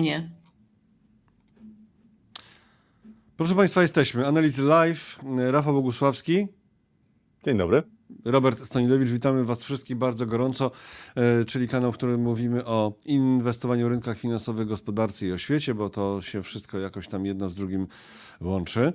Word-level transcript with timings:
mnie. 0.00 0.30
Proszę 3.36 3.54
Państwa, 3.54 3.82
jesteśmy. 3.82 4.26
Analizy 4.26 4.62
live. 4.62 5.18
Rafał 5.50 5.74
Bogusławski. 5.74 6.46
Dzień 7.44 7.58
dobry. 7.58 7.82
Robert 8.24 8.64
Stanilewicz, 8.64 9.08
witamy 9.08 9.44
Was 9.44 9.64
wszystkich 9.64 9.96
bardzo 9.96 10.26
gorąco, 10.26 10.70
e, 11.16 11.44
czyli 11.44 11.68
kanał, 11.68 11.92
w 11.92 11.96
którym 11.96 12.22
mówimy 12.22 12.64
o 12.64 12.92
inwestowaniu 13.04 13.86
w 13.86 13.90
rynkach 13.90 14.18
finansowych, 14.18 14.68
gospodarce 14.68 15.26
i 15.26 15.32
o 15.32 15.38
świecie, 15.38 15.74
bo 15.74 15.90
to 15.90 16.22
się 16.22 16.42
wszystko 16.42 16.78
jakoś 16.78 17.08
tam 17.08 17.26
jedno 17.26 17.50
z 17.50 17.54
drugim 17.54 17.86
łączy. 18.40 18.92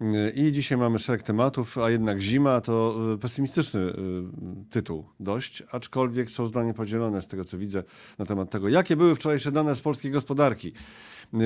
E, 0.00 0.30
I 0.30 0.52
dzisiaj 0.52 0.78
mamy 0.78 0.98
szereg 0.98 1.22
tematów, 1.22 1.78
a 1.78 1.90
jednak 1.90 2.20
zima 2.20 2.60
to 2.60 2.96
e, 3.14 3.18
pesymistyczny 3.18 3.80
tytuł 4.70 5.04
dość, 5.20 5.62
aczkolwiek 5.70 6.30
są 6.30 6.46
zdania 6.46 6.74
podzielone 6.74 7.22
z 7.22 7.28
tego 7.28 7.44
co 7.44 7.58
widzę 7.58 7.84
na 8.18 8.26
temat 8.26 8.50
tego, 8.50 8.68
jakie 8.68 8.96
były 8.96 9.14
wczorajsze 9.14 9.52
dane 9.52 9.74
z 9.74 9.80
polskiej 9.80 10.10
gospodarki. 10.10 10.72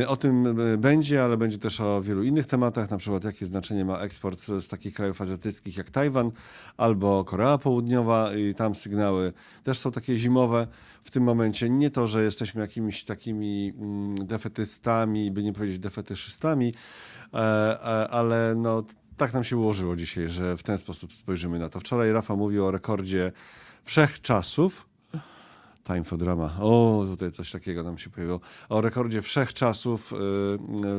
O 0.06 0.16
tym 0.16 0.56
będzie, 0.78 1.24
ale 1.24 1.36
będzie 1.36 1.58
też 1.58 1.80
o 1.80 2.02
wielu 2.02 2.22
innych 2.22 2.46
tematach, 2.46 2.90
na 2.90 2.96
przykład 2.96 3.25
jakie 3.25 3.46
znaczenie 3.46 3.84
ma 3.84 3.98
eksport 3.98 4.46
z 4.61 4.68
takich 4.68 4.94
krajów 4.94 5.20
azjatyckich 5.20 5.76
jak 5.76 5.90
Tajwan 5.90 6.30
albo 6.76 7.25
Korea 7.25 7.58
Południowa 7.58 8.34
i 8.34 8.54
tam 8.54 8.75
sygnały 8.75 9.32
też 9.62 9.78
są 9.78 9.92
takie 9.92 10.18
zimowe 10.18 10.66
w 11.02 11.11
tym 11.11 11.22
momencie. 11.22 11.70
Nie 11.70 11.90
to, 11.90 12.06
że 12.06 12.25
jesteśmy 12.25 12.61
jakimiś 12.61 13.04
takimi 13.04 13.72
mm, 13.78 14.26
defetystami, 14.26 15.30
by 15.30 15.42
nie 15.42 15.52
powiedzieć 15.52 15.78
defetyszystami, 15.78 16.75
e, 17.34 17.36
e, 17.36 18.08
ale 18.08 18.54
no, 18.56 18.82
tak 19.16 19.32
nam 19.32 19.44
się 19.44 19.56
ułożyło 19.56 19.96
dzisiaj, 19.96 20.28
że 20.28 20.56
w 20.56 20.62
ten 20.62 20.78
sposób 20.78 21.12
spojrzymy 21.12 21.58
na 21.58 21.68
to. 21.68 21.80
Wczoraj 21.80 22.12
Rafa 22.12 22.36
mówił 22.36 22.66
o 22.66 22.70
rekordzie 22.70 23.32
wszechczasów, 23.84 24.86
Time 25.84 26.04
for 26.04 26.18
Drama. 26.18 26.56
O, 26.61 27.04
tutaj 27.11 27.32
coś 27.32 27.50
takiego 27.50 27.82
nam 27.82 27.98
się 27.98 28.11
pojawiło. 28.11 28.40
O 28.68 28.80
rekordzie 28.80 29.22
wszechczasów 29.22 30.12
y, 30.12 30.16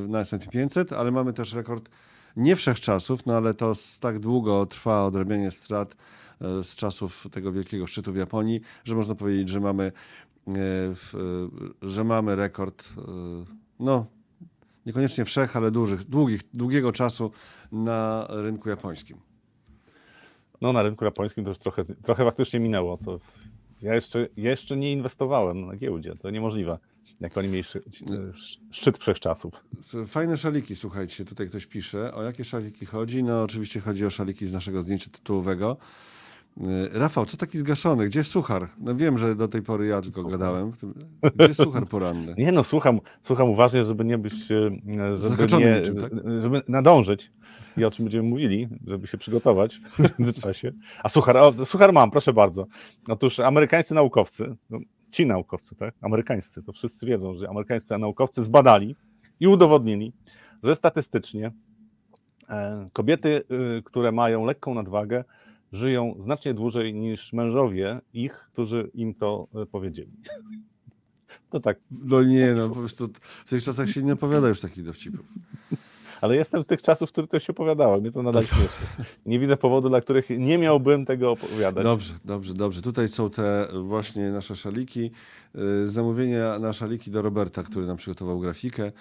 na 0.07 0.19
S&P 0.19 0.47
500, 0.47 0.93
ale 0.93 1.11
mamy 1.11 1.33
też 1.33 1.53
rekord 1.53 1.89
nie 2.35 2.55
wszechczasów, 2.55 3.25
no 3.25 3.33
ale 3.33 3.53
to 3.53 3.73
tak 3.99 4.19
długo 4.19 4.65
trwa 4.65 5.05
odrabianie 5.05 5.51
strat 5.51 5.93
y, 5.93 6.63
z 6.63 6.75
czasów 6.75 7.27
tego 7.31 7.51
wielkiego 7.51 7.87
szczytu 7.87 8.13
w 8.13 8.15
Japonii, 8.15 8.61
że 8.83 8.95
można 8.95 9.15
powiedzieć, 9.15 9.49
że 9.49 9.59
mamy, 9.59 9.91
y, 10.47 10.51
że 11.81 12.03
mamy 12.03 12.35
rekord, 12.35 12.89
no 13.79 14.05
niekoniecznie 14.85 15.25
wszech, 15.25 15.55
ale 15.55 15.71
dużych, 15.71 16.03
długich, 16.03 16.41
długiego 16.53 16.91
czasu 16.91 17.31
na 17.71 18.27
rynku 18.29 18.69
japońskim. 18.69 19.17
No 20.61 20.73
na 20.73 20.83
rynku 20.83 21.05
japońskim 21.05 21.43
to 21.43 21.49
już 21.49 21.59
trochę, 21.59 21.83
trochę 21.85 22.23
faktycznie 22.23 22.59
minęło. 22.59 22.97
To 22.97 23.19
ja 23.85 23.95
jeszcze, 23.95 24.27
jeszcze 24.37 24.77
nie 24.77 24.91
inwestowałem 24.91 25.65
na 25.65 25.75
giełdzie, 25.75 26.13
to 26.21 26.29
niemożliwe. 26.29 26.77
Jak 27.19 27.37
oni 27.37 27.47
mieli 27.47 27.63
szczyt 28.71 28.97
wszechczasów. 28.97 29.53
Fajne 30.07 30.37
szaliki, 30.37 30.75
słuchajcie, 30.75 31.25
tutaj 31.25 31.47
ktoś 31.47 31.65
pisze. 31.65 32.13
O 32.13 32.23
jakie 32.23 32.43
szaliki 32.43 32.85
chodzi? 32.85 33.23
No 33.23 33.43
oczywiście 33.43 33.79
chodzi 33.79 34.05
o 34.05 34.09
szaliki 34.09 34.47
z 34.47 34.53
naszego 34.53 34.81
zdjęcia 34.81 35.09
tytułowego. 35.11 35.77
Y, 36.57 36.63
Rafał, 36.99 37.25
co 37.25 37.37
taki 37.37 37.57
zgaszony? 37.57 38.07
Gdzie 38.07 38.19
jest 38.19 38.31
suchar? 38.31 38.69
No 38.79 38.95
wiem, 38.95 39.17
że 39.17 39.35
do 39.35 39.47
tej 39.47 39.61
pory 39.61 39.87
ja 39.87 40.01
tylko 40.01 40.15
Słucham. 40.15 40.31
gadałem. 40.31 40.71
Gdzie 41.35 41.47
jest 41.47 41.59
suchar 41.59 41.87
poranny? 41.87 42.35
Nie 42.37 42.51
no, 42.51 42.63
słucham, 42.63 42.99
słucham 43.21 43.49
uważnie, 43.49 43.83
żeby 43.83 44.05
nie 44.05 44.17
być, 44.17 44.33
e, 44.51 45.15
żeby, 45.15 45.57
nie, 45.57 45.79
niczym, 45.79 45.97
tak? 45.97 46.11
żeby 46.39 46.61
nadążyć 46.67 47.31
i 47.77 47.85
o 47.85 47.91
czym 47.91 48.05
będziemy 48.05 48.29
mówili, 48.29 48.67
żeby 48.87 49.07
się 49.07 49.17
przygotować 49.17 49.79
w 49.79 50.19
międzyczasie. 50.19 50.71
A 51.03 51.09
suchar, 51.09 51.37
o, 51.37 51.65
suchar 51.65 51.93
mam, 51.93 52.11
proszę 52.11 52.33
bardzo. 52.33 52.67
Otóż 53.07 53.39
amerykańscy 53.39 53.93
naukowcy, 53.93 54.55
no, 54.69 54.79
ci 55.11 55.25
naukowcy, 55.25 55.75
tak, 55.75 55.95
amerykańscy, 56.01 56.63
to 56.63 56.73
wszyscy 56.73 57.05
wiedzą, 57.05 57.35
że 57.35 57.49
amerykańscy 57.49 57.97
naukowcy 57.97 58.43
zbadali 58.43 58.95
i 59.39 59.47
udowodnili, 59.47 60.13
że 60.63 60.75
statystycznie 60.75 61.51
e, 62.49 62.89
kobiety, 62.93 63.43
y, 63.77 63.83
które 63.83 64.11
mają 64.11 64.45
lekką 64.45 64.73
nadwagę, 64.73 65.23
żyją 65.71 66.15
znacznie 66.19 66.53
dłużej 66.53 66.93
niż 66.93 67.33
mężowie 67.33 67.99
ich, 68.13 68.49
którzy 68.51 68.91
im 68.93 69.13
to 69.13 69.47
e, 69.55 69.65
powiedzieli. 69.65 70.11
To 71.49 71.59
tak. 71.59 71.79
No 71.91 72.23
nie, 72.23 72.53
no 72.53 72.69
po 72.69 72.75
prostu 72.75 73.09
w 73.21 73.49
tych 73.49 73.63
czasach 73.63 73.89
się 73.89 74.03
nie 74.03 74.13
opowiada 74.13 74.47
już 74.47 74.59
takich 74.59 74.83
dowcipów. 74.83 75.25
Ale 76.21 76.35
jestem 76.35 76.63
z 76.63 76.67
tych 76.67 76.81
czasów, 76.81 77.09
w 77.09 77.11
których 77.11 77.29
to 77.29 77.39
się 77.39 77.53
opowiadało. 77.53 78.01
Mnie 78.01 78.11
to 78.11 78.23
nadal 78.23 78.45
śmieszy. 78.45 78.77
Nie 79.25 79.39
widzę 79.39 79.57
powodu, 79.57 79.89
dla 79.89 80.01
których 80.01 80.29
nie 80.29 80.57
miałbym 80.57 81.05
tego 81.05 81.31
opowiadać. 81.31 81.83
Dobrze, 81.83 82.13
dobrze, 82.25 82.53
dobrze. 82.53 82.81
Tutaj 82.81 83.09
są 83.09 83.29
te 83.29 83.67
właśnie 83.83 84.31
nasze 84.31 84.55
szaliki. 84.55 85.11
Y, 85.83 85.89
zamówienia 85.89 86.59
na 86.59 86.73
szaliki 86.73 87.11
do 87.11 87.21
Roberta, 87.21 87.63
który 87.63 87.85
nam 87.85 87.97
przygotował 87.97 88.39
grafikę. 88.39 88.91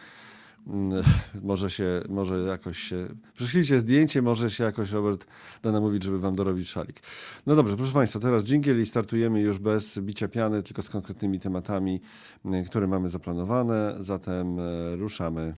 Mm, 0.66 1.02
może 1.42 1.70
się, 1.70 2.02
może 2.08 2.38
jakoś 2.38 2.78
się. 2.78 3.06
Przyszlijcie 3.34 3.80
zdjęcie, 3.80 4.22
może 4.22 4.50
się 4.50 4.64
jakoś 4.64 4.90
Robert 4.90 5.26
da 5.62 5.72
namówić, 5.72 6.02
żeby 6.02 6.18
wam 6.18 6.34
dorobić 6.34 6.68
szalik. 6.68 7.00
No 7.46 7.56
dobrze, 7.56 7.76
proszę 7.76 7.92
Państwa, 7.92 8.20
teraz 8.20 8.42
dżingiel 8.44 8.82
i 8.82 8.86
startujemy 8.86 9.40
już 9.40 9.58
bez 9.58 9.98
bicia 9.98 10.28
piany, 10.28 10.62
tylko 10.62 10.82
z 10.82 10.88
konkretnymi 10.88 11.40
tematami, 11.40 12.00
mm, 12.44 12.64
które 12.64 12.86
mamy 12.86 13.08
zaplanowane. 13.08 13.96
Zatem 14.00 14.58
e, 14.58 14.96
ruszamy. 14.96 15.54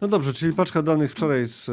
No 0.00 0.08
dobrze, 0.08 0.32
czyli 0.32 0.52
paczka 0.52 0.82
danych 0.82 1.12
wczoraj 1.12 1.46
z 1.46 1.70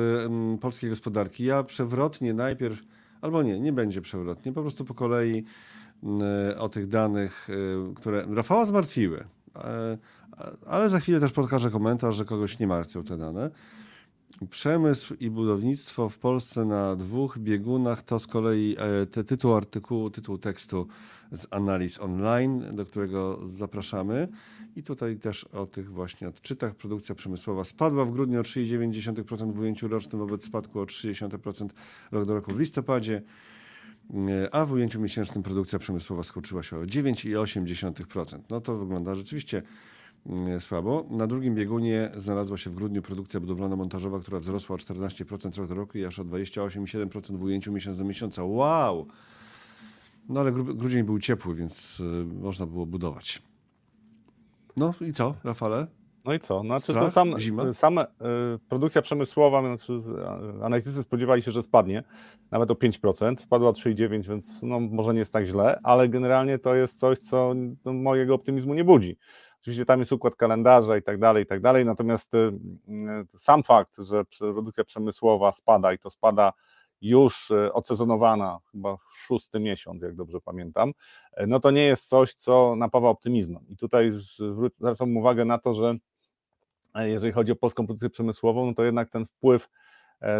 polskiej 0.61 0.89
gospodarki. 0.89 1.45
Ja 1.45 1.63
przewrotnie 1.63 2.33
najpierw 2.33 2.81
Albo 3.25 3.43
nie, 3.43 3.59
nie 3.59 3.73
będzie 3.73 4.01
przewrotnie, 4.01 4.53
po 4.53 4.61
prostu 4.61 4.85
po 4.85 4.93
kolei 4.93 5.43
mm, 6.03 6.21
o 6.59 6.69
tych 6.69 6.87
danych, 6.87 7.49
y, 7.49 7.93
które 7.95 8.25
Rafała 8.35 8.65
zmartwiły. 8.65 9.23
E, 9.55 9.97
ale 10.67 10.89
za 10.89 10.99
chwilę 10.99 11.19
też 11.19 11.31
pokażę 11.31 11.71
komentarz, 11.71 12.15
że 12.15 12.25
kogoś 12.25 12.59
nie 12.59 12.67
martwią 12.67 13.03
te 13.03 13.17
dane. 13.17 13.51
Przemysł 14.49 15.13
i 15.19 15.29
budownictwo 15.29 16.09
w 16.09 16.17
Polsce 16.17 16.65
na 16.65 16.95
dwóch 16.95 17.37
biegunach 17.37 18.03
to 18.03 18.19
z 18.19 18.27
kolei 18.27 18.75
e, 18.79 19.05
te 19.05 19.23
tytuł 19.23 19.53
artykułu, 19.53 20.09
tytuł 20.09 20.37
tekstu 20.37 20.87
z 21.31 21.47
analiz 21.51 21.99
online, 21.99 22.75
do 22.75 22.85
którego 22.85 23.39
zapraszamy. 23.43 24.27
I 24.75 24.83
tutaj 24.83 25.17
też 25.17 25.43
o 25.43 25.65
tych 25.65 25.91
właśnie 25.91 26.29
odczytach. 26.29 26.75
Produkcja 26.75 27.15
przemysłowa 27.15 27.63
spadła 27.63 28.05
w 28.05 28.11
grudniu 28.11 28.39
o 28.39 28.43
3,9% 28.43 29.53
w 29.53 29.59
ujęciu 29.59 29.87
rocznym 29.87 30.19
wobec 30.19 30.45
spadku 30.45 30.79
o 30.79 30.85
0,3% 30.85 31.69
rok 32.11 32.25
do 32.25 32.33
roku 32.33 32.53
w 32.53 32.59
listopadzie, 32.59 33.21
a 34.51 34.65
w 34.65 34.71
ujęciu 34.71 34.99
miesięcznym 34.99 35.43
produkcja 35.43 35.79
przemysłowa 35.79 36.23
skoczyła 36.23 36.63
się 36.63 36.77
o 36.77 36.81
9,8%. 36.81 38.39
No 38.49 38.61
to 38.61 38.77
wygląda 38.77 39.15
rzeczywiście 39.15 39.61
słabo. 40.59 41.05
Na 41.09 41.27
drugim 41.27 41.55
biegunie 41.55 42.11
znalazła 42.17 42.57
się 42.57 42.69
w 42.69 42.75
grudniu 42.75 43.01
produkcja 43.01 43.39
budowlano-montażowa, 43.39 44.21
która 44.21 44.39
wzrosła 44.39 44.75
o 44.75 44.79
14% 44.79 45.57
rok 45.57 45.67
do 45.67 45.75
roku 45.75 45.97
i 45.97 46.05
aż 46.05 46.19
o 46.19 46.25
28,7% 46.25 47.37
w 47.37 47.43
ujęciu 47.43 47.71
miesiąc 47.71 47.97
do 47.97 48.03
miesiąca. 48.03 48.43
Wow! 48.43 49.07
No 50.29 50.39
ale 50.39 50.51
grudzień 50.51 51.03
był 51.03 51.19
ciepły, 51.19 51.55
więc 51.55 51.99
y, 51.99 52.25
można 52.41 52.65
było 52.65 52.85
budować. 52.85 53.41
No 54.77 54.93
i 55.01 55.13
co, 55.13 55.35
Rafale? 55.43 55.87
No 56.25 56.33
i 56.33 56.39
co? 56.39 56.61
Znaczy 56.61 56.83
Strach? 56.83 57.03
to 57.03 57.11
sam, 57.11 57.39
Zima? 57.39 57.73
same 57.73 58.05
y, 58.05 58.07
produkcja 58.69 59.01
przemysłowa, 59.01 59.61
znaczy, 59.61 60.03
analitycy 60.63 61.03
spodziewali 61.03 61.41
się, 61.41 61.51
że 61.51 61.61
spadnie 61.61 62.03
nawet 62.51 62.71
o 62.71 62.73
5%, 62.73 63.39
spadła 63.39 63.69
o 63.69 63.73
3,9%, 63.73 64.27
więc 64.29 64.63
no, 64.63 64.79
może 64.79 65.13
nie 65.13 65.19
jest 65.19 65.33
tak 65.33 65.45
źle, 65.45 65.79
ale 65.83 66.09
generalnie 66.09 66.59
to 66.59 66.75
jest 66.75 66.99
coś, 66.99 67.19
co 67.19 67.53
no, 67.85 67.93
mojego 67.93 68.35
optymizmu 68.35 68.73
nie 68.73 68.83
budzi. 68.83 69.17
Oczywiście 69.65 69.85
tam 69.85 69.99
jest 69.99 70.11
układ 70.11 70.35
kalendarza 70.35 70.97
i 70.97 71.01
tak 71.01 71.19
dalej, 71.19 71.43
i 71.43 71.45
tak 71.45 71.61
dalej, 71.61 71.85
natomiast 71.85 72.33
y, 72.33 72.37
y, 72.37 73.37
sam 73.37 73.63
fakt, 73.63 73.97
że 73.97 74.25
produkcja 74.39 74.83
przemysłowa 74.83 75.51
spada 75.51 75.93
i 75.93 75.99
to 75.99 76.09
spada 76.09 76.53
już 77.01 77.51
e, 77.51 77.73
odsezonowana, 77.73 78.59
chyba 78.71 78.97
szósty 79.13 79.59
miesiąc, 79.59 80.01
jak 80.01 80.15
dobrze 80.15 80.41
pamiętam, 80.41 80.93
no 81.47 81.59
to 81.59 81.71
nie 81.71 81.83
jest 81.83 82.07
coś, 82.07 82.33
co 82.33 82.75
napawa 82.75 83.09
optymizmem. 83.09 83.65
I 83.69 83.77
tutaj 83.77 84.11
zwracam 84.79 85.17
uwagę 85.17 85.45
na 85.45 85.57
to, 85.57 85.73
że 85.73 85.95
jeżeli 86.95 87.33
chodzi 87.33 87.51
o 87.51 87.55
polską 87.55 87.85
produkcję 87.85 88.09
przemysłową, 88.09 88.65
no 88.65 88.73
to 88.73 88.83
jednak 88.83 89.09
ten 89.09 89.25
wpływ 89.25 89.69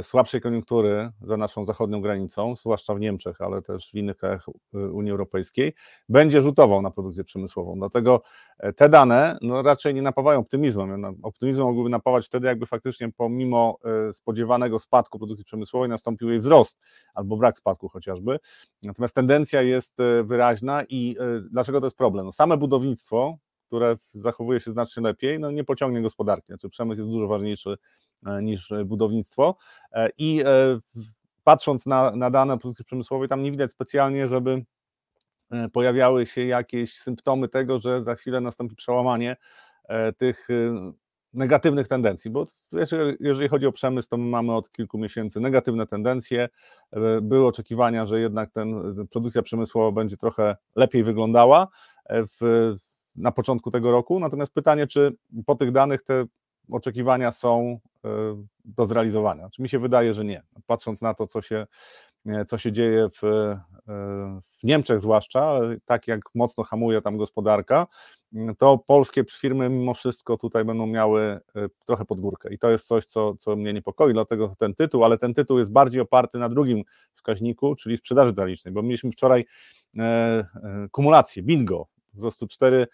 słabszej 0.02 0.42
koniunktury 0.42 1.10
za 1.22 1.38
naszą 1.38 1.66
zachodnią 1.66 2.02
granicą, 2.02 2.56
zwłaszcza 2.56 2.96
w 2.96 3.00
Niemczech, 3.00 3.42
ale 3.42 3.62
też 3.62 3.92
w 3.92 3.96
innych 3.96 4.18
krajach 4.18 4.46
e, 4.74 4.78
Unii 4.78 5.12
Europejskiej, 5.12 5.74
będzie 6.10 6.42
rzutował 6.42 6.82
na 6.82 6.92
produkcję 6.92 7.24
przemysłową. 7.24 7.80
Dlatego 7.80 8.22
e, 8.60 8.74
te 8.74 8.90
dane 8.90 9.38
no, 9.42 9.62
raczej 9.62 9.94
nie 9.94 10.02
napawają 10.02 10.40
optymizmem. 10.40 11.16
Optymizmem 11.24 11.68
mogłyby 11.68 11.90
napawać 11.90 12.26
wtedy, 12.26 12.48
jakby 12.48 12.66
faktycznie 12.66 13.12
pomimo 13.18 13.78
spodziewanego 14.14 14.80
spadku 14.80 15.20
produkcji 15.20 15.46
przemysłowej 15.46 15.90
nastąpił 15.90 16.30
jej 16.30 16.40
wzrost 16.40 16.80
albo 17.14 17.38
brak 17.38 17.58
spadku 17.58 17.90
chociażby. 17.90 18.40
Natomiast 18.84 19.16
tendencja 19.16 19.62
jest 19.62 19.98
wyraźna 20.24 20.84
i 20.90 21.16
dlaczego 21.52 21.80
to 21.80 21.86
jest 21.86 21.98
problem? 21.98 22.26
No, 22.26 22.32
same 22.32 22.58
budownictwo, 22.58 23.38
które 23.68 23.96
zachowuje 24.14 24.60
się 24.60 24.72
znacznie 24.72 25.04
lepiej, 25.04 25.40
no 25.40 25.52
nie 25.52 25.64
pociągnie 25.64 26.02
gospodarki. 26.02 26.48
Znaczy 26.48 26.70
przemysł 26.70 27.02
jest 27.02 27.12
dużo 27.12 27.28
ważniejszy 27.28 27.78
E, 28.26 28.44
niż 28.44 28.74
budownictwo. 28.86 29.58
E, 29.92 30.10
I 30.18 30.42
e, 30.46 30.80
patrząc 31.44 31.86
na, 31.86 32.12
na 32.12 32.30
dane 32.30 32.58
produkcji 32.58 32.86
przemysłowej, 32.86 33.30
tam 33.30 33.42
nie 33.42 33.52
widać 33.52 33.72
specjalnie, 33.72 34.28
żeby 34.28 34.66
pojawiały 35.74 36.26
się 36.26 36.46
jakieś 36.46 36.98
symptomy 36.98 37.48
tego, 37.48 37.80
że 37.80 38.04
za 38.04 38.16
chwilę 38.16 38.42
nastąpi 38.42 38.76
przełamanie 38.76 39.36
tych 40.18 40.48
negatywnych 41.36 41.88
tendencji, 41.88 42.32
bo 42.32 42.48
jeżeli 43.20 43.50
chodzi 43.50 43.66
o 43.66 43.72
przemysł, 43.72 44.10
to 44.10 44.18
mamy 44.18 44.54
od 44.54 44.72
kilku 44.72 44.98
miesięcy 44.98 45.40
negatywne 45.40 45.88
tendencje. 45.88 46.50
E, 46.92 47.22
były 47.22 47.48
oczekiwania, 47.48 48.06
że 48.06 48.20
jednak 48.20 48.52
ten, 48.52 48.96
produkcja 49.12 49.42
przemysłowa 49.42 49.92
będzie 49.92 50.18
trochę 50.18 50.56
lepiej 50.76 51.04
wyglądała 51.04 51.68
e, 52.06 52.24
w, 52.28 52.76
na 53.16 53.32
początku 53.32 53.72
tego 53.72 53.92
roku. 53.92 54.20
Natomiast 54.20 54.54
pytanie, 54.54 54.88
czy 54.88 55.16
po 55.46 55.56
tych 55.56 55.72
danych 55.72 56.04
te 56.04 56.26
oczekiwania 56.72 57.32
są 57.32 57.80
e, 58.06 58.10
do 58.66 58.86
zrealizowania? 58.86 59.50
Czy 59.50 59.62
mi 59.62 59.70
się 59.70 59.80
wydaje, 59.80 60.14
że 60.14 60.26
nie. 60.26 60.44
Patrząc 60.68 61.02
na 61.02 61.14
to, 61.14 61.28
co 61.28 61.42
się, 61.42 61.68
co 62.48 62.58
się 62.58 62.72
dzieje 62.72 63.10
w, 63.10 63.22
w 64.46 64.64
Niemczech, 64.64 65.02
zwłaszcza, 65.02 65.60
tak 65.86 66.08
jak 66.08 66.22
mocno 66.36 66.64
hamuje 66.64 67.02
tam 67.02 67.18
gospodarka, 67.18 67.88
to 68.58 68.78
polskie 68.78 69.24
firmy 69.32 69.70
mimo 69.70 69.94
wszystko 69.94 70.38
tutaj 70.38 70.66
będą 70.66 70.88
miały 70.88 71.22
e, 71.22 71.40
trochę 71.86 72.06
podgórkę 72.06 72.54
i 72.54 72.60
to 72.60 72.72
jest 72.72 72.88
coś, 72.88 73.06
co, 73.06 73.36
co 73.36 73.56
mnie 73.56 73.74
niepokoi, 73.74 74.14
dlatego 74.14 74.52
ten 74.58 74.76
tytuł, 74.76 75.04
ale 75.04 75.18
ten 75.18 75.34
tytuł 75.34 75.60
jest 75.60 75.72
bardziej 75.72 76.02
oparty 76.02 76.40
na 76.40 76.50
drugim 76.50 76.84
wskaźniku, 77.14 77.76
czyli 77.76 77.98
sprzedaży 77.98 78.34
detalicznej, 78.34 78.74
bo 78.74 78.82
mieliśmy 78.82 79.12
wczoraj 79.12 79.46
e, 79.98 80.02
e, 80.04 80.48
kumulację, 80.92 81.44
bingo, 81.44 81.88
po 82.16 82.22
prostu 82.22 82.48
cztery, 82.48 82.88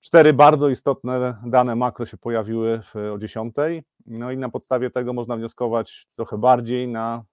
cztery 0.00 0.32
bardzo 0.32 0.68
istotne 0.68 1.36
dane 1.46 1.76
makro 1.76 2.06
się 2.06 2.16
pojawiły 2.16 2.80
o 3.14 3.18
10, 3.18 3.54
no 4.06 4.32
i 4.32 4.36
na 4.36 4.48
podstawie 4.48 4.90
tego 4.90 5.12
można 5.12 5.36
wnioskować 5.36 6.06
trochę 6.16 6.38
bardziej 6.38 6.88
na 6.88 7.24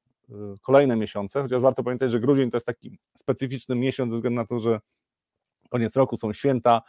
kolejne 0.61 0.95
miesiące, 0.95 1.41
chociaż 1.41 1.61
warto 1.61 1.83
pamiętać, 1.83 2.11
że 2.11 2.19
grudzień 2.19 2.51
to 2.51 2.57
jest 2.57 2.67
taki 2.67 2.97
specyficzny 3.15 3.75
miesiąc 3.75 4.11
ze 4.11 4.15
względu 4.15 4.35
na 4.35 4.45
to, 4.45 4.59
że 4.59 4.79
koniec 5.69 5.95
roku, 5.95 6.17
są 6.17 6.33
święta, 6.33 6.81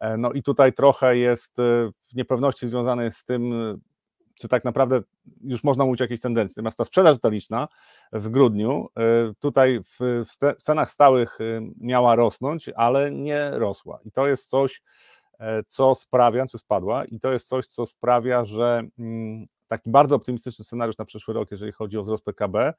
e, 0.00 0.16
no 0.16 0.32
i 0.32 0.42
tutaj 0.42 0.72
trochę 0.72 1.16
jest 1.16 1.58
e, 1.58 1.90
niepewności 2.14 2.68
związanej 2.68 3.10
z 3.10 3.24
tym, 3.24 3.52
czy 4.38 4.48
tak 4.48 4.64
naprawdę 4.64 5.00
już 5.44 5.64
można 5.64 5.84
mówić 5.84 6.00
o 6.00 6.04
jakiejś 6.04 6.20
tendencji. 6.20 6.54
Natomiast 6.56 6.78
ta 6.78 6.84
sprzedaż 6.84 7.16
detaliczna 7.16 7.68
w 8.12 8.28
grudniu 8.28 8.88
e, 8.96 9.34
tutaj 9.38 9.80
w, 9.84 10.24
w 10.58 10.62
cenach 10.62 10.90
stałych 10.90 11.38
miała 11.80 12.16
rosnąć, 12.16 12.70
ale 12.76 13.10
nie 13.10 13.50
rosła. 13.50 13.98
I 14.04 14.12
to 14.12 14.28
jest 14.28 14.48
coś, 14.48 14.82
co 15.66 15.94
sprawia, 15.94 16.46
czy 16.46 16.58
spadła, 16.58 17.04
i 17.04 17.20
to 17.20 17.32
jest 17.32 17.48
coś, 17.48 17.66
co 17.66 17.86
sprawia, 17.86 18.44
że 18.44 18.82
mm, 18.98 19.46
taki 19.68 19.90
bardzo 19.90 20.16
optymistyczny 20.16 20.64
scenariusz 20.64 20.98
na 20.98 21.04
przyszły 21.04 21.34
rok, 21.34 21.50
jeżeli 21.50 21.72
chodzi 21.72 21.98
o 21.98 22.02
wzrost 22.02 22.24
PKB, 22.24 22.74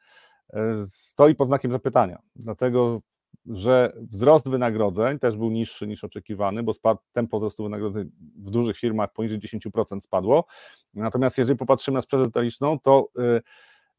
stoi 0.86 1.36
pod 1.36 1.48
znakiem 1.48 1.72
zapytania. 1.72 2.20
Dlatego 2.36 3.02
że 3.46 3.94
wzrost 3.96 4.50
wynagrodzeń 4.50 5.20
też 5.20 5.38
był 5.38 5.52
niższy 5.52 5.88
niż 5.88 6.04
oczekiwany, 6.04 6.64
bo 6.64 6.74
spadł, 6.74 7.02
tempo 7.14 7.38
wzrostu 7.38 7.64
wynagrodzeń 7.64 8.12
w 8.36 8.52
dużych 8.52 8.78
firmach 8.78 9.14
poniżej 9.14 9.40
10% 9.40 10.02
spadło. 10.02 10.46
Natomiast 10.94 11.38
jeżeli 11.38 11.58
popatrzymy 11.58 11.96
na 11.96 12.02
sprzedaż 12.02 12.28
detaliczną, 12.28 12.80
to 12.80 13.08
y, 13.20 13.42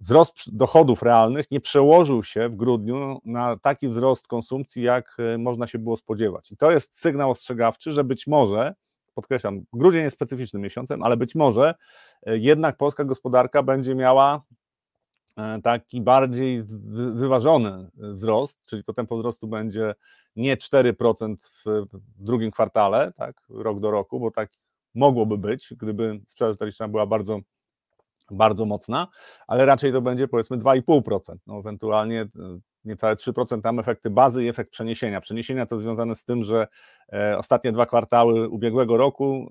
wzrost 0.00 0.56
dochodów 0.56 1.02
realnych 1.02 1.50
nie 1.50 1.60
przełożył 1.60 2.24
się 2.24 2.48
w 2.48 2.56
grudniu 2.56 3.20
na 3.24 3.56
taki 3.56 3.88
wzrost 3.88 4.26
konsumpcji, 4.26 4.82
jak 4.82 5.16
y, 5.34 5.38
można 5.38 5.66
się 5.66 5.78
było 5.78 5.96
spodziewać. 5.96 6.52
I 6.52 6.56
to 6.56 6.70
jest 6.70 6.98
sygnał 6.98 7.30
ostrzegawczy, 7.30 7.92
że 7.92 8.04
być 8.04 8.26
może, 8.26 8.74
podkreślam, 9.14 9.60
grudzień 9.72 10.02
jest 10.02 10.16
specyficznym 10.16 10.62
miesiącem, 10.62 11.02
ale 11.02 11.16
być 11.16 11.34
może 11.34 11.74
y, 12.28 12.38
jednak 12.38 12.76
polska 12.76 13.04
gospodarka 13.04 13.62
będzie 13.62 13.94
miała 13.94 14.42
taki 15.62 16.00
bardziej 16.00 16.62
wyważony 17.14 17.90
wzrost, 17.94 18.58
czyli 18.66 18.84
to 18.84 18.92
tempo 18.94 19.18
wzrostu 19.18 19.48
będzie 19.48 19.94
nie 20.36 20.56
4% 20.56 21.36
w 21.64 21.86
drugim 22.18 22.50
kwartale, 22.50 23.12
tak, 23.16 23.42
rok 23.48 23.80
do 23.80 23.90
roku, 23.90 24.20
bo 24.20 24.30
tak 24.30 24.50
mogłoby 24.94 25.38
być, 25.38 25.74
gdyby 25.78 26.20
sprzedaż 26.26 26.54
detaliczna 26.54 26.88
była 26.88 27.06
bardzo, 27.06 27.40
bardzo 28.30 28.66
mocna, 28.66 29.08
ale 29.46 29.66
raczej 29.66 29.92
to 29.92 30.02
będzie 30.02 30.28
powiedzmy 30.28 30.58
2,5%, 30.58 31.36
no 31.46 31.58
ewentualnie 31.58 32.20
e, 32.20 32.28
niecałe 32.84 33.16
3% 33.16 33.62
tam 33.62 33.78
efekty 33.78 34.10
bazy 34.10 34.44
i 34.44 34.48
efekt 34.48 34.70
przeniesienia. 34.70 35.20
Przeniesienia 35.20 35.66
to 35.66 35.78
związane 35.78 36.14
z 36.14 36.24
tym, 36.24 36.44
że 36.44 36.66
e, 37.12 37.38
ostatnie 37.38 37.72
dwa 37.72 37.86
kwartały 37.86 38.48
ubiegłego 38.48 38.96
roku 38.96 39.48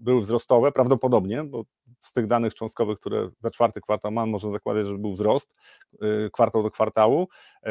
były 0.00 0.20
wzrostowe, 0.20 0.72
prawdopodobnie, 0.72 1.44
bo 1.44 1.64
z 2.00 2.12
tych 2.12 2.26
danych 2.26 2.54
cząstkowych, 2.54 2.98
które 3.00 3.30
za 3.42 3.50
czwarty 3.50 3.80
kwartał 3.80 4.12
mam, 4.12 4.30
można 4.30 4.50
zakładać, 4.50 4.86
że 4.86 4.98
był 4.98 5.12
wzrost 5.12 5.54
y, 5.94 6.30
kwartał 6.32 6.62
do 6.62 6.70
kwartału 6.70 7.28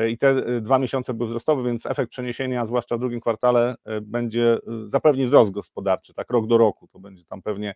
i 0.10 0.18
te 0.18 0.62
dwa 0.62 0.80
miesiące 0.80 1.14
były 1.14 1.30
wzrostowe, 1.30 1.64
więc 1.64 1.86
efekt 1.86 2.12
przeniesienia, 2.12 2.66
zwłaszcza 2.66 2.98
w 2.98 3.00
drugim 3.00 3.20
kwartale, 3.22 3.76
będzie 4.02 4.58
zapewni 4.86 5.26
wzrost 5.26 5.52
gospodarczy, 5.52 6.14
tak 6.14 6.30
rok 6.30 6.48
do 6.48 6.58
roku, 6.58 6.88
to 6.88 7.00
będzie 7.00 7.26
tam 7.26 7.42
pewnie 7.42 7.74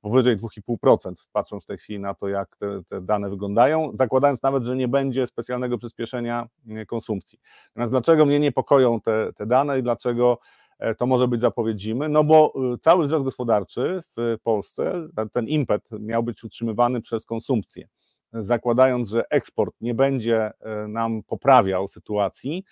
powyżej 0.00 0.36
2,5%, 0.36 1.12
patrząc 1.32 1.64
w 1.64 1.66
tej 1.66 1.78
chwili 1.78 2.00
na 2.00 2.14
to, 2.14 2.28
jak 2.28 2.56
te, 2.56 2.82
te, 2.88 3.00
dane 3.00 3.30
wyglądają, 3.30 3.90
zakładając 3.92 4.42
nawet, 4.42 4.64
że 4.64 4.76
nie 4.76 4.88
będzie 4.88 5.26
specjalnego 5.26 5.78
przyspieszenia 5.78 6.48
konsumpcji. 6.86 7.38
Natomiast 7.68 7.92
dlaczego 7.92 8.26
mnie 8.26 8.40
niepokoją 8.40 9.00
te, 9.00 9.32
te 9.32 9.46
dane 9.46 9.78
i 9.78 9.82
dlaczego 9.82 10.38
E, 10.78 10.94
to 10.94 11.06
może 11.06 11.28
być 11.28 11.40
zapowiedź 11.40 11.80
zimy, 11.80 12.08
no 12.08 12.24
bo 12.24 12.52
cały 12.80 13.04
wzrost 13.04 13.24
gospodarczy 13.24 14.02
w 14.16 14.36
Polsce, 14.42 15.08
ten 15.32 15.48
impet 15.48 15.88
miał 16.00 16.22
być 16.22 16.44
utrzymywany 16.44 17.00
przez 17.00 17.26
konsumpcję. 17.26 17.88
Zakładając, 18.32 19.08
że 19.08 19.24
eksport 19.30 19.74
nie 19.80 19.94
będzie 19.94 20.50
e, 20.60 20.88
nam 20.88 21.22
poprawiał 21.22 21.88
sytuacji, 21.88 22.64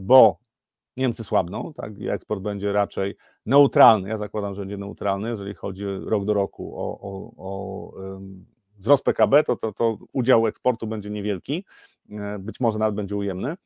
bo 0.00 0.38
Niemcy 0.96 1.24
słabną, 1.24 1.72
tak, 1.72 1.98
i 1.98 2.08
eksport 2.08 2.40
będzie 2.40 2.72
raczej 2.72 3.16
neutralny. 3.46 4.08
Ja 4.08 4.16
zakładam, 4.16 4.54
że 4.54 4.60
będzie 4.60 4.76
neutralny, 4.76 5.28
jeżeli 5.30 5.54
chodzi 5.54 5.84
rok 6.04 6.24
do 6.24 6.34
roku 6.34 6.76
o, 6.76 7.00
o, 7.00 7.32
o 7.36 7.92
wzrost 8.80 9.04
PKB, 9.04 9.44
to, 9.44 9.56
to, 9.56 9.72
to 9.72 9.98
udział 10.12 10.46
eksportu 10.46 10.86
będzie 10.86 11.10
niewielki, 11.10 11.64
e, 12.10 12.38
być 12.38 12.60
może 12.60 12.78
nawet 12.78 12.94
będzie 12.94 13.16
ujemny. 13.16 13.56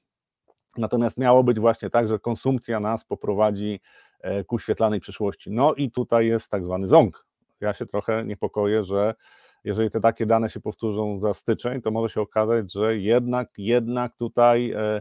Natomiast 0.77 1.19
miało 1.19 1.45
być 1.45 1.61
właśnie 1.61 1.91
tak, 1.91 2.09
że 2.09 2.19
konsumpcja 2.19 2.81
nas 2.81 3.05
poprowadzi 3.05 3.81
e, 4.21 4.45
ku 4.45 4.59
świetlanej 4.59 5.01
przyszłości. 5.01 5.51
No 5.51 5.75
i 5.75 5.91
tutaj 5.91 6.27
jest 6.27 6.51
tak 6.51 6.65
zwany 6.65 6.89
ząg. 6.89 7.27
Ja 7.61 7.75
się 7.75 7.87
trochę 7.87 8.25
niepokoję, 8.25 8.85
że 8.85 9.15
jeżeli 9.65 9.91
te 9.91 10.01
takie 10.01 10.27
dane 10.27 10.51
się 10.51 10.61
powtórzą 10.61 11.19
za 11.19 11.35
styczeń, 11.35 11.83
to 11.83 11.91
może 11.91 12.15
się 12.15 12.21
okazać, 12.21 12.73
że 12.73 12.99
jednak, 12.99 13.49
jednak 13.59 14.17
tutaj 14.17 14.71
e, 14.71 15.01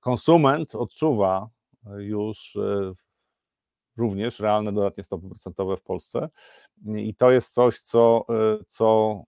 konsument 0.00 0.74
odczuwa 0.74 1.48
już 1.98 2.58
również 3.96 4.40
realne 4.40 4.72
dodatnie 4.72 5.04
stopy 5.04 5.28
procentowe 5.28 5.76
w 5.76 5.82
Polsce. 5.82 6.28
I 6.96 7.14
to 7.14 7.30
jest 7.30 7.54
coś, 7.54 7.80
co, 7.80 8.26
co 8.66 9.22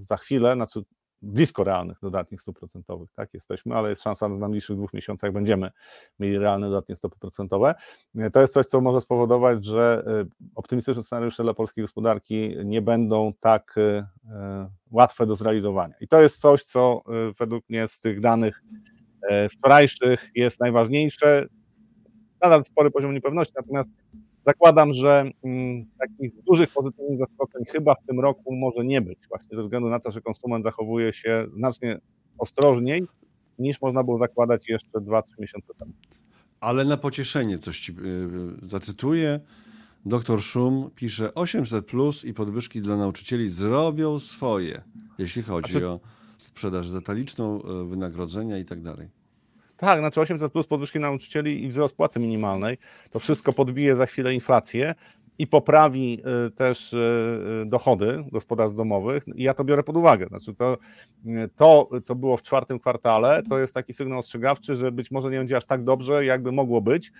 za 0.00 0.16
chwilę, 0.16 0.54
znaczy 0.54 0.82
blisko 1.22 1.64
realnych 1.64 1.98
dodatnich 2.02 2.42
stóp 2.42 2.58
procentowych, 2.58 3.10
tak, 3.14 3.34
jesteśmy, 3.34 3.74
ale 3.74 3.90
jest 3.90 4.02
szansa 4.02 4.28
na 4.28 4.38
najbliższych 4.38 4.76
dwóch 4.76 4.92
miesiącach 4.92 5.32
będziemy 5.32 5.70
mieli 6.18 6.38
realne 6.38 6.68
dodatnie 6.68 6.96
stopy 6.96 7.18
procentowe. 7.18 7.74
To 8.32 8.40
jest 8.40 8.52
coś, 8.52 8.66
co 8.66 8.80
może 8.80 9.00
spowodować, 9.00 9.64
że 9.64 10.04
e, 10.06 10.24
optymistyczne 10.54 11.02
scenariusze 11.02 11.42
dla 11.42 11.54
polskiej 11.54 11.84
gospodarki 11.84 12.56
nie 12.64 12.82
będą 12.82 13.32
tak 13.40 13.74
e, 13.78 14.06
e, 14.30 14.70
łatwe 14.90 15.26
do 15.26 15.36
zrealizowania. 15.36 15.94
I 16.00 16.08
to 16.08 16.20
jest 16.20 16.40
coś, 16.40 16.62
co 16.62 17.02
według 17.38 17.68
mnie 17.68 17.88
z 17.88 18.00
tych 18.00 18.20
danych 18.20 18.62
wczorajszych 19.50 20.30
jest 20.34 20.60
najważniejsze. 20.60 21.46
Nadal 22.42 22.64
spory 22.64 22.90
poziom 22.90 23.14
niepewności, 23.14 23.54
natomiast 23.56 23.90
Zakładam, 24.46 24.94
że 24.94 25.30
mm, 25.44 25.86
takich 25.98 26.42
dużych 26.42 26.70
pozytywnych 26.70 27.18
zaskoczeń 27.18 27.64
chyba 27.64 27.94
w 27.94 28.06
tym 28.06 28.20
roku 28.20 28.54
może 28.54 28.84
nie 28.84 29.00
być, 29.00 29.18
właśnie 29.28 29.56
ze 29.56 29.62
względu 29.62 29.88
na 29.88 30.00
to, 30.00 30.10
że 30.10 30.20
konsument 30.20 30.64
zachowuje 30.64 31.12
się 31.12 31.46
znacznie 31.52 31.98
ostrożniej 32.38 33.06
niż 33.58 33.80
można 33.82 34.04
było 34.04 34.18
zakładać 34.18 34.68
jeszcze 34.68 34.98
2-3 34.98 35.22
miesiące 35.38 35.74
temu. 35.78 35.92
Ale 36.60 36.84
na 36.84 36.96
pocieszenie 36.96 37.58
coś 37.58 37.80
ci 37.80 37.94
yy, 37.94 38.68
zacytuję. 38.68 39.40
Doktor 40.04 40.42
Szum 40.42 40.90
pisze 40.94 41.34
800 41.34 41.86
plus 41.86 42.24
i 42.24 42.34
podwyżki 42.34 42.82
dla 42.82 42.96
nauczycieli 42.96 43.50
zrobią 43.50 44.18
swoje, 44.18 44.82
jeśli 45.18 45.42
chodzi 45.42 45.72
znaczy... 45.72 45.88
o 45.88 46.00
sprzedaż 46.38 46.90
detaliczną, 46.90 47.60
y, 47.60 47.84
wynagrodzenia 47.84 48.58
i 48.58 48.64
tak 48.64 48.82
dalej. 48.82 49.08
Tak, 49.76 49.98
znaczy 50.00 50.20
800 50.20 50.52
plus 50.52 50.66
podwyżki 50.66 51.00
nauczycieli 51.00 51.64
i 51.64 51.68
wzrost 51.68 51.96
płacy 51.96 52.20
minimalnej. 52.20 52.78
To 53.10 53.18
wszystko 53.18 53.52
podbije 53.52 53.96
za 53.96 54.06
chwilę 54.06 54.34
inflację 54.34 54.94
i 55.38 55.46
poprawi 55.46 56.20
y, 56.46 56.50
też 56.50 56.92
y, 56.92 56.96
y, 57.62 57.66
dochody 57.66 58.24
gospodarstw 58.32 58.76
domowych. 58.76 59.24
I 59.34 59.42
ja 59.42 59.54
to 59.54 59.64
biorę 59.64 59.82
pod 59.82 59.96
uwagę. 59.96 60.26
Znaczy 60.26 60.54
to, 60.54 60.78
to, 61.56 61.88
co 62.04 62.14
było 62.14 62.36
w 62.36 62.42
czwartym 62.42 62.78
kwartale, 62.78 63.42
to 63.48 63.58
jest 63.58 63.74
taki 63.74 63.92
sygnał 63.92 64.18
ostrzegawczy, 64.18 64.76
że 64.76 64.92
być 64.92 65.10
może 65.10 65.30
nie 65.30 65.38
będzie 65.38 65.56
aż 65.56 65.64
tak 65.64 65.84
dobrze, 65.84 66.24
jakby 66.24 66.52
mogło 66.52 66.80
być, 66.80 67.12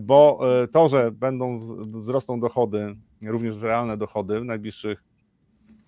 bo 0.00 0.40
to, 0.72 0.88
że 0.88 1.10
będą 1.12 1.58
wzrosną 2.00 2.40
dochody, 2.40 2.96
również 3.22 3.60
realne 3.60 3.96
dochody 3.96 4.40
w 4.40 4.44
najbliższych 4.44 5.04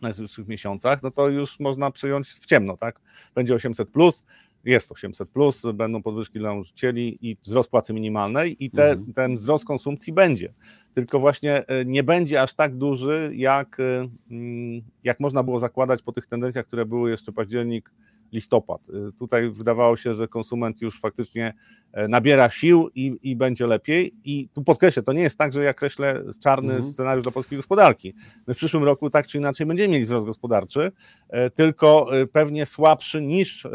najbliższych 0.01 0.49
miesiącach, 0.49 1.03
no 1.03 1.11
to 1.11 1.29
już 1.29 1.61
można 1.61 1.91
przyjąć 1.91 2.29
w 2.29 2.47
ciemno, 2.47 2.77
tak? 2.77 3.01
Będzie 3.35 3.55
800 3.55 3.91
plus, 3.91 4.25
jest 4.65 4.93
800 4.93 5.29
plus, 5.29 5.63
będą 5.75 6.03
podwyżki 6.03 6.39
dla 6.39 6.55
nauczycieli 6.55 7.31
i 7.31 7.37
wzrost 7.43 7.71
płacy 7.71 7.93
minimalnej 7.93 8.65
i 8.65 8.71
te, 8.71 8.91
mhm. 8.91 9.13
ten 9.13 9.37
wzrost 9.37 9.65
konsumpcji 9.65 10.13
będzie. 10.13 10.53
Tylko 10.95 11.21
właśnie 11.21 11.67
e, 11.67 11.85
nie 11.85 12.03
będzie 12.03 12.43
aż 12.43 12.55
tak 12.55 12.77
duży, 12.77 13.31
jak, 13.35 13.81
e, 13.81 14.09
mm, 14.31 14.83
jak 15.05 15.21
można 15.21 15.43
było 15.43 15.61
zakładać 15.61 16.03
po 16.03 16.13
tych 16.13 16.27
tendencjach, 16.27 16.67
które 16.67 16.87
były 16.87 17.11
jeszcze 17.11 17.33
październik, 17.33 17.91
listopad. 18.33 18.81
E, 18.89 19.13
tutaj 19.13 19.51
wydawało 19.51 19.97
się, 19.97 20.15
że 20.15 20.29
konsument 20.29 20.83
już 20.83 21.01
faktycznie 21.01 21.55
nabiera 22.09 22.51
sił 22.51 22.89
i, 22.95 23.19
i 23.23 23.37
będzie 23.37 23.67
lepiej. 23.67 24.15
I 24.25 24.49
tu 24.55 24.65
podkreślę, 24.65 25.03
to 25.03 25.13
nie 25.13 25.23
jest 25.23 25.39
tak, 25.39 25.53
że 25.53 25.65
ja 25.65 25.75
kreślę 25.75 26.23
czarny 26.43 26.75
mhm. 26.75 26.93
scenariusz 26.93 27.23
dla 27.23 27.33
polskiej 27.33 27.59
gospodarki. 27.59 28.15
My 28.47 28.55
w 28.55 28.57
przyszłym 28.57 28.85
roku 28.85 29.11
tak 29.11 29.27
czy 29.27 29.39
inaczej 29.39 29.67
będziemy 29.67 29.89
mieli 29.89 30.05
wzrost 30.05 30.27
gospodarczy, 30.27 30.93
tylko 31.55 32.11
pewnie 32.33 32.67
słabszy 32.67 33.23
niż 33.23 33.67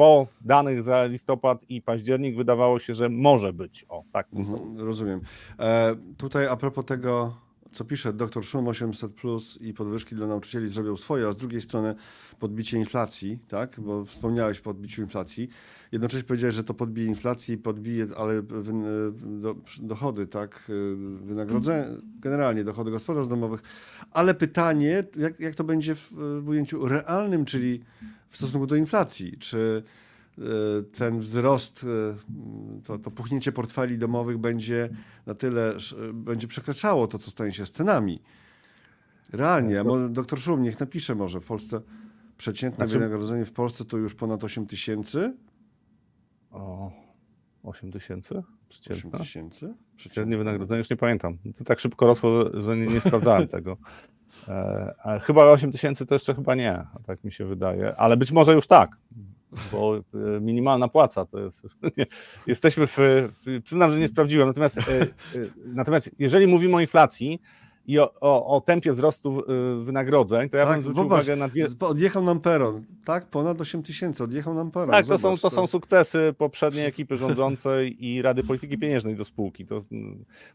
po 0.00 0.26
danych 0.40 0.82
za 0.82 1.04
listopad 1.04 1.70
i 1.70 1.82
październik 1.82 2.36
wydawało 2.36 2.78
się, 2.78 2.94
że 2.94 3.08
może 3.08 3.52
być. 3.52 3.86
O, 3.88 4.04
tak. 4.12 4.26
Mhm, 4.32 4.78
rozumiem. 4.78 5.20
E, 5.58 5.96
tutaj 6.16 6.46
a 6.46 6.56
propos 6.56 6.84
tego, 6.84 7.36
co 7.72 7.84
pisze 7.84 8.12
dr 8.12 8.44
Szum 8.44 8.68
800 8.68 9.12
plus 9.14 9.58
i 9.60 9.74
podwyżki 9.74 10.14
dla 10.14 10.26
nauczycieli 10.26 10.68
zrobią 10.68 10.96
swoje, 10.96 11.26
a 11.26 11.32
z 11.32 11.36
drugiej 11.36 11.60
strony 11.60 11.94
podbicie 12.38 12.78
inflacji, 12.78 13.38
tak? 13.48 13.80
Bo 13.80 14.04
wspomniałeś 14.04 14.60
o 14.60 14.62
podbiciu 14.62 15.02
inflacji. 15.02 15.48
Jednocześnie 15.92 16.24
powiedziałeś, 16.24 16.54
że 16.54 16.64
to 16.64 16.74
podbije 16.74 17.06
inflację, 17.06 17.58
podbije, 17.58 18.06
ale 18.16 18.42
do, 19.12 19.54
dochody, 19.80 20.26
tak? 20.26 20.70
Wynagrodzenie, 21.24 21.84
generalnie 22.20 22.64
dochody 22.64 22.90
gospodarstw 22.90 23.30
domowych. 23.30 23.62
Ale 24.12 24.34
pytanie, 24.34 25.04
jak, 25.16 25.40
jak 25.40 25.54
to 25.54 25.64
będzie 25.64 25.94
w, 25.94 26.12
w 26.40 26.48
ujęciu 26.48 26.88
realnym, 26.88 27.44
czyli 27.44 27.80
w 28.30 28.36
stosunku 28.36 28.66
do 28.66 28.76
inflacji? 28.76 29.38
Czy 29.38 29.82
e, 30.38 30.42
ten 30.82 31.18
wzrost, 31.18 31.84
e, 31.84 32.82
to, 32.84 32.98
to 32.98 33.10
puchnięcie 33.10 33.52
portfeli 33.52 33.98
domowych 33.98 34.38
będzie 34.38 34.88
na 35.26 35.34
tyle, 35.34 35.74
będzie 36.12 36.48
przekraczało 36.48 37.06
to, 37.06 37.18
co 37.18 37.30
stanie 37.30 37.52
się 37.52 37.66
z 37.66 37.72
cenami. 37.72 38.20
Realnie, 39.32 39.80
a 39.80 39.84
doktor 40.08 40.40
Szum 40.40 40.62
niech 40.62 40.80
napisze 40.80 41.14
może 41.14 41.40
w 41.40 41.44
Polsce 41.44 41.80
przeciętne 42.36 42.86
znaczy... 42.86 42.98
wynagrodzenie 42.98 43.44
w 43.44 43.52
Polsce 43.52 43.84
to 43.84 43.96
już 43.96 44.14
ponad 44.14 44.44
8 44.44 44.66
tysięcy. 44.66 45.36
O, 46.50 46.90
8 47.62 47.92
tysięcy? 47.92 48.42
8 48.90 49.10
tysięcy? 49.10 49.74
Przeciętne 49.96 50.36
wynagrodzenie, 50.38 50.78
już 50.78 50.90
nie 50.90 50.96
pamiętam. 50.96 51.38
To 51.56 51.64
tak 51.64 51.78
szybko 51.78 52.06
rosło, 52.06 52.44
że, 52.44 52.62
że 52.62 52.76
nie, 52.76 52.86
nie 52.86 53.00
sprawdzałem 53.00 53.48
tego. 53.58 53.76
E, 54.48 55.20
chyba 55.22 55.44
8 55.44 55.72
tysięcy 55.72 56.06
to 56.06 56.14
jeszcze 56.14 56.34
chyba 56.34 56.54
nie, 56.54 56.82
tak 57.06 57.24
mi 57.24 57.32
się 57.32 57.44
wydaje, 57.44 57.96
ale 57.96 58.16
być 58.16 58.32
może 58.32 58.54
już 58.54 58.66
tak, 58.66 58.90
bo 59.72 59.96
e, 59.96 60.40
minimalna 60.40 60.88
płaca 60.88 61.26
to 61.26 61.38
jest. 61.38 61.62
Nie, 61.96 62.06
jesteśmy 62.46 62.86
w, 62.86 62.98
Przyznam, 63.64 63.92
że 63.92 63.98
nie 63.98 64.08
sprawdziłem, 64.08 64.48
natomiast, 64.48 64.78
e, 64.78 64.82
natomiast 65.66 66.10
jeżeli 66.18 66.46
mówimy 66.46 66.76
o 66.76 66.80
inflacji, 66.80 67.40
i 67.90 67.98
o, 67.98 68.14
o, 68.20 68.56
o, 68.56 68.60
tempie 68.60 68.92
wzrostu 68.92 69.40
y, 69.40 69.84
wynagrodzeń, 69.84 70.48
to 70.48 70.56
ja 70.56 70.64
tak, 70.66 70.74
bym 70.74 70.82
zwrócił 70.82 71.02
zobacz, 71.02 71.24
uwagę 71.24 71.36
na 71.36 71.48
dwie... 71.48 71.66
Odjechał 71.80 72.22
nam 72.22 72.40
peron, 72.40 72.84
tak? 73.04 73.26
Ponad 73.26 73.60
8 73.60 73.82
tysięcy, 73.82 74.24
odjechał 74.24 74.54
nam 74.54 74.70
peron. 74.70 74.90
Tak, 74.90 75.06
to, 75.06 75.18
są, 75.18 75.36
to, 75.36 75.42
to 75.42 75.50
są 75.50 75.66
sukcesy 75.66 76.34
poprzedniej 76.38 76.86
ekipy 76.86 77.16
rządzącej 77.16 78.06
i 78.06 78.22
Rady 78.22 78.44
Polityki 78.44 78.78
Pieniężnej 78.78 79.16
do 79.16 79.24
spółki. 79.24 79.66
To 79.66 79.80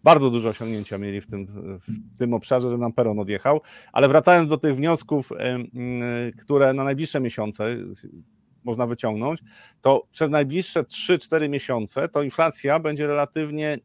bardzo 0.04 0.30
duże 0.30 0.50
osiągnięcia 0.50 0.98
mieli 0.98 1.22
w 1.22 1.28
tym, 1.28 1.48
w 1.80 2.18
tym 2.18 2.34
obszarze, 2.34 2.70
że 2.70 2.78
nam 2.78 2.94
peron 2.94 3.20
odjechał. 3.20 3.62
Ale 3.94 4.08
wracając 4.08 4.50
do 4.50 4.58
tych 4.58 4.76
wniosków, 4.76 5.30
które 6.42 6.74
na 6.74 6.84
najbliższe 6.84 7.20
miesiące 7.20 7.78
można 8.64 8.88
wyciągnąć, 8.88 9.40
to 9.82 10.08
przez 10.12 10.30
najbliższe 10.30 10.84
3-4 10.84 11.50
miesiące 11.50 12.10
to 12.10 12.24
inflacja 12.24 12.80
będzie 12.80 13.08
relatywnie 13.08 13.78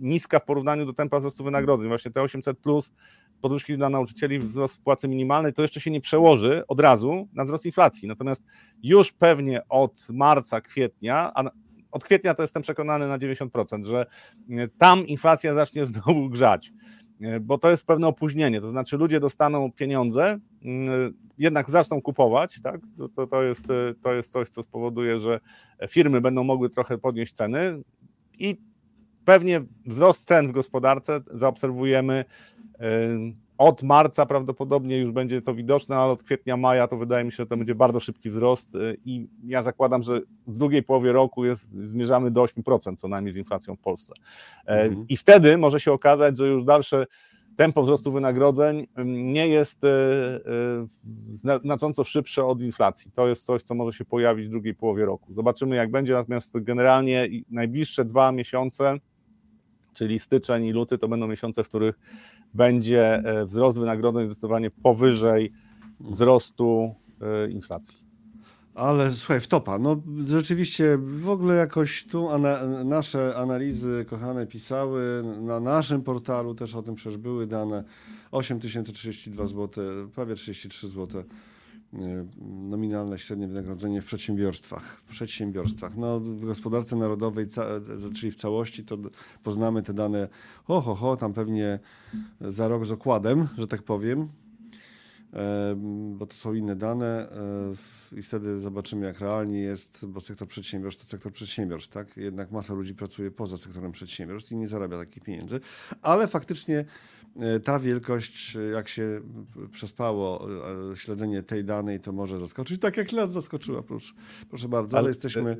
niska 0.00 0.38
w 0.38 0.44
porównaniu 0.44 0.86
do 0.86 0.92
tempa 0.92 1.18
wzrostu 1.18 1.44
wynagrodzeń. 1.44 1.88
Właśnie 1.88 2.10
te 2.10 2.22
800 2.22 2.58
plus 2.58 2.92
podwyżki 3.40 3.76
dla 3.76 3.90
nauczycieli, 3.90 4.38
wzrost 4.38 4.82
płacy 4.82 5.08
minimalnej, 5.08 5.52
to 5.52 5.62
jeszcze 5.62 5.80
się 5.80 5.90
nie 5.90 6.00
przełoży 6.00 6.62
od 6.68 6.80
razu 6.80 7.28
na 7.32 7.44
wzrost 7.44 7.66
inflacji. 7.66 8.08
Natomiast 8.08 8.44
już 8.82 9.12
pewnie 9.12 9.60
od 9.68 10.06
marca, 10.10 10.60
kwietnia, 10.60 11.32
a 11.34 11.50
od 11.90 12.04
kwietnia 12.04 12.34
to 12.34 12.42
jestem 12.42 12.62
przekonany 12.62 13.08
na 13.08 13.18
90%, 13.18 13.84
że 13.84 14.06
e, 14.50 14.68
tam 14.68 15.06
inflacja 15.06 15.54
zacznie 15.54 15.86
znowu 15.92 16.28
grzać, 16.28 16.72
e, 17.20 17.40
bo 17.40 17.58
to 17.58 17.70
jest 17.70 17.86
pewne 17.86 18.06
opóźnienie, 18.06 18.60
to 18.60 18.70
znaczy 18.70 18.96
ludzie 18.96 19.20
dostaną 19.20 19.72
pieniądze, 19.72 20.38
mm, 20.64 21.14
jednak 21.38 21.70
zaczną 21.70 22.02
kupować, 22.02 22.60
tak? 22.62 22.80
to, 23.16 23.26
to, 23.26 23.42
jest, 23.42 23.70
e, 23.70 23.94
to 24.02 24.12
jest 24.12 24.32
coś, 24.32 24.48
co 24.48 24.62
spowoduje, 24.62 25.20
że 25.20 25.40
firmy 25.88 26.20
będą 26.20 26.44
mogły 26.44 26.70
trochę 26.70 26.98
podnieść 26.98 27.32
ceny 27.32 27.82
i 28.38 28.67
Pewnie 29.28 29.60
wzrost 29.86 30.26
cen 30.26 30.48
w 30.48 30.52
gospodarce 30.52 31.20
zaobserwujemy 31.30 32.24
od 33.58 33.82
marca 33.82 34.26
prawdopodobnie 34.26 34.98
już 34.98 35.10
będzie 35.10 35.42
to 35.42 35.54
widoczne, 35.54 35.96
ale 35.96 36.12
od 36.12 36.22
kwietnia, 36.22 36.56
maja 36.56 36.88
to 36.88 36.96
wydaje 36.96 37.24
mi 37.24 37.32
się, 37.32 37.36
że 37.36 37.46
to 37.46 37.56
będzie 37.56 37.74
bardzo 37.74 38.00
szybki 38.00 38.30
wzrost 38.30 38.74
y, 38.74 38.96
i 39.04 39.28
ja 39.44 39.62
zakładam, 39.62 40.02
że 40.02 40.20
w 40.46 40.58
drugiej 40.58 40.82
połowie 40.82 41.12
roku 41.12 41.44
jest, 41.44 41.70
zmierzamy 41.70 42.30
do 42.30 42.42
8% 42.42 42.96
co 42.96 43.08
najmniej 43.08 43.32
z 43.32 43.36
inflacją 43.36 43.76
w 43.76 43.78
Polsce. 43.78 44.14
E, 44.66 44.82
mhm. 44.82 45.06
I 45.08 45.16
wtedy 45.16 45.58
może 45.58 45.80
się 45.80 45.92
okazać, 45.92 46.36
że 46.36 46.48
już 46.48 46.64
dalsze 46.64 47.06
tempo 47.56 47.82
wzrostu 47.82 48.12
wynagrodzeń 48.12 48.86
nie 49.04 49.48
jest 49.48 49.84
e, 49.84 49.88
znacząco 51.64 52.04
szybsze 52.04 52.44
od 52.44 52.60
inflacji. 52.60 53.10
To 53.14 53.28
jest 53.28 53.44
coś, 53.44 53.62
co 53.62 53.74
może 53.74 53.98
się 53.98 54.04
pojawić 54.04 54.46
w 54.46 54.50
drugiej 54.50 54.74
połowie 54.74 55.04
roku. 55.04 55.34
Zobaczymy, 55.34 55.76
jak 55.76 55.90
będzie, 55.90 56.12
natomiast 56.12 56.60
generalnie 56.60 57.28
najbliższe 57.50 58.04
dwa 58.04 58.32
miesiące 58.32 58.98
czyli 59.98 60.18
styczeń 60.18 60.64
i 60.64 60.72
luty 60.72 60.98
to 60.98 61.08
będą 61.08 61.26
miesiące, 61.26 61.64
w 61.64 61.68
których 61.68 61.98
będzie 62.54 63.14
e, 63.14 63.46
wzrost 63.46 63.78
wynagrodzeń 63.78 64.26
zdecydowanie 64.26 64.70
powyżej 64.70 65.52
wzrostu 66.00 66.94
e, 67.20 67.50
inflacji. 67.50 68.08
Ale 68.74 69.12
słuchaj, 69.12 69.40
wtopa. 69.40 69.78
No 69.78 70.02
rzeczywiście 70.24 70.98
w 70.98 71.30
ogóle 71.30 71.54
jakoś 71.54 72.04
tu 72.04 72.28
ana 72.28 72.66
nasze 72.84 73.36
analizy 73.36 74.06
kochane 74.08 74.46
pisały, 74.46 75.24
na 75.40 75.60
naszym 75.60 76.02
portalu 76.02 76.54
też 76.54 76.74
o 76.74 76.82
tym 76.82 76.94
przecież 76.94 77.16
były 77.16 77.46
dane. 77.46 77.84
8032 78.30 79.46
zł, 79.46 79.84
prawie 80.14 80.34
33 80.34 80.88
zł 80.88 81.22
nominalne 82.68 83.18
średnie 83.18 83.48
wynagrodzenie 83.48 84.02
w 84.02 84.04
przedsiębiorstwach. 84.04 85.02
W 85.06 85.10
przedsiębiorstwach. 85.10 85.96
No, 85.96 86.20
w 86.20 86.44
gospodarce 86.44 86.96
narodowej, 86.96 87.46
czyli 88.14 88.32
w 88.32 88.34
całości, 88.34 88.84
to 88.84 88.96
poznamy 89.42 89.82
te 89.82 89.94
dane, 89.94 90.28
ho, 90.64 90.80
ho, 90.80 90.94
ho, 90.94 91.16
tam 91.16 91.32
pewnie 91.32 91.78
za 92.40 92.68
rok 92.68 92.86
z 92.86 92.90
okładem, 92.90 93.48
że 93.58 93.66
tak 93.66 93.82
powiem, 93.82 94.28
bo 96.16 96.26
to 96.26 96.34
są 96.34 96.54
inne 96.54 96.76
dane 96.76 97.30
e, 98.12 98.18
i 98.18 98.22
wtedy 98.22 98.60
zobaczymy, 98.60 99.06
jak 99.06 99.20
realnie 99.20 99.60
jest, 99.60 100.06
bo 100.06 100.20
sektor 100.20 100.48
przedsiębiorstw 100.48 101.02
to 101.02 101.08
sektor 101.08 101.32
przedsiębiorstw, 101.32 101.92
tak? 101.92 102.16
Jednak 102.16 102.50
masa 102.50 102.74
ludzi 102.74 102.94
pracuje 102.94 103.30
poza 103.30 103.56
sektorem 103.56 103.92
przedsiębiorstw 103.92 104.52
i 104.52 104.56
nie 104.56 104.68
zarabia 104.68 104.98
takich 104.98 105.22
pieniędzy, 105.22 105.60
ale 106.02 106.28
faktycznie 106.28 106.84
E, 107.40 107.60
ta 107.60 107.78
wielkość, 107.78 108.56
e, 108.56 108.60
jak 108.60 108.88
się 108.88 109.20
przespało 109.72 110.48
e, 110.92 110.96
śledzenie 110.96 111.42
tej 111.42 111.64
danej, 111.64 112.00
to 112.00 112.12
może 112.12 112.38
zaskoczyć. 112.38 112.80
Tak 112.80 112.96
jak 112.96 113.12
nas 113.12 113.32
zaskoczyła, 113.32 113.82
proszę, 113.82 114.14
proszę 114.48 114.68
bardzo, 114.68 114.96
ale, 114.96 115.00
ale 115.00 115.08
jesteśmy... 115.08 115.56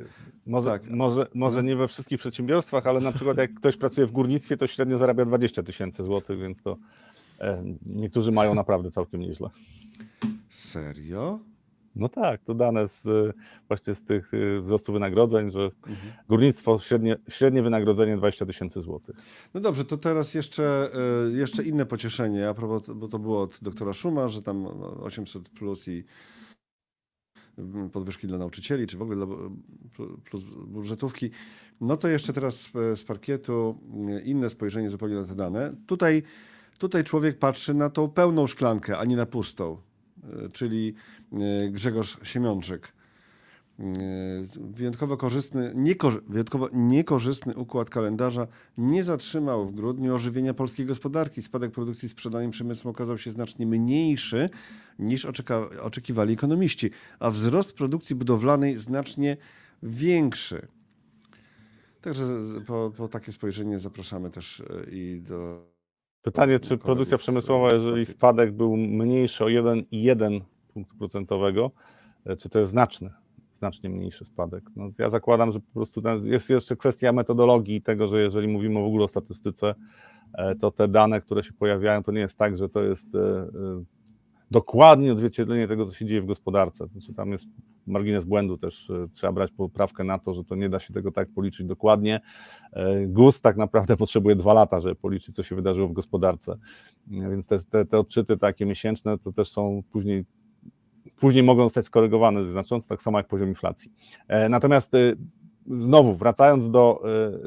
Może, 0.46 0.70
tak. 0.70 0.90
może, 0.90 1.26
może 1.34 1.62
nie 1.62 1.76
we 1.76 1.88
wszystkich 1.88 2.18
przedsiębiorstwach, 2.18 2.86
ale 2.86 3.00
na 3.00 3.12
przykład 3.12 3.38
jak 3.38 3.54
ktoś 3.54 3.76
pracuje 3.76 4.06
w 4.06 4.12
górnictwie, 4.12 4.56
to 4.56 4.66
średnio 4.66 4.98
zarabia 4.98 5.24
20 5.24 5.62
tysięcy 5.62 6.04
złotych, 6.04 6.38
więc 6.38 6.62
to 6.62 6.76
niektórzy 7.86 8.32
mają 8.32 8.54
naprawdę 8.54 8.90
całkiem 8.90 9.20
nieźle. 9.20 9.50
Serio? 10.48 11.38
No 11.98 12.08
tak, 12.08 12.44
to 12.44 12.54
dane 12.54 12.88
z, 12.88 13.34
właśnie 13.68 13.94
z 13.94 14.04
tych 14.04 14.34
y, 14.34 14.60
wzrostu 14.60 14.92
wynagrodzeń, 14.92 15.50
że 15.50 15.60
mhm. 15.62 16.12
górnictwo 16.28 16.78
średnie, 16.78 17.16
średnie 17.28 17.62
wynagrodzenie 17.62 18.16
20 18.16 18.46
tysięcy 18.46 18.80
złotych. 18.80 19.16
No 19.54 19.60
dobrze, 19.60 19.84
to 19.84 19.96
teraz 19.96 20.34
jeszcze, 20.34 20.90
jeszcze 21.34 21.64
inne 21.64 21.86
pocieszenie, 21.86 22.48
a 22.48 22.54
propos, 22.54 22.90
bo 22.96 23.08
to 23.08 23.18
było 23.18 23.42
od 23.42 23.58
doktora 23.62 23.92
Szuma, 23.92 24.28
że 24.28 24.42
tam 24.42 24.66
800 25.02 25.48
plus 25.48 25.88
i 25.88 26.04
mm, 27.58 27.90
podwyżki 27.90 28.26
dla 28.26 28.38
nauczycieli, 28.38 28.86
czy 28.86 28.96
w 28.96 29.02
ogóle 29.02 29.26
dla, 29.26 29.36
plus 30.24 30.44
budżetówki. 30.66 31.30
No 31.80 31.96
to 31.96 32.08
jeszcze 32.08 32.32
teraz 32.32 32.70
z 32.94 33.04
parkietu 33.04 33.78
inne 34.24 34.50
spojrzenie 34.50 34.90
zupełnie 34.90 35.16
na 35.16 35.24
te 35.24 35.34
dane. 35.34 35.74
Tutaj, 35.86 36.22
tutaj 36.78 37.04
człowiek 37.04 37.38
patrzy 37.38 37.74
na 37.74 37.90
tą 37.90 38.10
pełną 38.10 38.46
szklankę, 38.46 38.98
a 38.98 39.04
nie 39.04 39.16
na 39.16 39.26
pustą. 39.26 39.76
czyli 40.52 40.94
E, 41.32 41.70
Grzegorz 41.70 42.18
Siemiączek. 42.22 42.92
wyjątkowo 44.60 45.16
korzystny, 45.16 45.72
niekorzy 45.74 46.20
wyjątkowo 46.28 46.68
niekorzystny 46.72 47.56
układ 47.56 47.90
kalendarza 47.90 48.46
nie 48.78 49.04
zatrzymał 49.04 49.66
w 49.66 49.74
grudniu 49.74 50.14
ożywienia 50.14 50.54
polskiej 50.54 50.86
gospodarki. 50.86 51.42
Spadek 51.42 51.72
produkcji 51.72 52.08
sprzedaniem 52.08 52.50
przemysłu 52.50 52.90
okazał 52.90 53.18
się 53.18 53.30
znacznie 53.30 53.66
mniejszy 53.66 54.50
niż 54.98 55.26
oczekiwali 55.82 56.34
ekonomiści, 56.34 56.90
a 57.20 57.30
wzrost 57.30 57.72
produkcji 57.72 58.16
budowlanej 58.16 58.76
znacznie 58.76 59.36
większy. 59.82 60.68
Także 62.00 62.40
po, 62.66 62.92
po 62.96 63.08
takie 63.08 63.32
spojrzenie 63.32 63.78
zapraszamy 63.78 64.30
też 64.30 64.60
e, 64.60 64.90
i 64.90 65.20
do. 65.20 65.77
Pytanie, 66.32 66.60
czy 66.60 66.78
produkcja 66.78 67.18
przemysłowa, 67.18 67.72
jeżeli 67.72 68.06
spadek 68.06 68.52
był 68.52 68.76
mniejszy 68.76 69.44
o 69.44 69.46
1,1 69.46 70.40
punkt 70.74 70.98
procentowego, 70.98 71.70
e, 72.26 72.36
czy 72.36 72.48
to 72.48 72.58
jest 72.58 72.70
znaczny? 72.70 73.10
znacznie 73.58 73.90
mniejszy 73.90 74.24
spadek. 74.24 74.64
No, 74.76 74.88
ja 74.98 75.10
zakładam, 75.10 75.52
że 75.52 75.60
po 75.60 75.72
prostu 75.72 76.02
jest 76.24 76.50
jeszcze 76.50 76.76
kwestia 76.76 77.12
metodologii 77.12 77.82
tego, 77.82 78.08
że 78.08 78.20
jeżeli 78.20 78.48
mówimy 78.48 78.80
w 78.80 78.84
ogóle 78.84 79.04
o 79.04 79.08
statystyce, 79.08 79.74
e, 80.34 80.54
to 80.54 80.70
te 80.70 80.88
dane, 80.88 81.20
które 81.20 81.42
się 81.44 81.52
pojawiają, 81.52 82.02
to 82.02 82.12
nie 82.12 82.20
jest 82.20 82.38
tak, 82.38 82.56
że 82.56 82.68
to 82.68 82.82
jest 82.82 83.14
e, 83.14 83.46
dokładnie 84.50 85.12
odzwierciedlenie 85.12 85.68
tego, 85.68 85.86
co 85.86 85.94
się 85.94 86.06
dzieje 86.06 86.22
w 86.22 86.26
gospodarce. 86.26 86.86
Znaczy, 86.86 87.14
tam 87.14 87.32
jest 87.32 87.46
margines 87.86 88.24
błędu 88.24 88.58
też, 88.58 88.90
trzeba 89.12 89.32
brać 89.32 89.52
poprawkę 89.52 90.04
na 90.04 90.18
to, 90.18 90.34
że 90.34 90.44
to 90.44 90.54
nie 90.54 90.68
da 90.68 90.78
się 90.78 90.94
tego 90.94 91.12
tak 91.12 91.28
policzyć 91.34 91.66
dokładnie. 91.66 92.20
GUS 93.06 93.40
tak 93.40 93.56
naprawdę 93.56 93.96
potrzebuje 94.06 94.36
dwa 94.36 94.52
lata, 94.52 94.80
żeby 94.80 94.94
policzyć, 94.94 95.34
co 95.34 95.42
się 95.42 95.56
wydarzyło 95.56 95.88
w 95.88 95.92
gospodarce. 95.92 96.58
Więc 97.06 97.46
te, 97.46 97.58
te, 97.58 97.84
te 97.84 97.98
odczyty 97.98 98.36
takie 98.36 98.66
miesięczne 98.66 99.18
to 99.18 99.32
też 99.32 99.50
są 99.50 99.82
później 99.90 100.24
później 101.16 101.44
mogą 101.44 101.62
zostać 101.62 101.84
skorygowane 101.84 102.44
znacząco, 102.44 102.88
tak 102.88 103.02
samo 103.02 103.18
jak 103.18 103.28
poziom 103.28 103.48
inflacji. 103.48 103.92
E, 104.28 104.48
natomiast 104.48 104.94
e, 104.94 105.12
znowu, 105.66 106.14
wracając 106.14 106.70
do, 106.70 107.02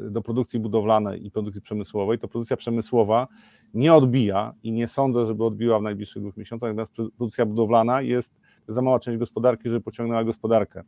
e, 0.06 0.10
do 0.10 0.22
produkcji 0.22 0.60
budowlanej 0.60 1.26
i 1.26 1.30
produkcji 1.30 1.62
przemysłowej, 1.62 2.18
to 2.18 2.28
produkcja 2.28 2.56
przemysłowa 2.56 3.28
nie 3.74 3.94
odbija 3.94 4.54
i 4.62 4.72
nie 4.72 4.88
sądzę, 4.88 5.26
żeby 5.26 5.44
odbiła 5.44 5.78
w 5.78 5.82
najbliższych 5.82 6.22
dwóch 6.22 6.36
miesiącach, 6.36 6.76
natomiast 6.76 7.12
produkcja 7.16 7.46
budowlana 7.46 8.02
jest 8.02 8.34
za 8.68 8.82
mała 8.82 9.00
część 9.00 9.18
gospodarki, 9.18 9.68
żeby 9.68 9.80
pociągnęła 9.80 10.24
gospodarkę. 10.24 10.82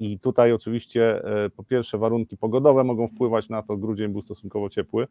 I 0.00 0.18
tutaj 0.18 0.52
oczywiście 0.52 1.22
po 1.56 1.64
pierwsze 1.64 1.98
warunki 1.98 2.36
pogodowe 2.36 2.84
mogą 2.84 3.08
wpływać 3.08 3.48
na 3.48 3.62
to, 3.62 3.76
grudzień 3.76 4.08
był 4.08 4.22
stosunkowo 4.22 4.68
ciepły 4.68 5.06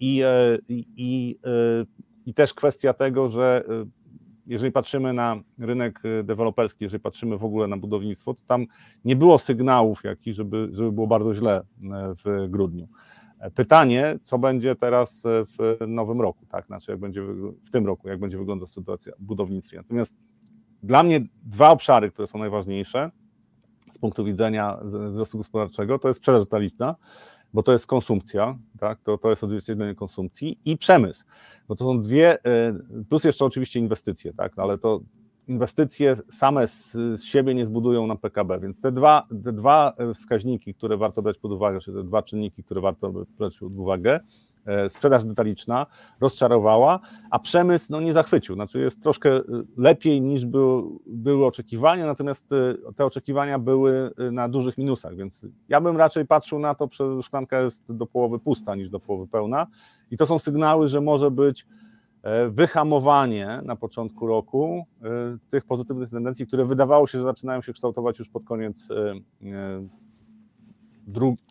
i, 0.00 0.22
i, 0.68 0.86
i, 0.96 1.38
i 2.26 2.34
też 2.34 2.54
kwestia 2.54 2.92
tego, 2.92 3.28
że 3.28 3.64
jeżeli 4.46 4.72
patrzymy 4.72 5.12
na 5.12 5.36
rynek 5.58 6.02
deweloperski, 6.24 6.84
jeżeli 6.84 7.00
patrzymy 7.00 7.38
w 7.38 7.44
ogóle 7.44 7.66
na 7.66 7.76
budownictwo, 7.76 8.34
to 8.34 8.42
tam 8.46 8.66
nie 9.04 9.16
było 9.16 9.38
sygnałów 9.38 10.04
jakich, 10.04 10.34
żeby, 10.34 10.68
żeby 10.72 10.92
było 10.92 11.06
bardzo 11.06 11.34
źle 11.34 11.62
w 12.24 12.46
grudniu. 12.48 12.88
E, 13.44 13.50
pytanie, 13.50 14.18
co 14.22 14.38
będzie 14.38 14.74
teraz 14.74 15.24
y, 15.24 15.28
w 15.28 15.76
nowym 15.86 16.20
roku, 16.20 16.46
tak? 16.46 16.66
Znaczy, 16.66 16.90
jak 16.90 17.00
będzie 17.00 17.22
w 17.62 17.70
tym 17.70 17.86
roku, 17.86 18.08
jak 18.08 18.20
będzie 18.20 18.38
wyglądać 18.38 18.68
sytuacja 18.68 19.12
w 19.18 19.22
budownictwie. 19.22 19.76
Natomiast 19.76 20.16
dla 20.82 21.02
mnie 21.02 21.20
dwa 21.42 21.70
obszary, 21.70 22.10
które 22.10 22.26
są 22.26 22.38
najważniejsze 22.38 23.10
z 23.90 23.98
punktu 23.98 24.24
widzenia 24.24 24.78
wzrostu 24.84 25.38
gospodarczego, 25.38 25.98
to 25.98 26.08
jest 26.08 26.20
sprzedaż 26.20 26.44
detaliczna 26.44 26.94
bo 27.54 27.62
to 27.62 27.72
jest 27.72 27.86
konsumpcja, 27.86 28.58
tak? 28.80 29.00
to, 29.00 29.18
to 29.18 29.30
jest 29.30 29.44
odzwierciedlenie 29.44 29.94
konsumpcji 29.94 30.58
i 30.64 30.78
przemysł, 30.78 31.24
bo 31.68 31.76
to 31.76 31.84
są 31.84 32.02
dwie, 32.02 32.44
e, 32.44 32.74
plus 33.08 33.24
jeszcze 33.24 33.44
oczywiście 33.44 33.80
inwestycje, 33.80 34.32
tak? 34.32 34.56
No 34.56 34.62
ale 34.62 34.78
to 34.78 35.00
inwestycje 35.48 36.16
same 36.16 36.66
z, 36.66 36.92
z, 36.92 37.22
siebie 37.22 37.54
nie 37.54 37.66
zbudują 37.66 38.06
na 38.06 38.16
PKB, 38.16 38.60
więc 38.60 38.80
te 38.80 38.92
dwa, 38.92 39.26
te 39.44 39.52
dwa 39.52 39.92
e, 39.98 40.14
wskaźniki, 40.14 40.74
które 40.74 40.96
warto 40.96 41.22
brać 41.22 41.38
pod 41.38 41.52
uwagę, 41.52 41.80
czy 41.80 41.92
te 41.92 42.04
dwa 42.04 42.22
czynniki, 42.22 42.64
które 42.64 42.80
warto 42.80 43.12
brać 43.38 43.58
pod 43.58 43.72
uwagę, 43.76 44.20
E, 44.66 44.90
sprzedaż 44.90 45.24
detaliczna 45.24 45.86
rozczarowała, 46.20 47.00
a 47.30 47.38
przemysł 47.38 47.86
no, 47.90 48.00
nie 48.00 48.12
zachwycił. 48.12 48.54
Znaczy 48.54 48.78
jest 48.78 49.02
troszkę 49.02 49.30
e, 49.36 49.42
lepiej 49.76 50.20
niż 50.20 50.46
był, 50.46 51.00
były 51.06 51.46
oczekiwania, 51.46 52.06
natomiast 52.06 52.48
te 52.96 53.04
oczekiwania 53.04 53.58
były 53.58 54.10
na 54.32 54.48
dużych 54.48 54.78
minusach, 54.78 55.16
więc 55.16 55.46
ja 55.68 55.80
bym 55.80 55.96
raczej 55.96 56.26
patrzył 56.26 56.58
na 56.58 56.74
to, 56.74 56.88
że 56.92 57.22
szklanka 57.22 57.60
jest 57.60 57.82
do 57.88 58.06
połowy 58.06 58.38
pusta 58.38 58.74
niż 58.74 58.90
do 58.90 59.00
połowy 59.00 59.26
pełna 59.26 59.66
i 60.10 60.16
to 60.16 60.26
są 60.26 60.38
sygnały, 60.38 60.88
że 60.88 61.00
może 61.00 61.30
być 61.30 61.66
wyhamowanie 62.48 63.60
na 63.64 63.76
początku 63.76 64.26
roku 64.26 64.86
tych 65.50 65.64
pozytywnych 65.64 66.10
tendencji, 66.10 66.46
które 66.46 66.64
wydawało 66.64 67.06
się, 67.06 67.18
że 67.18 67.24
zaczynają 67.24 67.62
się 67.62 67.72
kształtować 67.72 68.18
już 68.18 68.28
pod 68.28 68.44
koniec 68.44 68.88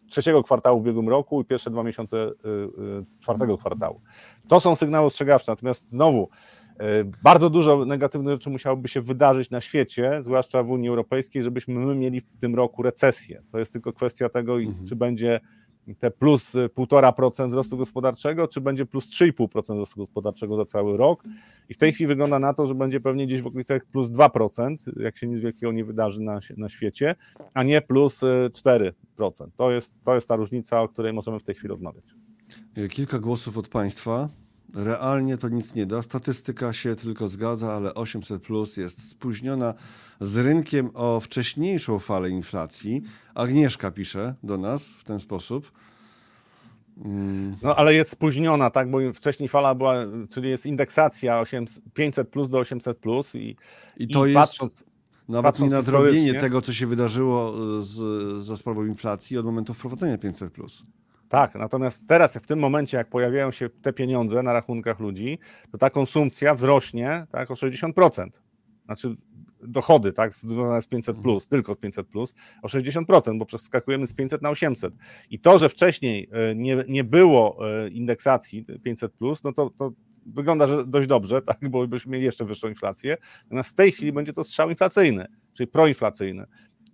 trzeciego 0.09 0.43
kwartału 0.43 0.79
w 0.79 0.81
ubiegłym 0.81 1.09
roku 1.09 1.41
i 1.41 1.45
pierwsze 1.45 1.71
dwa 1.71 1.83
miesiące 1.83 2.31
czwartego 3.19 3.57
kwartału. 3.57 4.01
To 4.47 4.59
są 4.59 4.75
sygnały 4.75 5.05
ostrzegawcze, 5.05 5.51
natomiast 5.51 5.89
znowu 5.89 6.29
bardzo 7.23 7.49
dużo 7.49 7.85
negatywnych 7.85 8.33
rzeczy 8.33 8.49
musiałoby 8.49 8.87
się 8.87 9.01
wydarzyć 9.01 9.49
na 9.49 9.61
świecie, 9.61 10.23
zwłaszcza 10.23 10.63
w 10.63 10.69
Unii 10.69 10.89
Europejskiej, 10.89 11.43
żebyśmy 11.43 11.73
my 11.73 11.95
mieli 11.95 12.21
w 12.21 12.37
tym 12.37 12.55
roku 12.55 12.83
recesję. 12.83 13.41
To 13.51 13.59
jest 13.59 13.73
tylko 13.73 13.93
kwestia 13.93 14.29
tego, 14.29 14.59
mhm. 14.59 14.85
czy 14.85 14.95
będzie 14.95 15.39
te 15.99 16.11
plus 16.11 16.53
1,5% 16.53 17.49
wzrostu 17.49 17.77
gospodarczego, 17.77 18.47
czy 18.47 18.61
będzie 18.61 18.85
plus 18.85 19.05
3,5% 19.05 19.61
wzrostu 19.61 19.99
gospodarczego 19.99 20.57
za 20.57 20.65
cały 20.65 20.97
rok. 20.97 21.23
I 21.69 21.73
w 21.73 21.77
tej 21.77 21.93
chwili 21.93 22.07
wygląda 22.07 22.39
na 22.39 22.53
to, 22.53 22.67
że 22.67 22.75
będzie 22.75 22.99
pewnie 22.99 23.27
gdzieś 23.27 23.41
w 23.41 23.47
okolicach 23.47 23.85
plus 23.85 24.09
2%, 24.09 25.01
jak 25.01 25.17
się 25.17 25.27
nic 25.27 25.39
wielkiego 25.39 25.71
nie 25.71 25.85
wydarzy 25.85 26.21
na, 26.21 26.39
na 26.57 26.69
świecie, 26.69 27.15
a 27.53 27.63
nie 27.63 27.81
plus 27.81 28.21
4%. 28.21 28.91
To 29.57 29.71
jest, 29.71 29.93
to 30.05 30.15
jest 30.15 30.27
ta 30.27 30.35
różnica, 30.35 30.81
o 30.81 30.89
której 30.89 31.13
możemy 31.13 31.39
w 31.39 31.43
tej 31.43 31.55
chwili 31.55 31.69
rozmawiać. 31.69 32.05
Kilka 32.89 33.19
głosów 33.19 33.57
od 33.57 33.67
Państwa. 33.67 34.29
Realnie 34.73 35.37
to 35.37 35.49
nic 35.49 35.75
nie 35.75 35.85
da. 35.85 36.01
Statystyka 36.01 36.73
się 36.73 36.95
tylko 36.95 37.27
zgadza, 37.27 37.73
ale 37.73 37.93
800 37.93 38.41
plus 38.41 38.77
jest 38.77 39.09
spóźniona 39.09 39.73
z 40.21 40.37
rynkiem 40.37 40.89
o 40.93 41.19
wcześniejszą 41.19 41.99
falę 41.99 42.29
inflacji. 42.29 43.01
Agnieszka 43.35 43.91
pisze 43.91 44.35
do 44.43 44.57
nas 44.57 44.93
w 44.93 45.03
ten 45.03 45.19
sposób. 45.19 45.71
Mm. 47.05 47.55
No 47.61 47.75
ale 47.75 47.93
jest 47.93 48.11
spóźniona, 48.11 48.69
tak, 48.69 48.91
bo 48.91 48.97
wcześniej 49.13 49.49
fala 49.49 49.75
była, 49.75 49.95
czyli 50.29 50.49
jest 50.49 50.65
indeksacja 50.65 51.39
800, 51.39 51.83
500 51.93 52.29
plus 52.29 52.49
do 52.49 52.59
800 52.59 52.97
plus 52.97 53.35
i, 53.35 53.55
I 53.97 54.07
to 54.07 54.25
i 54.25 54.33
jest 54.33 54.51
patrząc, 54.51 54.83
nawet 55.29 55.51
patrząc 55.51 55.71
nie 55.71 55.77
nadrobienie 55.77 56.33
tego, 56.33 56.61
co 56.61 56.73
się 56.73 56.87
wydarzyło 56.87 57.53
z, 57.81 57.97
za 58.45 58.57
sprawą 58.57 58.85
inflacji 58.85 59.37
od 59.37 59.45
momentu 59.45 59.73
wprowadzenia 59.73 60.17
500 60.17 60.53
plus. 60.53 60.83
Tak, 61.33 61.55
natomiast 61.55 62.07
teraz 62.07 62.37
w 62.37 62.47
tym 62.47 62.59
momencie, 62.59 62.97
jak 62.97 63.09
pojawiają 63.09 63.51
się 63.51 63.69
te 63.69 63.93
pieniądze 63.93 64.43
na 64.43 64.53
rachunkach 64.53 64.99
ludzi, 64.99 65.39
to 65.71 65.77
ta 65.77 65.89
konsumpcja 65.89 66.55
wzrośnie 66.55 67.27
tak, 67.31 67.51
o 67.51 67.53
60%. 67.53 68.27
Znaczy 68.85 69.15
dochody, 69.63 70.13
tak, 70.13 70.33
związane 70.33 70.81
z 70.81 70.87
500 70.87 71.09
mhm. 71.09 71.23
plus, 71.23 71.47
tylko 71.47 71.73
z 71.73 71.77
500 71.77 72.07
plus, 72.07 72.33
o 72.63 72.67
60%, 72.67 73.37
bo 73.37 73.45
przeskakujemy 73.45 74.07
z 74.07 74.13
500 74.13 74.41
na 74.41 74.49
800. 74.49 74.93
I 75.29 75.39
to, 75.39 75.59
że 75.59 75.69
wcześniej 75.69 76.29
e, 76.31 76.55
nie, 76.55 76.83
nie 76.87 77.03
było 77.03 77.69
e, 77.69 77.89
indeksacji 77.89 78.65
500 78.83 79.13
plus, 79.13 79.43
no 79.43 79.53
to, 79.53 79.69
to 79.69 79.91
wygląda 80.25 80.67
że 80.67 80.87
dość 80.87 81.07
dobrze, 81.07 81.41
tak, 81.41 81.69
bo 81.69 81.87
byśmy 81.87 82.11
mieli 82.11 82.25
jeszcze 82.25 82.45
wyższą 82.45 82.67
inflację. 82.67 83.17
Natomiast 83.43 83.69
w 83.69 83.75
tej 83.75 83.91
chwili 83.91 84.11
będzie 84.11 84.33
to 84.33 84.43
strzał 84.43 84.69
inflacyjny, 84.69 85.25
czyli 85.53 85.67
proinflacyjny 85.67 86.45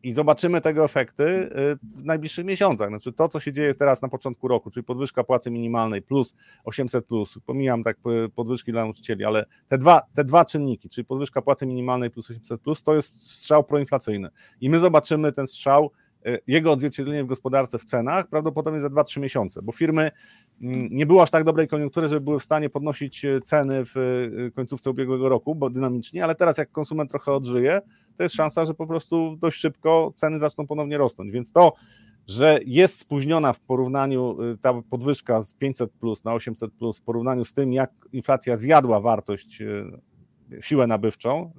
i 0.03 0.11
zobaczymy 0.11 0.61
tego 0.61 0.85
efekty 0.85 1.23
y, 1.23 1.49
w 1.83 2.05
najbliższych 2.05 2.45
miesiącach. 2.45 2.89
Znaczy 2.89 3.13
to, 3.13 3.27
co 3.27 3.39
się 3.39 3.53
dzieje 3.53 3.75
teraz 3.75 4.01
na 4.01 4.09
początku 4.09 4.47
roku, 4.47 4.71
czyli 4.71 4.83
podwyżka 4.83 5.23
płacy 5.23 5.51
minimalnej 5.51 6.01
plus 6.01 6.35
800, 6.63 7.05
plus, 7.05 7.39
pomijam 7.45 7.83
tak 7.83 7.97
y, 8.25 8.29
podwyżki 8.29 8.71
dla 8.71 8.83
nauczycieli, 8.83 9.25
ale 9.25 9.45
te 9.67 9.77
dwa, 9.77 10.01
te 10.13 10.23
dwa 10.23 10.45
czynniki, 10.45 10.89
czyli 10.89 11.05
podwyżka 11.05 11.41
płacy 11.41 11.65
minimalnej 11.65 12.11
plus 12.11 12.31
800, 12.31 12.61
plus, 12.61 12.83
to 12.83 12.95
jest 12.95 13.31
strzał 13.31 13.63
proinflacyjny. 13.63 14.29
I 14.61 14.69
my 14.69 14.79
zobaczymy 14.79 15.31
ten 15.31 15.47
strzał 15.47 15.91
jego 16.47 16.71
odzwierciedlenie 16.71 17.23
w 17.23 17.27
gospodarce 17.27 17.79
w 17.79 17.85
cenach 17.85 18.27
prawdopodobnie 18.27 18.79
za 18.79 18.87
2-3 18.87 19.19
miesiące, 19.19 19.61
bo 19.61 19.71
firmy 19.71 20.11
mm, 20.61 20.87
nie 20.91 21.05
było 21.05 21.23
aż 21.23 21.31
tak 21.31 21.43
dobrej 21.43 21.67
koniunktury, 21.67 22.07
żeby 22.07 22.21
były 22.21 22.39
w 22.39 22.43
stanie 22.43 22.69
podnosić 22.69 23.25
y, 23.25 23.41
ceny 23.41 23.85
w 23.85 23.97
y, 23.97 24.51
końcówce 24.55 24.89
ubiegłego 24.89 25.29
roku, 25.29 25.55
bo 25.55 25.69
dynamicznie, 25.69 26.23
ale 26.23 26.35
teraz 26.35 26.57
jak 26.57 26.71
konsument 26.71 27.09
trochę 27.09 27.33
odżyje, 27.33 27.81
to 28.17 28.23
jest 28.23 28.35
szansa, 28.35 28.65
że 28.65 28.73
po 28.73 28.87
prostu 28.87 29.37
dość 29.41 29.59
szybko 29.59 30.11
ceny 30.15 30.37
zaczną 30.37 30.67
ponownie 30.67 30.97
rosnąć, 30.97 31.31
więc 31.31 31.51
to, 31.51 31.73
że 32.27 32.59
jest 32.65 32.99
spóźniona 32.99 33.53
w 33.53 33.59
porównaniu 33.59 34.37
ta 34.61 34.81
podwyżka 34.89 35.41
z 35.41 35.53
500 35.53 35.91
plus 35.91 36.23
na 36.23 36.33
800 36.33 36.73
plus 36.73 36.99
w 36.99 37.03
porównaniu 37.03 37.45
z 37.45 37.53
tym, 37.53 37.73
jak 37.73 37.91
inflacja 38.11 38.57
zjadła 38.57 38.99
wartość 38.99 39.63
siłę 40.61 40.87
nabywczą 40.87 41.51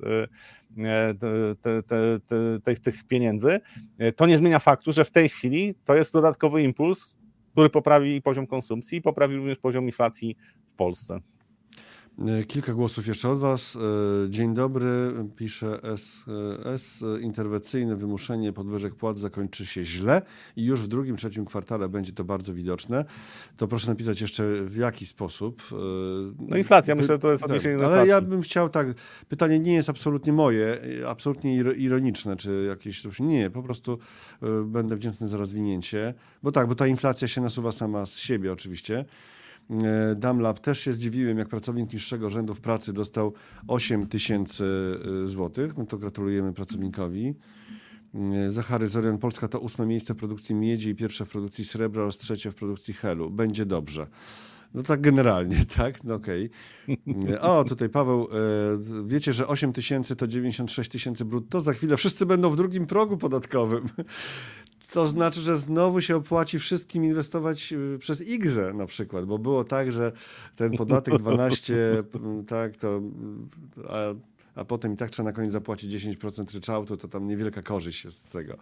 te, 1.86 2.20
te, 2.64 2.76
tych 2.76 3.04
pieniędzy, 3.04 3.60
e, 3.98 4.12
to 4.12 4.26
nie 4.26 4.36
zmienia 4.36 4.58
faktu, 4.58 4.92
że 4.92 5.04
w 5.04 5.10
tej 5.10 5.28
chwili 5.28 5.74
to 5.84 5.94
jest 5.94 6.12
dodatkowy 6.12 6.62
impuls, 6.62 7.16
który 7.52 7.70
poprawi 7.70 8.22
poziom 8.22 8.46
konsumpcji 8.46 8.98
i 8.98 9.02
poprawi 9.02 9.36
również 9.36 9.58
poziom 9.58 9.84
inflacji 9.84 10.36
w 10.66 10.74
Polsce. 10.74 11.20
E, 12.18 12.44
kilka 12.44 12.74
głosów 12.74 13.06
jeszcze 13.06 13.28
od 13.28 13.38
Was. 13.38 13.76
E, 13.76 14.30
dzień 14.30 14.54
dobry, 14.54 15.12
pisze 15.36 15.82
S, 15.82 16.24
S. 16.64 17.04
Interwencyjne 17.20 17.96
wymuszenie 17.96 18.52
podwyżek 18.52 18.94
płat 18.94 19.18
zakończy 19.18 19.66
się 19.66 19.84
źle 19.84 20.22
i 20.56 20.64
już 20.64 20.80
w 20.80 20.88
drugim, 20.88 21.16
trzecim 21.16 21.44
kwartale 21.44 21.88
będzie 21.88 22.12
to 22.12 22.24
bardzo 22.24 22.54
widoczne. 22.54 23.04
To 23.56 23.68
proszę 23.68 23.88
napisać 23.88 24.20
jeszcze 24.20 24.62
w 24.62 24.76
jaki 24.76 25.06
sposób. 25.06 25.62
E, 25.72 25.76
no 26.38 26.56
inflacja, 26.56 26.94
myślę, 26.94 27.18
to 27.18 27.32
jest 27.32 27.42
tak, 27.42 27.50
odniesienie 27.50 27.78
do 27.78 27.86
Ale 27.86 28.06
ja 28.06 28.20
bym 28.20 28.42
chciał 28.42 28.68
tak, 28.68 28.86
pytanie 29.28 29.58
nie 29.58 29.74
jest 29.74 29.88
absolutnie 29.88 30.32
moje, 30.32 30.78
absolutnie 31.08 31.56
ironiczne, 31.56 32.36
czy 32.36 32.64
jakieś 32.68 33.02
coś. 33.02 33.20
Nie, 33.20 33.50
po 33.50 33.62
prostu 33.62 33.98
będę 34.64 34.96
wdzięczny 34.96 35.28
za 35.28 35.36
rozwinięcie. 35.36 36.14
Bo 36.42 36.52
tak, 36.52 36.66
bo 36.66 36.74
ta 36.74 36.86
inflacja 36.86 37.28
się 37.28 37.40
nasuwa 37.40 37.72
sama 37.72 38.06
z 38.06 38.16
siebie 38.16 38.52
oczywiście. 38.52 39.04
E, 39.70 40.14
Damlab 40.14 40.60
też 40.60 40.80
się 40.80 40.92
zdziwiłem, 40.92 41.38
jak 41.38 41.48
pracownik 41.48 41.92
niższego 41.92 42.30
rzędu 42.30 42.54
w 42.54 42.60
pracy 42.60 42.92
dostał 42.92 43.32
8 43.68 44.06
tysięcy 44.06 44.64
e, 45.24 45.28
złotych. 45.28 45.76
No 45.76 45.86
to 45.86 45.98
gratulujemy 45.98 46.52
pracownikowi. 46.52 47.34
E, 48.14 48.50
Zachary 48.50 48.88
Zorian, 48.88 49.18
Polska 49.18 49.48
to 49.48 49.60
ósme 49.60 49.86
miejsce 49.86 50.14
w 50.14 50.16
produkcji 50.16 50.54
miedzi 50.54 50.88
i 50.88 50.94
pierwsze 50.94 51.24
w 51.24 51.28
produkcji 51.28 51.64
srebra 51.64 52.02
oraz 52.02 52.18
trzecie 52.18 52.50
w 52.50 52.54
produkcji 52.54 52.94
helu. 52.94 53.30
Będzie 53.30 53.66
dobrze. 53.66 54.06
No 54.74 54.82
tak 54.82 55.00
generalnie, 55.00 55.64
tak? 55.76 56.04
No 56.04 56.14
okej. 56.14 56.50
Okay. 57.22 57.40
O, 57.40 57.64
tutaj 57.64 57.88
Paweł, 57.88 58.28
wiecie, 59.06 59.32
że 59.32 59.46
8 59.46 59.72
tysięcy 59.72 60.16
to 60.16 60.26
96 60.26 60.90
tysięcy 60.90 61.24
brutto? 61.24 61.60
Za 61.60 61.72
chwilę 61.72 61.96
wszyscy 61.96 62.26
będą 62.26 62.50
w 62.50 62.56
drugim 62.56 62.86
progu 62.86 63.16
podatkowym 63.16 63.88
to 64.92 65.08
znaczy, 65.08 65.40
że 65.40 65.56
znowu 65.56 66.00
się 66.00 66.16
opłaci 66.16 66.58
wszystkim 66.58 67.04
inwestować 67.04 67.72
y, 67.72 67.98
przez 67.98 68.28
IGZE 68.28 68.74
na 68.74 68.86
przykład, 68.86 69.24
bo 69.24 69.38
było 69.38 69.64
tak, 69.64 69.92
że 69.92 70.12
ten 70.56 70.72
podatek 70.76 71.18
12, 71.18 71.74
tak, 72.46 72.76
to 72.76 73.00
a, 73.88 73.98
a 74.54 74.64
potem 74.64 74.92
i 74.92 74.96
tak 74.96 75.10
trzeba 75.10 75.28
na 75.28 75.32
koniec 75.32 75.52
zapłacić 75.52 76.04
10% 76.04 76.54
ryczałtu, 76.54 76.96
to 76.96 77.08
tam 77.08 77.26
niewielka 77.26 77.62
korzyść 77.62 78.04
jest 78.04 78.18
z 78.18 78.30
tego. 78.30 78.56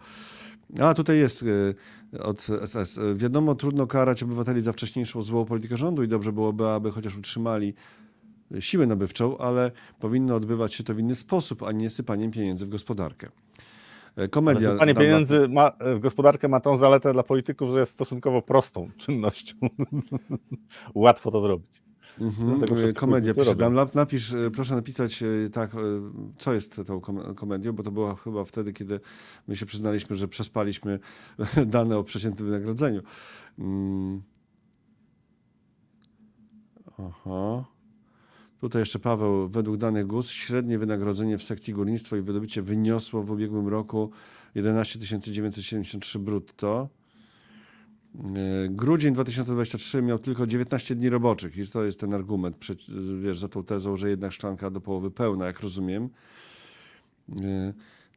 A 0.79 0.93
tutaj 0.93 1.17
jest 1.17 1.43
y, 1.43 1.75
od 2.19 2.47
SS. 2.65 2.99
Wiadomo, 3.15 3.55
trudno 3.55 3.87
karać 3.87 4.23
obywateli 4.23 4.61
za 4.61 4.73
wcześniejszą 4.73 5.21
złą 5.21 5.45
politykę 5.45 5.77
rządu 5.77 6.03
i 6.03 6.07
dobrze 6.07 6.31
byłoby, 6.31 6.67
aby 6.67 6.91
chociaż 6.91 7.17
utrzymali 7.17 7.73
siłę 8.59 8.87
nabywczą, 8.87 9.37
ale 9.37 9.71
powinno 9.99 10.35
odbywać 10.35 10.73
się 10.73 10.83
to 10.83 10.93
w 10.93 10.99
inny 10.99 11.15
sposób, 11.15 11.63
a 11.63 11.71
nie 11.71 11.89
sypaniem 11.89 12.31
pieniędzy 12.31 12.65
w 12.65 12.69
gospodarkę. 12.69 13.29
E, 14.19 14.27
komedia. 14.27 14.75
Panie 14.75 14.93
pieniędzy 14.95 15.47
ma, 15.47 15.71
e, 15.79 15.95
w 15.95 15.99
gospodarkę 15.99 16.47
ma 16.47 16.59
tą 16.59 16.77
zaletę 16.77 17.13
dla 17.13 17.23
polityków, 17.23 17.73
że 17.73 17.79
jest 17.79 17.93
stosunkowo 17.93 18.41
prostą 18.41 18.89
czynnością. 18.97 19.55
Łatwo 20.95 21.31
to 21.31 21.41
zrobić. 21.41 21.81
Mhm. 22.19 22.61
Komedia 22.95 23.33
pisze 23.33 23.55
Damlab. 23.55 23.95
Napisz, 23.95 24.33
e, 24.33 24.51
proszę 24.51 24.75
napisać 24.75 25.23
tak, 25.53 25.71
co 26.37 26.53
jest 26.53 26.81
tą 26.85 27.01
komedią, 27.35 27.73
bo 27.73 27.83
to 27.83 27.91
było 27.91 28.15
chyba 28.15 28.45
wtedy, 28.45 28.73
kiedy 28.73 28.99
my 29.47 29.55
się 29.55 29.65
przyznaliśmy, 29.65 30.15
że 30.15 30.27
przespaliśmy 30.27 30.99
dane 31.65 31.97
o 31.97 32.03
przeciętnym 32.03 32.47
wynagrodzeniu. 32.47 33.01
Mm. 33.59 34.21
Aha. 36.97 37.65
Tutaj 38.61 38.81
jeszcze 38.81 38.99
Paweł, 38.99 39.49
według 39.49 39.77
danych 39.77 40.07
GUS 40.07 40.29
średnie 40.29 40.79
wynagrodzenie 40.79 41.37
w 41.37 41.43
sekcji 41.43 41.73
górnictwo 41.73 42.15
i 42.15 42.21
wydobycie 42.21 42.61
wyniosło 42.61 43.23
w 43.23 43.31
ubiegłym 43.31 43.67
roku 43.67 44.11
11 44.55 44.99
973 44.99 46.19
brutto. 46.19 46.89
E, 48.15 48.69
grudzień 48.69 49.13
2023 49.13 50.01
miał 50.01 50.19
tylko 50.19 50.47
19 50.47 50.95
dni 50.95 51.09
roboczych 51.09 51.57
i 51.57 51.67
to 51.67 51.83
jest 51.83 51.99
ten 51.99 52.13
argument, 52.13 52.57
wiesz, 53.21 53.39
za 53.39 53.47
tą 53.47 53.63
tezą, 53.63 53.95
że 53.95 54.09
jednak 54.09 54.31
szklanka 54.31 54.69
do 54.69 54.81
połowy 54.81 55.11
pełna, 55.11 55.45
jak 55.45 55.59
rozumiem. 55.59 56.09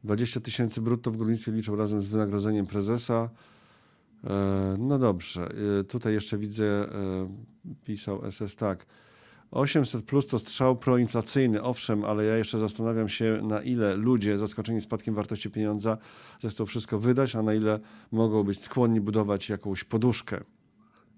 20 0.03 0.39
e, 0.39 0.43
tysięcy 0.43 0.81
brutto 0.81 1.11
w 1.11 1.17
górnictwie 1.17 1.51
liczą 1.51 1.75
razem 1.75 2.01
z 2.01 2.07
wynagrodzeniem 2.07 2.65
prezesa. 2.65 3.29
E, 4.23 4.75
no 4.79 4.99
dobrze, 4.99 5.49
tutaj 5.87 6.13
jeszcze 6.13 6.37
widzę, 6.37 6.87
pisał 7.85 8.31
SS 8.31 8.55
tak. 8.55 8.85
800 9.53 10.05
plus 10.05 10.27
to 10.27 10.39
strzał 10.39 10.75
proinflacyjny, 10.75 11.61
owszem, 11.61 12.05
ale 12.05 12.25
ja 12.25 12.37
jeszcze 12.37 12.59
zastanawiam 12.59 13.09
się, 13.09 13.39
na 13.43 13.61
ile 13.61 13.95
ludzie 13.95 14.37
zaskoczeni 14.37 14.81
spadkiem 14.81 15.15
wartości 15.15 15.51
pieniądza 15.51 15.97
zechcą 16.41 16.65
wszystko 16.65 16.99
wydać, 16.99 17.35
a 17.35 17.41
na 17.41 17.53
ile 17.53 17.79
mogą 18.11 18.43
być 18.43 18.61
skłonni 18.61 19.01
budować 19.01 19.49
jakąś 19.49 19.83
poduszkę. 19.83 20.39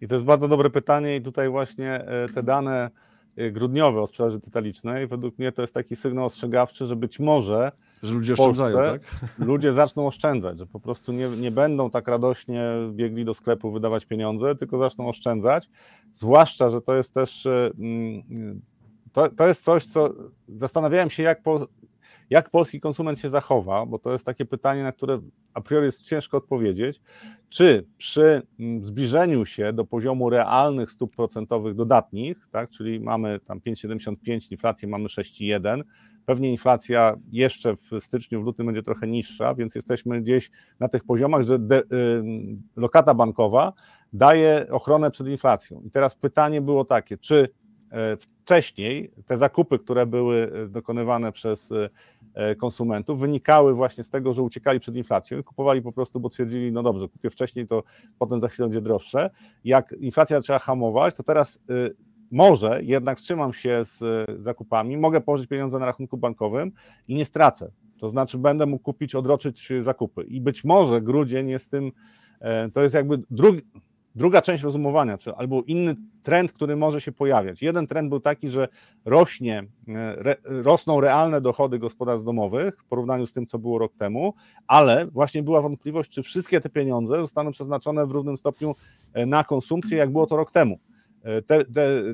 I 0.02 0.08
to 0.08 0.15
jest 0.15 0.26
bardzo 0.26 0.48
dobre 0.48 0.69
pytanie 0.69 1.15
i 1.15 1.21
tutaj 1.21 1.50
właśnie 1.50 1.91
e, 1.93 2.30
te 2.30 2.43
dane 2.43 2.89
e, 3.36 3.52
grudniowe 3.52 4.02
o 4.02 4.08
sprzedaży 4.08 4.39
detalicznej, 4.39 5.08
według 5.08 5.39
mnie 5.39 5.52
to 5.52 5.62
jest 5.62 5.74
taki 5.74 5.95
sygnał 5.95 6.26
ostrzegawczy, 6.26 6.86
że 6.86 6.95
być 6.95 7.19
może 7.19 7.71
że 8.03 8.13
ludzie 8.13 8.34
oszczędzają, 8.34 8.77
tak? 8.77 9.01
Ludzie 9.47 9.73
zaczną 9.73 10.08
oszczędzać, 10.08 10.60
że 10.60 10.65
po 10.65 10.79
prostu 10.79 11.12
nie, 11.12 11.29
nie 11.29 11.51
będą 11.51 11.89
tak 11.89 12.08
radośnie 12.08 12.62
biegli 12.91 13.25
do 13.25 13.34
sklepu 13.34 13.71
wydawać 13.71 14.05
pieniądze, 14.05 14.55
tylko 14.55 14.77
zaczną 14.77 15.10
oszczędzać. 15.10 15.69
Zwłaszcza, 16.13 16.69
że 16.69 16.81
to 16.81 16.95
jest 16.95 17.13
też 17.13 17.45
e, 17.45 17.71
mm, 17.79 18.62
to, 19.12 19.29
to 19.29 19.47
jest 19.47 19.63
coś, 19.63 19.86
co 19.86 20.13
zastanawiałem 20.47 21.10
się, 21.10 21.23
jak, 21.23 21.43
po, 21.43 21.67
jak 22.29 22.49
polski 22.49 22.79
konsument 22.79 23.19
się 23.19 23.29
zachowa, 23.29 23.86
bo 23.86 23.99
to 23.99 24.13
jest 24.13 24.25
takie 24.25 24.45
pytanie, 24.45 24.84
na 24.84 24.91
które 24.91 25.21
a 25.53 25.62
priori 25.62 25.86
jest 25.86 26.05
ciężko 26.05 26.38
odpowiedzieć, 26.38 27.01
czy 27.49 27.88
przy 27.97 28.41
mm, 28.60 28.86
zbliżeniu 28.86 29.45
się 29.45 29.73
do 29.73 29.86
poziomu 29.86 30.29
realnych 30.29 30.91
stóp 30.91 31.15
procentowych 31.15 31.75
dodatnich, 31.75 32.47
tak, 32.51 32.69
czyli 32.69 32.99
mamy 32.99 33.39
tam 33.39 33.60
5,75, 33.60 34.51
inflację 34.51 34.88
mamy 34.88 35.08
6,1, 35.08 35.84
pewnie 36.25 36.51
inflacja 36.51 37.15
jeszcze 37.31 37.75
w 37.75 37.89
styczniu, 37.99 38.41
w 38.41 38.45
lutym 38.45 38.65
będzie 38.65 38.83
trochę 38.83 39.07
niższa, 39.07 39.55
więc 39.55 39.75
jesteśmy 39.75 40.21
gdzieś 40.21 40.51
na 40.79 40.88
tych 40.88 41.03
poziomach, 41.03 41.43
że 41.43 41.59
de, 41.59 41.79
y, 41.79 41.83
lokata 42.75 43.13
bankowa 43.13 43.73
daje 44.13 44.67
ochronę 44.71 45.11
przed 45.11 45.27
inflacją. 45.27 45.81
I 45.85 45.91
teraz 45.91 46.15
pytanie 46.15 46.61
było 46.61 46.85
takie, 46.85 47.17
czy 47.17 47.49
e, 47.91 48.17
wcześniej 48.17 49.11
te 49.25 49.38
zakupy, 49.38 49.79
które 49.79 50.05
były 50.05 50.51
e, 50.53 50.67
dokonywane 50.67 51.31
przez 51.31 51.71
e, 52.33 52.55
konsumentów, 52.55 53.19
wynikały 53.19 53.73
właśnie 53.73 54.03
z 54.03 54.09
tego, 54.09 54.33
że 54.33 54.41
uciekali 54.41 54.79
przed 54.79 54.95
inflacją 54.95 55.39
i 55.39 55.43
kupowali 55.43 55.81
po 55.81 55.91
prostu, 55.91 56.19
bo 56.19 56.29
twierdzili, 56.29 56.71
no 56.71 56.83
dobrze, 56.83 57.07
kupię 57.07 57.29
wcześniej, 57.29 57.67
to 57.67 57.83
potem 58.19 58.39
za 58.39 58.47
chwilę 58.47 58.67
będzie 58.67 58.81
droższe. 58.81 59.29
Jak 59.63 59.91
inflacja 59.91 60.41
trzeba 60.41 60.59
hamować, 60.59 61.15
to 61.15 61.23
teraz 61.23 61.59
y, 61.69 61.95
może 62.31 62.79
jednak 62.83 63.17
wstrzymam 63.17 63.53
się 63.53 63.81
z 63.83 64.25
zakupami, 64.41 64.97
mogę 64.97 65.21
położyć 65.21 65.47
pieniądze 65.47 65.79
na 65.79 65.85
rachunku 65.85 66.17
bankowym 66.17 66.71
i 67.07 67.15
nie 67.15 67.25
stracę. 67.25 67.71
To 67.97 68.09
znaczy 68.09 68.38
będę 68.38 68.65
mógł 68.65 68.83
kupić, 68.83 69.15
odroczyć 69.15 69.69
zakupy. 69.81 70.23
I 70.23 70.41
być 70.41 70.63
może 70.63 71.01
grudzień 71.01 71.49
jest 71.49 71.71
tym, 71.71 71.91
e, 72.39 72.69
to 72.69 72.81
jest 72.81 72.95
jakby 72.95 73.21
drugi, 73.29 73.61
druga 74.15 74.41
część 74.41 74.63
rozumowania, 74.63 75.17
czy 75.17 75.35
albo 75.35 75.61
inny 75.61 75.95
trend, 76.23 76.53
który 76.53 76.75
może 76.75 77.01
się 77.01 77.11
pojawiać. 77.11 77.61
Jeden 77.61 77.88
trend 77.88 78.09
był 78.09 78.19
taki, 78.19 78.49
że 78.49 78.67
rośnie, 79.05 79.63
e, 79.88 79.93
re, 80.19 80.35
rosną 80.43 81.01
realne 81.01 81.41
dochody 81.41 81.79
gospodarstw 81.79 82.25
domowych 82.25 82.77
w 82.83 82.85
porównaniu 82.85 83.27
z 83.27 83.33
tym, 83.33 83.45
co 83.45 83.59
było 83.59 83.79
rok 83.79 83.93
temu, 83.97 84.33
ale 84.67 85.05
właśnie 85.05 85.43
była 85.43 85.61
wątpliwość, 85.61 86.11
czy 86.11 86.23
wszystkie 86.23 86.61
te 86.61 86.69
pieniądze 86.69 87.19
zostaną 87.19 87.51
przeznaczone 87.51 88.05
w 88.05 88.11
równym 88.11 88.38
stopniu 88.38 88.75
e, 89.13 89.25
na 89.25 89.43
konsumpcję, 89.43 89.97
jak 89.97 90.11
było 90.11 90.27
to 90.27 90.35
rok 90.35 90.51
temu. 90.51 90.79
Te, 91.25 91.41
te, 91.41 91.65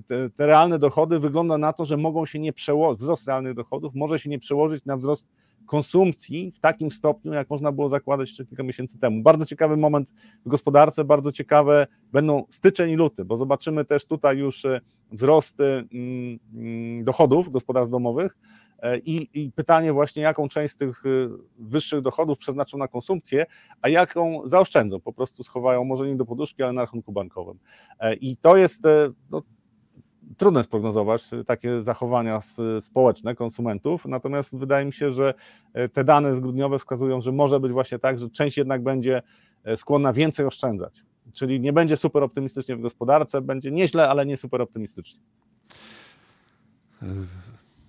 te, 0.07 0.29
te, 0.29 0.47
realne 0.47 0.79
dochody 0.79 1.19
wygląda 1.19 1.57
na 1.57 1.73
to, 1.73 1.85
że 1.85 1.97
mogą 1.97 2.25
się 2.25 2.39
nie 2.39 2.53
przełożyć, 2.53 3.01
wzrost 3.01 3.27
realnych 3.27 3.53
dochodów 3.53 3.95
może 3.95 4.19
się 4.19 4.29
nie 4.29 4.39
przełożyć 4.39 4.85
na 4.85 4.97
wzrost 4.97 5.27
konsumpcji 5.65 6.51
w 6.51 6.59
takim 6.59 6.91
stopniu, 6.91 7.33
jak 7.33 7.49
można 7.49 7.71
było 7.71 7.89
zakładać 7.89 8.29
jeszcze 8.29 8.45
kilka 8.45 8.63
miesięcy 8.63 8.99
temu. 8.99 9.21
Bardzo 9.23 9.45
ciekawy 9.45 9.77
moment 9.77 10.13
w 10.45 10.49
gospodarce, 10.49 11.03
bardzo 11.03 11.31
ciekawe 11.31 11.87
będą 12.11 12.43
styczeń 12.49 12.91
i 12.91 12.95
luty, 12.95 13.25
bo 13.25 13.37
zobaczymy 13.37 13.85
też 13.85 14.05
tutaj 14.05 14.37
już 14.37 14.65
e, 14.65 14.81
wzrosty 15.11 15.63
mm, 15.63 16.39
mm, 16.53 17.03
dochodów 17.03 17.51
gospodarstw 17.51 17.91
domowych, 17.91 18.37
I, 19.05 19.29
I, 19.33 19.51
pytanie 19.51 19.93
właśnie, 19.93 20.23
jaką 20.23 20.49
część 20.49 20.73
z 20.73 20.77
tych 20.77 21.05
y, 21.05 21.29
wyższych 21.59 22.01
dochodów 22.01 22.37
przeznaczą 22.37 22.77
na 22.77 22.87
konsumpcję, 22.87 23.45
a 23.81 23.89
jaką 23.89 24.41
zaoszczędzą, 24.45 24.99
po 24.99 25.13
prostu 25.13 25.43
schowają 25.43 25.83
może 25.83 26.07
nie 26.07 26.15
do 26.15 26.25
poduszki, 26.25 26.63
ale 26.63 26.73
na 26.73 26.81
rachunku 26.81 27.11
bankowym. 27.11 27.59
E, 27.99 28.15
I 28.15 28.37
to 28.37 28.57
jest 28.57 28.85
e, 28.85 29.11
no, 29.31 29.41
trudne 30.37 30.63
sprognozować 30.63 31.29
takie 31.47 31.81
zachowania 31.81 32.39
społeczne 32.79 33.35
konsumentów, 33.35 34.05
natomiast 34.05 34.57
wydaje 34.57 34.85
mi 34.85 34.93
się, 34.93 35.11
że 35.11 35.33
te 35.93 36.03
dane 36.03 36.35
zgrudniowe 36.35 36.79
wskazują, 36.79 37.21
że 37.21 37.31
może 37.31 37.59
być 37.59 37.71
właśnie 37.71 37.99
tak, 37.99 38.19
że 38.19 38.29
część 38.29 38.57
jednak 38.57 38.83
będzie 38.83 39.21
skłonna 39.75 40.13
więcej 40.13 40.45
oszczędzać. 40.45 41.03
Czyli 41.33 41.59
nie 41.59 41.73
będzie 41.73 41.97
super 41.97 42.23
optymistycznie 42.23 42.75
w 42.75 42.81
gospodarce, 42.81 43.41
będzie 43.41 43.71
nieźle, 43.71 44.09
ale 44.09 44.25
nie 44.25 44.37
super 44.37 44.61
optymistycznie. 44.61 45.19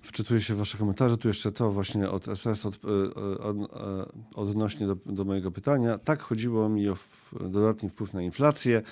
Wczytuję 0.03 0.41
się 0.41 0.55
w 0.55 0.57
Wasze 0.57 0.79
komentarze. 0.79 1.19
Tu 1.19 1.29
jeszcze 1.29 1.53
to 1.53 1.73
właśnie 1.73 2.11
od 2.11 2.25
SS 2.25 2.67
od, 2.67 2.75
e, 2.85 3.38
od, 3.38 3.57
e, 3.57 3.65
odnośnie 4.35 4.87
do, 4.87 4.97
do, 5.07 5.25
mojego 5.25 5.51
pytania. 5.51 5.99
Tak, 5.99 6.23
chodziło 6.23 6.69
mi 6.69 6.88
o 6.88 6.97
dodatni 7.41 7.88
wpływ 7.88 8.15
na 8.15 8.23
inflację. 8.23 8.83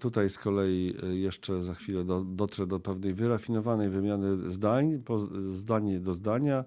Tutaj 0.00 0.30
z 0.30 0.38
kolei 0.38 0.94
jeszcze 1.12 1.64
za 1.64 1.74
chwilę 1.74 2.04
do, 2.04 2.20
dotrę 2.20 2.66
do 2.66 2.80
pewnej 2.80 3.14
wyrafinowanej 3.14 3.88
wymiany 3.88 4.52
zdań, 4.52 4.98
po, 5.04 5.18
zdanie 5.50 6.00
do 6.00 6.14
zdania. 6.14 6.64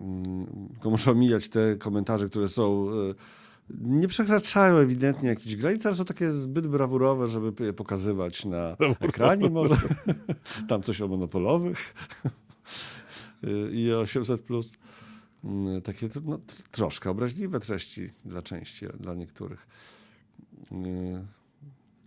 Mm, 0.00 0.46
tylko 0.72 0.90
muszę 0.90 1.10
omijać 1.10 1.48
te 1.48 1.76
komentarze, 1.76 2.28
które 2.28 2.48
są 2.48 2.86
nie 3.80 4.08
przekraczają 4.08 4.76
ewidentnie 4.76 5.28
jakichś 5.28 5.56
granic, 5.56 5.86
ale 5.86 5.94
są 5.94 6.04
takie 6.04 6.32
zbyt 6.32 6.66
brawurowe, 6.66 7.28
żeby 7.28 7.64
je 7.64 7.72
pokazywać 7.72 8.44
na 8.44 8.76
ekranie 9.00 9.50
może. 9.50 9.76
Tam 10.68 10.82
coś 10.82 11.00
o 11.00 11.08
monopolowych 11.08 11.94
i 13.72 13.92
800 13.92 14.42
plus. 14.42 14.74
Mm, 15.44 15.82
takie 15.82 16.08
no, 16.24 16.38
troszkę 16.70 17.10
obraźliwe 17.10 17.60
treści 17.60 18.10
dla 18.24 18.42
części, 18.42 18.86
dla 19.00 19.14
niektórych. 19.14 19.66
Mm, 20.72 21.26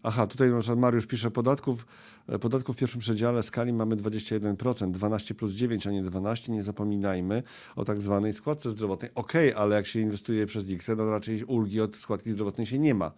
aha, 0.03 0.27
tutaj 0.27 0.49
na 0.49 0.59
przykład 0.59 0.79
Mariusz 0.79 1.05
pisze 1.05 1.31
podatków, 1.31 1.85
e, 2.27 2.39
podatków 2.39 2.75
w 2.75 2.79
pierwszym 2.79 2.99
przedziale 2.99 3.43
skali 3.43 3.73
mamy 3.73 3.95
21%, 3.95 4.91
12 4.91 5.35
plus 5.35 5.53
9, 5.53 5.87
a 5.87 5.91
nie 5.91 6.03
12. 6.03 6.51
Nie 6.51 6.63
zapominajmy 6.63 7.43
o 7.75 7.85
tak 7.85 8.01
zwanej 8.01 8.33
składce 8.33 8.71
zdrowotnej. 8.71 9.11
Okej, 9.15 9.49
okay, 9.49 9.61
ale 9.61 9.75
jak 9.75 9.87
się 9.87 9.99
inwestuje 9.99 10.45
przez 10.45 10.69
X, 10.69 10.85
to 10.85 11.09
raczej 11.09 11.43
ulgi 11.43 11.81
od 11.81 11.95
składki 11.95 12.31
zdrowotnej 12.31 12.67
się 12.67 12.79
nie 12.79 12.95
ma. 12.95 13.11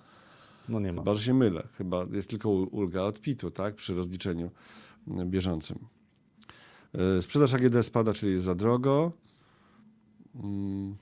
No 0.69 0.79
nie 0.79 0.93
ma. 0.93 1.01
Chyba, 1.01 1.13
że 1.13 1.23
się 1.23 1.33
mylę. 1.33 1.67
Chyba 1.77 2.05
jest 2.11 2.29
tylko 2.29 2.49
ulga 2.49 3.01
od 3.01 3.21
PIT-u, 3.21 3.51
tak? 3.51 3.75
Przy 3.75 3.95
rozliczeniu 3.95 4.51
bieżącym. 5.07 5.79
E, 6.93 7.21
sprzedaż 7.21 7.53
AGD 7.53 7.85
spada, 7.85 8.13
czyli 8.13 8.31
jest 8.31 8.45
za 8.45 8.55
drogo. 8.55 9.11
Mm. 10.43 10.95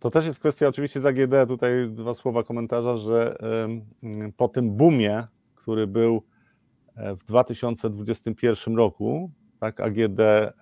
To 0.00 0.10
też 0.10 0.26
jest 0.26 0.40
kwestia 0.40 0.68
oczywiście 0.68 1.00
z 1.00 1.06
AGD, 1.06 1.48
tutaj 1.48 1.90
dwa 1.90 2.14
słowa 2.14 2.42
komentarza, 2.42 2.96
że 2.96 3.38
po 4.36 4.48
tym 4.48 4.76
boomie, 4.76 5.24
który 5.54 5.86
był 5.86 6.22
w 6.96 7.24
2021 7.24 8.76
roku, 8.76 9.30
tak, 9.60 9.80
AGD, 9.80 10.20
e, 10.20 10.52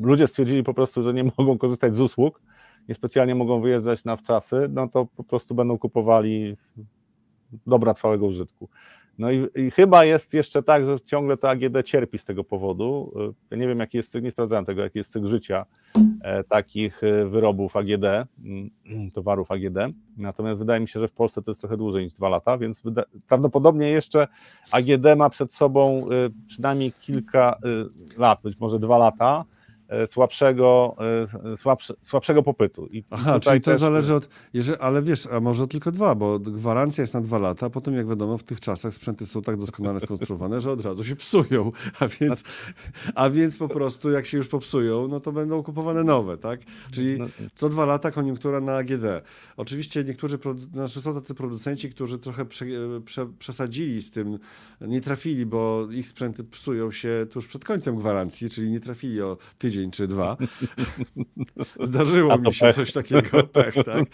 ludzie 0.00 0.26
stwierdzili 0.26 0.62
po 0.62 0.74
prostu, 0.74 1.02
że 1.02 1.14
nie 1.14 1.24
mogą 1.38 1.58
korzystać 1.58 1.94
z 1.94 2.00
usług, 2.00 2.42
niespecjalnie 2.88 3.34
mogą 3.34 3.60
wyjeżdżać 3.60 4.04
na 4.04 4.16
wczasy, 4.16 4.68
no 4.70 4.88
to 4.88 5.06
po 5.06 5.24
prostu 5.24 5.54
będą 5.54 5.78
kupowali 5.78 6.56
dobra 7.66 7.94
trwałego 7.94 8.26
użytku. 8.26 8.68
No 9.18 9.30
i, 9.30 9.48
i, 9.54 9.70
chyba 9.70 10.04
jest 10.04 10.34
jeszcze 10.34 10.62
tak, 10.62 10.86
że 10.86 11.00
ciągle 11.00 11.36
to 11.36 11.50
AGD 11.50 11.82
cierpi 11.84 12.18
z 12.18 12.24
tego 12.24 12.44
powodu. 12.44 13.12
Ja 13.50 13.56
nie 13.56 13.68
wiem, 13.68 13.78
jaki 13.78 13.96
jest 13.96 14.10
cykl, 14.10 14.24
nie 14.24 14.30
sprawdzałem 14.30 14.64
tego, 14.64 14.82
jaki 14.82 14.98
jest 14.98 15.12
cykl 15.12 15.28
życia 15.28 15.66
e, 16.22 16.44
takich 16.44 17.04
e, 17.04 17.24
wyrobów 17.26 17.76
AGD, 17.76 18.04
mm, 18.04 19.10
towarów 19.14 19.50
AGD. 19.50 19.78
Natomiast 20.16 20.58
wydaje 20.58 20.80
mi 20.80 20.88
się, 20.88 21.00
że 21.00 21.08
w 21.08 21.12
Polsce 21.12 21.42
to 21.42 21.50
jest 21.50 21.60
trochę 21.60 21.76
dłużej 21.76 22.04
niż 22.04 22.12
dwa 22.12 22.28
lata, 22.28 22.58
więc 22.58 22.82
prawdopodobnie 23.28 23.88
jeszcze 23.88 24.28
AGD 24.70 25.06
ma 25.16 25.30
przed 25.30 25.52
sobą 25.52 26.06
e, 26.10 26.28
przynajmniej 26.46 26.92
kilka 26.92 27.58
lat, 28.16 28.38
być 28.42 28.60
może 28.60 28.78
dwa 28.78 28.98
lata, 28.98 29.44
E, 29.44 29.61
słabszego, 30.06 30.96
e, 31.52 31.56
słabsze, 31.56 31.94
słabszego 32.00 32.42
popytu. 32.42 32.86
I 32.86 33.04
Aha, 33.10 33.40
czyli 33.40 33.60
to 33.60 33.70
też... 33.70 33.80
zależy 33.80 34.14
od. 34.14 34.28
Jeżeli, 34.54 34.78
ale 34.78 35.02
wiesz, 35.02 35.26
a 35.26 35.40
może 35.40 35.66
tylko 35.66 35.92
dwa, 35.92 36.14
bo 36.14 36.38
gwarancja 36.38 37.02
jest 37.02 37.14
na 37.14 37.20
dwa 37.20 37.38
lata, 37.38 37.66
a 37.66 37.70
potem, 37.70 37.94
jak 37.94 38.08
wiadomo, 38.08 38.38
w 38.38 38.42
tych 38.42 38.60
czasach 38.60 38.94
sprzęty 38.94 39.26
są 39.26 39.42
tak 39.42 39.56
doskonale 39.56 40.00
skonstruowane, 40.00 40.60
że 40.60 40.70
od 40.72 40.80
razu 40.80 41.04
się 41.04 41.16
psują. 41.16 41.72
A 42.00 42.08
więc, 42.08 42.44
a 43.14 43.30
więc 43.30 43.58
po 43.58 43.68
prostu, 43.68 44.10
jak 44.10 44.26
się 44.26 44.38
już 44.38 44.48
popsują, 44.48 45.08
no 45.08 45.20
to 45.20 45.32
będą 45.32 45.62
kupowane 45.62 46.04
nowe, 46.04 46.38
tak? 46.38 46.60
Czyli 46.90 47.18
no, 47.18 47.26
co 47.54 47.68
dwa 47.68 47.84
lata 47.84 48.10
koniunktura 48.10 48.60
na 48.60 48.76
AGD. 48.76 49.04
Oczywiście 49.56 50.04
niektórzy, 50.04 50.38
znaczy 50.72 51.00
są 51.00 51.14
tacy 51.14 51.34
producenci, 51.34 51.90
którzy 51.90 52.18
trochę 52.18 52.44
prze, 52.44 52.66
prze, 53.04 53.26
przesadzili 53.38 54.02
z 54.02 54.10
tym, 54.10 54.38
nie 54.80 55.00
trafili, 55.00 55.46
bo 55.46 55.88
ich 55.90 56.08
sprzęty 56.08 56.44
psują 56.44 56.90
się 56.90 57.26
tuż 57.30 57.46
przed 57.46 57.64
końcem 57.64 57.96
gwarancji, 57.96 58.50
czyli 58.50 58.70
nie 58.70 58.80
trafili 58.80 59.22
o 59.22 59.36
tydzień 59.58 59.81
tydzień 59.82 59.90
czy 59.90 60.06
dwa. 60.06 60.36
Zdarzyło 61.80 62.38
mi 62.38 62.54
się 62.54 62.66
pech. 62.66 62.74
coś 62.74 62.92
takiego, 62.92 63.42
pech, 63.52 63.74
tak? 63.74 64.04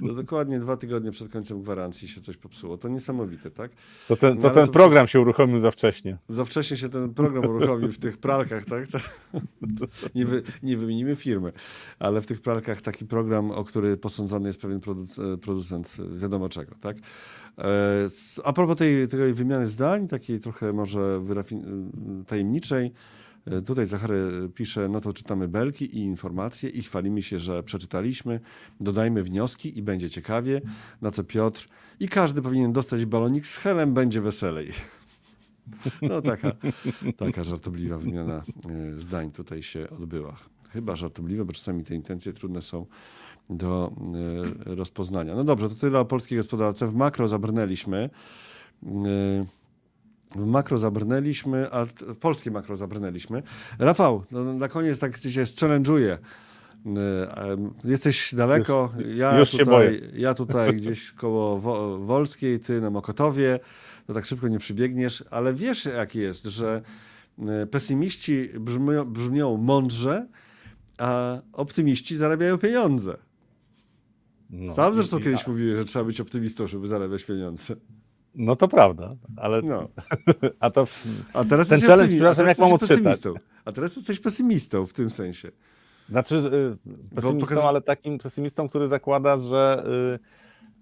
Dokładnie 0.00 0.58
dwa 0.58 0.76
tygodnie 0.76 1.10
przed 1.10 1.32
końcem 1.32 1.62
gwarancji 1.62 2.08
się 2.08 2.20
coś 2.20 2.36
popsuło. 2.36 2.78
To 2.78 2.88
niesamowite, 2.88 3.50
tak? 3.50 3.70
To 4.08 4.16
ten, 4.16 4.36
to 4.38 4.48
no, 4.48 4.54
ten 4.54 4.66
to 4.66 4.72
program 4.72 5.08
się 5.08 5.20
uruchomił 5.20 5.58
za 5.58 5.70
wcześnie. 5.70 6.18
Za 6.28 6.44
wcześnie 6.44 6.76
się 6.76 6.88
ten 6.88 7.14
program 7.14 7.46
uruchomił 7.46 7.92
w 7.92 7.98
tych 7.98 8.18
pralkach, 8.18 8.64
tak? 8.64 8.86
Nie, 10.14 10.26
wy, 10.26 10.42
nie 10.62 10.76
wymienimy 10.76 11.16
firmy, 11.16 11.52
ale 11.98 12.22
w 12.22 12.26
tych 12.26 12.40
pralkach 12.40 12.80
taki 12.80 13.06
program, 13.06 13.50
o 13.50 13.64
który 13.64 13.96
posądzany 13.96 14.48
jest 14.48 14.60
pewien 14.60 14.80
producent 15.40 15.96
wiadomo 16.16 16.48
czego, 16.48 16.74
tak? 16.80 16.96
E, 17.58 18.06
a 18.44 18.52
propos 18.52 18.76
tej, 18.76 19.08
tej 19.08 19.34
wymiany 19.34 19.68
zdań, 19.68 20.08
takiej 20.08 20.40
trochę 20.40 20.72
może 20.72 21.22
tajemniczej, 22.26 22.86
E, 22.86 22.90
tutaj 23.66 23.86
Zachary 23.86 24.48
pisze, 24.54 24.88
no 24.88 25.00
to 25.00 25.12
czytamy 25.12 25.48
belki 25.48 25.84
i 25.84 25.98
informacje 25.98 26.70
i 26.70 26.82
chwalimy 26.82 27.22
się, 27.22 27.40
że 27.40 27.62
przeczytaliśmy, 27.62 28.40
dodajmy 28.80 29.22
wnioski 29.22 29.78
i 29.78 29.82
będzie 29.82 30.10
ciekawie, 30.10 30.60
na 31.02 31.10
co 31.10 31.24
Piotr 31.24 31.68
i 32.00 32.08
każdy 32.08 32.42
powinien 32.42 32.72
dostać 32.72 33.04
balonik 33.04 33.46
z 33.46 33.56
helem, 33.56 33.94
będzie 33.94 34.20
weselej. 34.20 34.72
No 36.02 36.22
taka, 36.22 36.52
taka 37.16 37.44
żartobliwa 37.44 37.98
wymiana 37.98 38.42
e, 38.70 38.98
zdań 38.98 39.30
tutaj 39.30 39.62
się 39.62 39.90
odbyła. 39.90 40.36
Chyba 40.70 40.96
żartobliwe, 40.96 41.44
bo 41.44 41.52
czasami 41.52 41.84
te 41.84 41.94
intencje 41.94 42.32
trudne 42.32 42.62
są 42.62 42.86
do 43.50 43.92
e, 44.70 44.74
rozpoznania. 44.74 45.34
No 45.34 45.44
dobrze, 45.44 45.68
to 45.68 45.74
tyle 45.74 46.00
o 46.00 46.04
polskiej 46.04 46.38
gospodarce. 46.38 46.86
W 46.86 46.94
makro 46.94 47.28
zabrnęliśmy. 47.28 48.10
W 50.34 50.46
makro 50.46 50.78
zabrnęliśmy, 50.78 51.72
a 51.72 51.86
polskie 52.20 52.50
makro 52.50 52.76
zabrnęliśmy. 52.76 53.42
Rafał, 53.78 54.24
no, 54.30 54.54
na 54.54 54.68
koniec 54.68 54.98
tak 54.98 55.16
się 55.16 55.42
challenge'uję. 55.42 56.18
E, 56.86 57.56
jesteś 57.84 58.34
daleko, 58.34 58.92
ja, 59.16 59.38
już 59.38 59.50
tutaj, 59.50 60.02
ja 60.14 60.34
tutaj 60.34 60.74
gdzieś 60.80 61.12
koło 61.12 61.58
Wolskiej, 61.98 62.60
ty 62.60 62.80
na 62.80 62.90
Mokotowie, 62.90 63.60
to 64.06 64.14
tak 64.14 64.26
szybko 64.26 64.48
nie 64.48 64.58
przybiegniesz, 64.58 65.24
ale 65.30 65.54
wiesz 65.54 65.84
jak 65.84 66.14
jest, 66.14 66.44
że 66.44 66.82
e, 67.48 67.66
pesymiści 67.66 68.48
brzmią, 68.60 69.04
brzmią 69.04 69.56
mądrze, 69.56 70.26
a 70.98 71.38
optymiści 71.52 72.16
zarabiają 72.16 72.58
pieniądze. 72.58 73.16
No, 74.50 74.74
Sam 74.74 74.94
zresztą 74.94 75.18
kiedyś 75.18 75.40
ja. 75.46 75.52
mówiłeś, 75.52 75.76
że 75.76 75.84
trzeba 75.84 76.04
być 76.04 76.20
optymistą, 76.20 76.66
żeby 76.66 76.86
zarabiać 76.86 77.24
pieniądze. 77.24 77.76
No 78.36 78.56
to 78.56 78.68
prawda, 78.68 79.16
ale. 79.36 79.62
No. 79.62 79.88
A 80.60 80.70
to. 80.70 80.86
A 81.32 81.44
teraz 81.44 81.68
ten 81.68 81.80
challenge, 81.80 82.14
przepraszam, 82.14 82.46
jak 82.46 82.58
mam 82.58 82.72
odczytać. 82.72 83.20
A 83.64 83.72
teraz 83.72 83.96
jesteś 83.96 84.20
pesymistą 84.20 84.86
w 84.86 84.92
tym 84.92 85.10
sensie. 85.10 85.50
Znaczy, 86.08 86.34
y, 86.34 86.76
pesymistą, 87.14 87.48
pokaz... 87.48 87.64
ale 87.64 87.80
takim 87.80 88.18
pesymistą, 88.18 88.68
który 88.68 88.88
zakłada, 88.88 89.38
że 89.38 89.84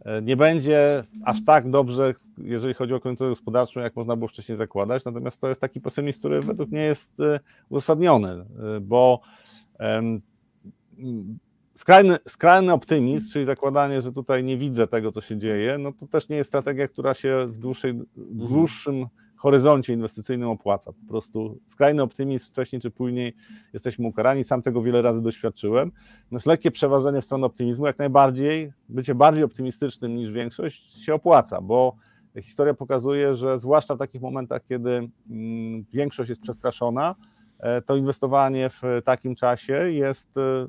y, 0.04 0.10
y, 0.10 0.22
nie 0.22 0.36
będzie 0.36 1.04
aż 1.24 1.44
tak 1.44 1.70
dobrze, 1.70 2.14
jeżeli 2.38 2.74
chodzi 2.74 2.94
o 2.94 3.00
koniunkturę 3.00 3.30
gospodarczą, 3.30 3.80
jak 3.80 3.96
można 3.96 4.16
było 4.16 4.28
wcześniej 4.28 4.58
zakładać. 4.58 5.04
Natomiast 5.04 5.40
to 5.40 5.48
jest 5.48 5.60
taki 5.60 5.80
pesymizm, 5.80 6.18
który 6.18 6.40
według 6.40 6.70
mnie 6.70 6.82
jest 6.82 7.18
uzasadniony, 7.68 8.44
bo 8.80 9.20
Skrajny, 11.74 12.16
skrajny 12.28 12.72
optymizm, 12.72 13.32
czyli 13.32 13.44
zakładanie, 13.44 14.02
że 14.02 14.12
tutaj 14.12 14.44
nie 14.44 14.56
widzę 14.56 14.86
tego, 14.86 15.12
co 15.12 15.20
się 15.20 15.38
dzieje, 15.38 15.78
no 15.78 15.92
to 15.92 16.06
też 16.06 16.28
nie 16.28 16.36
jest 16.36 16.50
strategia, 16.50 16.88
która 16.88 17.14
się 17.14 17.46
w, 17.46 17.58
dłuższej, 17.58 17.90
mhm. 17.90 18.06
dłuższym 18.16 19.06
horyzoncie 19.36 19.92
inwestycyjnym 19.92 20.48
opłaca. 20.48 20.92
Po 20.92 21.08
prostu 21.08 21.58
skrajny 21.66 22.02
optymizm 22.02 22.46
wcześniej 22.46 22.82
czy 22.82 22.90
później 22.90 23.34
jesteśmy 23.72 24.06
ukarani. 24.06 24.44
Sam 24.44 24.62
tego 24.62 24.82
wiele 24.82 25.02
razy 25.02 25.22
doświadczyłem. 25.22 25.92
No 26.30 26.38
lekkie 26.46 26.70
przeważenie 26.70 27.20
w 27.20 27.24
stronę 27.24 27.46
optymizmu, 27.46 27.86
jak 27.86 27.98
najbardziej, 27.98 28.72
bycie 28.88 29.14
bardziej 29.14 29.44
optymistycznym 29.44 30.16
niż 30.16 30.32
większość 30.32 31.04
się 31.04 31.14
opłaca, 31.14 31.60
bo 31.60 31.96
historia 32.42 32.74
pokazuje, 32.74 33.34
że 33.34 33.58
zwłaszcza 33.58 33.94
w 33.94 33.98
takich 33.98 34.20
momentach, 34.20 34.64
kiedy 34.64 35.08
mm, 35.30 35.84
większość 35.92 36.28
jest 36.28 36.40
przestraszona, 36.40 37.14
e, 37.58 37.82
to 37.82 37.96
inwestowanie 37.96 38.70
w 38.70 38.82
takim 39.04 39.34
czasie 39.34 39.72
jest 39.72 40.36
e, 40.36 40.66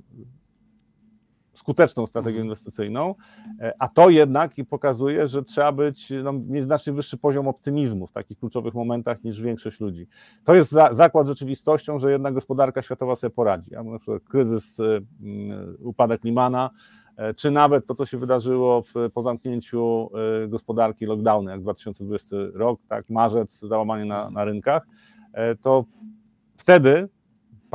skuteczną 1.55 2.05
strategią 2.05 2.35
mhm. 2.35 2.45
inwestycyjną, 2.45 3.15
e, 3.59 3.73
a 3.79 3.87
to 3.87 4.09
jednak 4.09 4.51
pokazuje, 4.69 5.27
że 5.27 5.43
trzeba 5.43 5.71
być, 5.71 6.13
no, 6.23 6.33
mieć 6.33 6.63
znacznie 6.63 6.93
wyższy 6.93 7.17
poziom 7.17 7.47
optymizmu 7.47 8.07
w 8.07 8.11
takich 8.11 8.39
kluczowych 8.39 8.73
momentach 8.73 9.23
niż 9.23 9.41
większość 9.41 9.79
ludzi. 9.79 10.07
To 10.43 10.55
jest 10.55 10.71
za, 10.71 10.93
zakład 10.93 11.27
rzeczywistością, 11.27 11.99
że 11.99 12.11
jednak 12.11 12.33
gospodarka 12.33 12.81
światowa 12.81 13.15
sobie 13.15 13.31
poradzi. 13.31 13.75
A 13.75 13.83
na 13.83 13.99
przykład 13.99 14.23
kryzys, 14.23 14.79
y, 14.79 14.83
y, 14.83 15.83
upadek 15.83 16.23
Limana, 16.23 16.69
e, 17.17 17.33
czy 17.33 17.51
nawet 17.51 17.85
to, 17.85 17.93
co 17.93 18.05
się 18.05 18.17
wydarzyło 18.17 18.81
w, 18.81 18.93
po 19.13 19.21
zamknięciu 19.21 20.09
gospodarki, 20.47 21.05
lockdowny, 21.05 21.51
jak 21.51 21.61
2020 21.61 22.35
rok, 22.53 22.79
tak, 22.87 23.09
marzec, 23.09 23.59
załamanie 23.59 24.05
na, 24.05 24.29
na 24.29 24.45
rynkach, 24.45 24.87
e, 25.33 25.55
to 25.55 25.85
wtedy 26.57 27.09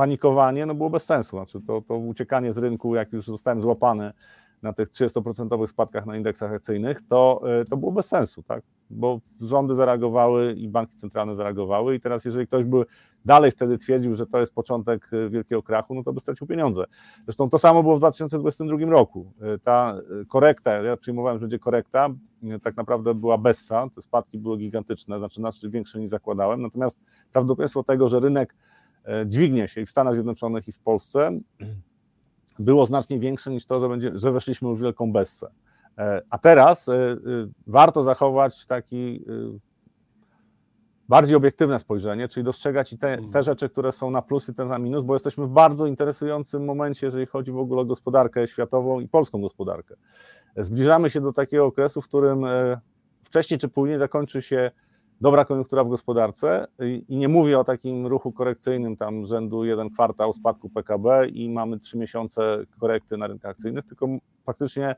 panikowanie 0.01 0.65
no 0.65 0.75
było 0.75 0.89
bez 0.89 1.03
sensu. 1.03 1.37
Znaczy 1.37 1.61
to, 1.67 1.81
to 1.81 1.97
uciekanie 1.97 2.53
z 2.53 2.57
rynku, 2.57 2.95
jak 2.95 3.13
już 3.13 3.25
zostałem 3.25 3.61
złapany 3.61 4.13
na 4.61 4.73
tych 4.73 4.89
30% 4.89 5.67
spadkach 5.67 6.05
na 6.05 6.17
indeksach 6.17 6.53
akcyjnych, 6.53 6.99
to, 7.09 7.41
to 7.69 7.77
było 7.77 7.91
bez 7.91 8.05
sensu, 8.05 8.43
tak? 8.43 8.63
bo 8.89 9.19
rządy 9.41 9.75
zareagowały 9.75 10.53
i 10.53 10.69
banki 10.69 10.95
centralne 10.95 11.35
zareagowały 11.35 11.95
i 11.95 11.99
teraz 11.99 12.25
jeżeli 12.25 12.47
ktoś 12.47 12.65
by 12.65 12.85
dalej 13.25 13.51
wtedy 13.51 13.77
twierdził, 13.77 14.15
że 14.15 14.27
to 14.27 14.39
jest 14.39 14.53
początek 14.53 15.11
wielkiego 15.29 15.63
krachu, 15.63 15.95
no 15.95 16.03
to 16.03 16.13
by 16.13 16.19
stracił 16.19 16.47
pieniądze. 16.47 16.83
Zresztą 17.25 17.49
to 17.49 17.59
samo 17.59 17.83
było 17.83 17.95
w 17.95 17.99
2022 17.99 18.77
roku. 18.89 19.33
Ta 19.63 19.95
korekta, 20.29 20.71
ja 20.71 20.97
przyjmowałem, 20.97 21.37
że 21.37 21.41
będzie 21.41 21.59
korekta, 21.59 22.09
tak 22.63 22.77
naprawdę 22.77 23.15
była 23.15 23.37
bessa, 23.37 23.89
te 23.95 24.01
spadki 24.01 24.39
były 24.39 24.57
gigantyczne, 24.57 25.17
znaczy 25.17 25.35
znacznie 25.35 25.69
większe 25.69 25.99
niż 25.99 26.09
zakładałem, 26.09 26.61
natomiast 26.61 26.99
prawdopodobieństwo 27.31 27.83
tego, 27.83 28.09
że 28.09 28.19
rynek 28.19 28.55
e, 28.55 28.70
dźwignie 29.25 29.67
się 29.67 29.81
i 29.81 29.85
w 29.85 29.89
Stanach 29.89 30.13
Zjednoczonych 30.13 30.67
i 30.67 30.71
w 30.71 30.79
Polsce 30.79 31.39
było 32.59 32.85
znacznie 32.85 33.19
większe 33.19 33.51
niż 33.51 33.65
to, 33.65 33.79
że, 33.79 33.89
będzie, 33.89 34.11
że 34.13 34.31
weszliśmy 34.31 34.69
już 34.69 34.79
w 34.79 34.83
wielką 34.83 35.11
bessę. 35.11 35.51
E, 35.97 36.21
a 36.29 36.37
teraz 36.37 36.89
e, 36.89 37.17
warto 37.67 38.03
zachować 38.03 38.65
taki 38.65 39.25
bardziej 41.09 41.35
obiektywne 41.35 41.79
spojrzenie, 41.79 42.27
czyli 42.27 42.43
dostrzegać 42.43 42.93
i 42.93 42.97
te, 42.97 43.17
te 43.17 43.23
mhm. 43.23 43.43
rzeczy, 43.43 43.69
które 43.69 43.91
są 43.91 44.11
na 44.11 44.21
plus 44.21 44.49
i 44.49 44.53
te 44.53 44.65
na 44.65 44.79
minus, 44.79 45.03
bo 45.03 45.13
jesteśmy 45.13 45.47
w 45.47 45.49
bardzo 45.49 45.85
interesującym 45.85 46.65
momencie, 46.65 47.07
jeżeli 47.07 47.25
chodzi 47.25 47.51
w 47.51 47.57
ogóle 47.57 47.81
o 47.81 47.85
gospodarkę 47.85 48.47
światową 48.47 48.99
i 48.99 49.07
polską 49.07 49.41
gospodarkę. 49.41 49.95
Zbliżamy 50.57 51.09
się 51.09 51.21
do 51.21 51.33
takiego 51.33 51.65
okresu, 51.65 52.01
w 52.01 52.07
którym 52.07 52.45
wcześniej 53.21 53.59
czy 53.59 53.69
później 53.69 53.97
zakończy 53.97 54.41
się 54.41 54.71
dobra 55.21 55.45
koniunktura 55.45 55.83
w 55.83 55.89
gospodarce 55.89 56.67
i 57.09 57.17
nie 57.17 57.27
mówię 57.27 57.59
o 57.59 57.63
takim 57.63 58.07
ruchu 58.07 58.31
korekcyjnym 58.31 58.97
tam 58.97 59.25
rzędu 59.25 59.65
jeden 59.65 59.89
kwartał 59.89 60.33
spadku 60.33 60.69
PKB 60.69 61.27
i 61.27 61.49
mamy 61.49 61.79
trzy 61.79 61.97
miesiące 61.97 62.41
korekty 62.79 63.17
na 63.17 63.27
rynkach 63.27 63.51
akcyjnych, 63.51 63.85
tylko 63.85 64.07
faktycznie 64.45 64.95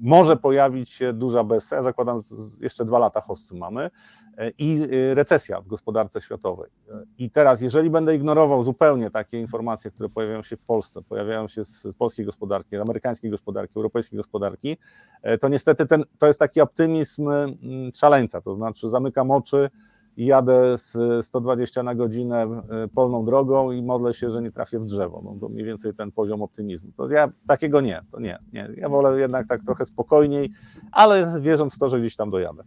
może 0.00 0.36
pojawić 0.36 0.90
się 0.90 1.12
duża 1.12 1.44
BSE, 1.44 1.82
zakładam, 1.82 2.20
jeszcze 2.60 2.84
dwa 2.84 2.98
lata 2.98 3.20
hossy 3.20 3.54
mamy, 3.54 3.90
e, 4.38 4.50
i 4.58 4.82
e, 4.82 5.14
recesja 5.14 5.60
w 5.60 5.66
gospodarce 5.66 6.20
światowej. 6.20 6.70
E, 6.90 7.04
I 7.18 7.30
teraz, 7.30 7.60
jeżeli 7.60 7.90
będę 7.90 8.14
ignorował 8.14 8.62
zupełnie 8.62 9.10
takie 9.10 9.40
informacje, 9.40 9.90
które 9.90 10.08
pojawiają 10.08 10.42
się 10.42 10.56
w 10.56 10.62
Polsce, 10.62 11.02
pojawiają 11.02 11.48
się 11.48 11.64
z 11.64 11.86
polskiej 11.98 12.26
gospodarki, 12.26 12.76
amerykańskiej 12.76 13.30
gospodarki, 13.30 13.72
europejskiej 13.76 14.16
gospodarki, 14.16 14.76
to 15.40 15.48
niestety 15.48 15.86
ten, 15.86 16.04
to 16.18 16.26
jest 16.26 16.38
taki 16.38 16.60
optymizm 16.60 17.28
szaleńca, 17.94 18.40
to 18.40 18.54
znaczy 18.54 18.88
zamykam 18.88 19.30
oczy, 19.30 19.70
i 20.16 20.26
jadę 20.26 20.78
z 20.78 20.96
120 21.26 21.82
na 21.82 21.94
godzinę 21.94 22.42
e, 22.42 22.88
polną 22.88 23.24
drogą 23.24 23.70
i 23.72 23.82
modlę 23.82 24.14
się, 24.14 24.30
że 24.30 24.42
nie 24.42 24.52
trafię 24.52 24.78
w 24.78 24.84
drzewo. 24.84 25.22
No 25.24 25.36
to 25.40 25.48
mniej 25.48 25.64
więcej 25.64 25.94
ten 25.94 26.12
poziom 26.12 26.42
optymizmu. 26.42 26.92
To 26.96 27.08
ja 27.08 27.32
takiego 27.46 27.80
nie, 27.80 28.00
to 28.12 28.20
nie, 28.20 28.38
nie. 28.52 28.70
Ja 28.76 28.88
wolę 28.88 29.20
jednak 29.20 29.48
tak 29.48 29.62
trochę 29.64 29.84
spokojniej, 29.84 30.50
ale 30.92 31.40
wierząc 31.40 31.74
w 31.74 31.78
to, 31.78 31.88
że 31.88 32.00
gdzieś 32.00 32.16
tam 32.16 32.30
dojadę. 32.30 32.62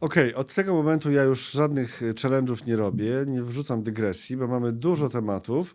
Okej, 0.00 0.30
okay, 0.30 0.36
od 0.40 0.54
tego 0.54 0.74
momentu 0.74 1.10
ja 1.10 1.24
już 1.24 1.50
żadnych 1.50 2.02
challenge'ów 2.02 2.66
nie 2.66 2.76
robię, 2.76 3.24
nie 3.26 3.42
wrzucam 3.42 3.82
dygresji, 3.82 4.36
bo 4.36 4.46
mamy 4.46 4.72
dużo 4.72 5.08
tematów. 5.08 5.74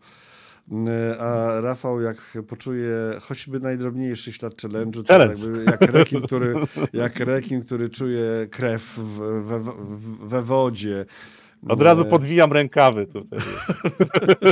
E, 0.71 1.17
a 1.19 1.61
Rafał, 1.61 2.01
jak 2.01 2.37
poczuje 2.47 2.95
choćby 3.21 3.59
najdrobniejszy 3.59 4.33
ślad 4.33 4.55
challenge'u, 4.55 5.03
to 5.03 5.19
jakby 5.19 5.63
jak 5.65 5.81
rekin, 5.81 6.21
który, 6.21 6.53
jak 6.93 7.19
rekin, 7.19 7.61
który 7.61 7.89
czuje 7.89 8.47
krew 8.51 8.99
we, 9.43 9.59
we, 9.59 9.71
we 10.27 10.41
wodzie. 10.41 11.05
Od 11.69 11.81
razu 11.81 12.01
e, 12.01 12.05
podwijam 12.05 12.53
rękawy 12.53 13.07
tutaj. 13.07 13.39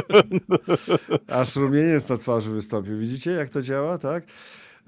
Aż 1.27 1.55
rumieniec 1.55 2.09
na 2.09 2.17
twarzy 2.17 2.51
wystąpił. 2.51 2.97
Widzicie, 2.97 3.31
jak 3.31 3.49
to 3.49 3.61
działa, 3.61 3.97
tak? 3.97 4.23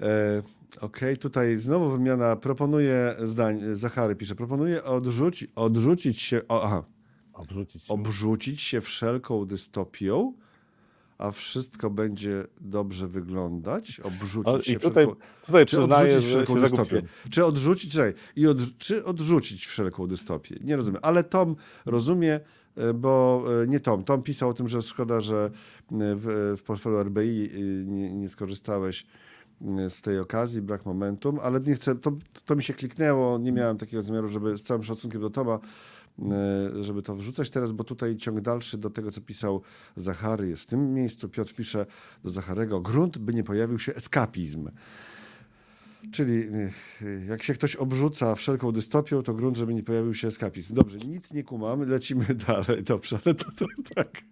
E, 0.00 0.42
Okej, 0.76 1.08
okay, 1.12 1.16
tutaj 1.16 1.58
znowu 1.58 1.90
wymiana. 1.90 2.36
Proponuję 2.36 3.14
zdań, 3.24 3.60
Zachary 3.72 4.16
pisze, 4.16 4.34
proponuję 4.34 4.84
odrzuci, 4.84 5.48
odrzucić 5.54 6.20
się, 6.20 6.40
o, 6.48 6.64
aha, 6.64 6.84
obrzucić 7.32 7.82
się. 7.84 7.94
obrzucić 7.94 8.60
się 8.60 8.80
wszelką 8.80 9.44
dystopią, 9.44 10.32
a 11.24 11.30
wszystko 11.30 11.90
będzie 11.90 12.44
dobrze 12.60 13.08
wyglądać, 13.08 14.00
obrzucić 14.00 14.54
o, 14.54 14.62
się 14.62 14.72
I 14.72 14.76
tutaj, 14.76 15.04
wszelką, 15.04 15.20
tutaj 15.46 15.66
czy 15.66 15.80
odrzucić 15.80 16.26
wszelką 16.26 16.60
dystopię. 16.60 17.02
Czy 17.30 17.44
odrzucić, 17.44 17.92
czekaj, 17.92 18.14
i 18.36 18.46
od, 18.46 18.58
czy 18.78 19.04
odrzucić 19.04 19.66
wszelką 19.66 20.06
dystopię. 20.06 20.56
Nie 20.64 20.76
rozumiem, 20.76 21.00
ale 21.02 21.24
Tom 21.24 21.56
rozumie, 21.86 22.40
e, 22.76 22.94
bo 22.94 23.44
e, 23.62 23.66
nie 23.66 23.80
Tom. 23.80 24.04
Tom 24.04 24.22
pisał 24.22 24.48
o 24.48 24.54
tym, 24.54 24.68
że 24.68 24.82
szkoda, 24.82 25.20
że 25.20 25.44
e, 25.44 25.50
w, 25.92 26.54
w 26.58 26.62
portfelu 26.62 27.02
RBI 27.02 27.50
nie, 27.86 28.12
nie 28.12 28.28
skorzystałeś 28.28 29.06
z 29.88 30.02
tej 30.02 30.18
okazji, 30.18 30.62
brak 30.62 30.86
momentum, 30.86 31.38
ale 31.42 31.60
nie 31.60 31.74
chcę, 31.74 31.94
to, 31.94 32.12
to 32.44 32.56
mi 32.56 32.62
się 32.62 32.74
kliknęło, 32.74 33.38
nie 33.38 33.52
miałem 33.52 33.78
takiego 33.78 34.02
zamiaru, 34.02 34.28
żeby 34.28 34.58
z 34.58 34.62
całym 34.62 34.82
szacunkiem 34.82 35.20
do 35.20 35.30
Toma, 35.30 35.58
żeby 36.80 37.02
to 37.02 37.14
wrzucać 37.14 37.50
teraz, 37.50 37.72
bo 37.72 37.84
tutaj 37.84 38.16
ciąg 38.16 38.40
dalszy 38.40 38.78
do 38.78 38.90
tego, 38.90 39.12
co 39.12 39.20
pisał 39.20 39.62
Zachary 39.96 40.48
jest 40.48 40.62
w 40.62 40.66
tym 40.66 40.94
miejscu. 40.94 41.28
Piotr 41.28 41.54
pisze 41.54 41.86
do 42.24 42.30
Zacharego, 42.30 42.80
grunt, 42.80 43.18
by 43.18 43.34
nie 43.34 43.44
pojawił 43.44 43.78
się 43.78 43.94
eskapizm. 43.94 44.68
Czyli 46.12 46.44
e, 47.02 47.26
jak 47.28 47.42
się 47.42 47.54
ktoś 47.54 47.76
obrzuca 47.76 48.34
wszelką 48.34 48.72
dystopią, 48.72 49.22
to 49.22 49.34
grunt, 49.34 49.56
żeby 49.56 49.74
nie 49.74 49.82
pojawił 49.82 50.14
się 50.14 50.28
eskapizm. 50.28 50.74
Dobrze, 50.74 50.98
nic 50.98 51.32
nie 51.32 51.42
kumam, 51.42 51.88
lecimy 51.88 52.24
dalej. 52.48 52.82
Dobrze, 52.82 53.18
ale 53.24 53.34
to, 53.34 53.44
to 53.58 53.66
tak. 53.94 54.22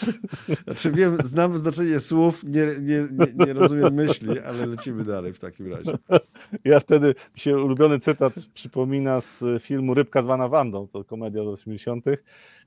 Znaczy 0.64 0.92
wiem, 0.92 1.16
znam 1.24 1.58
znaczenie 1.58 2.00
słów, 2.00 2.44
nie, 2.44 2.66
nie, 2.80 3.08
nie, 3.12 3.46
nie 3.46 3.52
rozumiem 3.52 3.94
myśli, 3.94 4.40
ale 4.40 4.66
lecimy 4.66 5.04
dalej 5.04 5.32
w 5.32 5.38
takim 5.38 5.72
razie. 5.72 5.98
Ja 6.64 6.80
wtedy, 6.80 7.06
mi 7.06 7.40
się 7.40 7.56
ulubiony 7.56 7.98
cytat 7.98 8.34
przypomina 8.54 9.20
z 9.20 9.44
filmu 9.62 9.94
Rybka 9.94 10.22
zwana 10.22 10.48
Wandą, 10.48 10.86
to 10.86 11.04
komedia 11.04 11.44
z 11.44 11.46
80., 11.46 12.04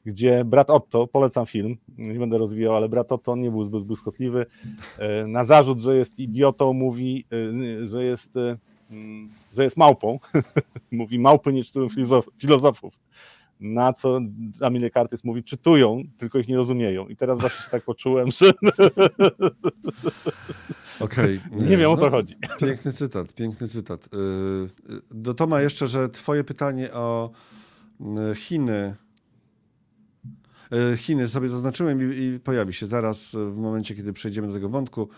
gdzie 0.05 0.45
brat 0.45 0.69
Otto, 0.69 1.07
polecam 1.07 1.45
film, 1.45 1.77
nie 1.97 2.19
będę 2.19 2.37
rozwijał, 2.37 2.75
ale 2.75 2.89
brat 2.89 3.11
Otto 3.11 3.35
nie 3.35 3.51
był 3.51 3.63
zbyt 3.63 3.83
błyskotliwy, 3.83 4.45
e, 4.97 5.27
na 5.27 5.45
zarzut, 5.45 5.79
że 5.79 5.95
jest 5.95 6.19
idiotą, 6.19 6.73
mówi, 6.73 7.25
e, 7.83 7.87
że 7.87 8.03
jest, 8.03 8.37
e, 8.37 8.57
mm, 8.91 9.29
że 9.53 9.63
jest 9.63 9.77
małpą, 9.77 10.19
mówi 10.91 11.19
małpy 11.19 11.53
nie 11.53 11.63
czytują 11.63 11.87
filozofów. 12.37 12.99
Na 13.59 13.93
co 13.93 14.19
Amilie 14.61 14.89
Kartys 14.89 15.23
mówi, 15.23 15.43
czytują, 15.43 16.03
tylko 16.17 16.39
ich 16.39 16.47
nie 16.47 16.57
rozumieją. 16.57 17.07
I 17.07 17.15
teraz 17.15 17.39
właśnie 17.39 17.65
się 17.65 17.71
tak 17.71 17.83
poczułem, 17.83 18.31
że... 18.31 18.51
Okay. 20.99 21.39
Nie 21.69 21.77
wiem 21.77 21.91
o 21.91 21.97
co 21.97 22.05
no, 22.05 22.11
chodzi. 22.11 22.35
Piękny 22.59 22.93
cytat, 22.93 23.33
piękny 23.33 23.67
cytat. 23.67 24.09
Do 25.11 25.33
Toma 25.33 25.61
jeszcze, 25.61 25.87
że 25.87 26.09
twoje 26.09 26.43
pytanie 26.43 26.93
o 26.93 27.31
Chiny 28.35 28.95
E, 28.99 29.08
Chiny 30.97 31.27
sobie 31.27 31.49
zaznaczyłem 31.49 32.13
i, 32.13 32.17
i 32.17 32.39
pojawi 32.39 32.73
się 32.73 32.85
zaraz 32.85 33.35
w 33.35 33.57
momencie, 33.57 33.95
kiedy 33.95 34.13
przejdziemy 34.13 34.47
do 34.47 34.53
tego 34.53 34.69
wątku. 34.69 35.09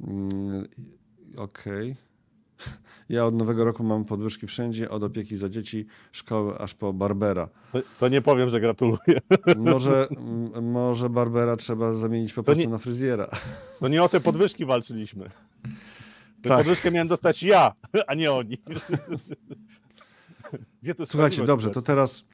Mm, 0.00 0.64
okej. 1.36 1.90
Okay. 1.90 2.04
Ja 3.08 3.26
od 3.26 3.34
nowego 3.34 3.64
roku 3.64 3.84
mam 3.84 4.04
podwyżki 4.04 4.46
wszędzie, 4.46 4.90
od 4.90 5.02
opieki 5.02 5.36
za 5.36 5.48
dzieci, 5.48 5.86
szkoły, 6.12 6.58
aż 6.58 6.74
po 6.74 6.92
Barbera. 6.92 7.48
To 8.00 8.08
nie 8.08 8.22
powiem, 8.22 8.50
że 8.50 8.60
gratuluję. 8.60 9.20
Może, 9.56 10.08
może 10.62 11.10
Barbera 11.10 11.56
trzeba 11.56 11.94
zamienić 11.94 12.32
po 12.32 12.42
prostu 12.42 12.64
nie, 12.64 12.68
na 12.68 12.78
fryzjera. 12.78 13.28
To 13.80 13.88
nie 13.88 14.02
o 14.02 14.08
te 14.08 14.20
podwyżki 14.20 14.64
walczyliśmy. 14.64 15.30
Tę 16.42 16.48
tak. 16.48 16.58
podwyżkę 16.58 16.90
miałem 16.90 17.08
dostać 17.08 17.42
ja, 17.42 17.72
a 18.06 18.14
nie 18.14 18.32
oni. 18.32 18.58
Słuchajcie, 21.04 21.44
dobrze, 21.44 21.70
to 21.70 21.82
teraz 21.82 22.24
E, 22.24 22.33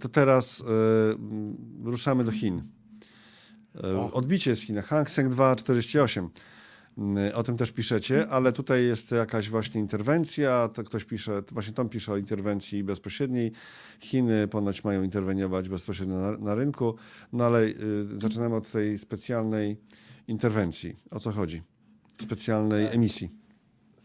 to 0.00 0.08
teraz 0.08 0.60
e, 0.60 0.64
ruszamy 1.84 2.24
do 2.24 2.30
Chin. 2.30 2.62
E, 3.84 4.12
odbicie 4.12 4.54
w 4.54 4.62
Chinach. 4.62 4.86
Hang 4.86 5.10
Seng 5.10 5.32
248. 5.32 6.30
O 7.34 7.42
tym 7.42 7.56
też 7.56 7.72
piszecie, 7.72 8.28
ale 8.28 8.52
tutaj 8.52 8.84
jest 8.84 9.10
jakaś 9.10 9.50
właśnie 9.50 9.80
interwencja. 9.80 10.68
To 10.68 10.84
ktoś 10.84 11.04
pisze, 11.04 11.42
właśnie 11.52 11.72
Tom 11.72 11.88
pisze 11.88 12.12
o 12.12 12.16
interwencji 12.16 12.84
bezpośredniej. 12.84 13.52
Chiny 14.00 14.48
ponoć 14.48 14.84
mają 14.84 15.02
interweniować 15.02 15.68
bezpośrednio 15.68 16.16
na, 16.16 16.30
na 16.38 16.54
rynku, 16.54 16.94
no 17.32 17.44
ale 17.44 17.62
y, 17.64 17.74
zaczynamy 18.16 18.56
od 18.56 18.70
tej 18.70 18.98
specjalnej 18.98 19.76
interwencji. 20.28 20.96
O 21.10 21.20
co 21.20 21.32
chodzi? 21.32 21.62
Specjalnej 22.22 22.86
emisji. 22.86 23.41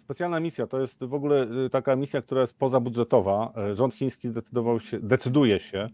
Specjalna 0.08 0.40
misja 0.40 0.68
to 0.68 0.80
jest 0.82 1.04
w 1.04 1.14
ogóle 1.14 1.48
y, 1.66 1.70
taka 1.70 1.96
misja, 1.96 2.22
która 2.22 2.42
jest 2.42 2.58
pozabudżetowa. 2.58 3.54
E, 3.58 3.76
rząd 3.76 3.96
chiński 3.96 4.28
zdecydował 4.28 4.80
się, 4.80 5.00
decyduje 5.00 5.60
się, 5.60 5.90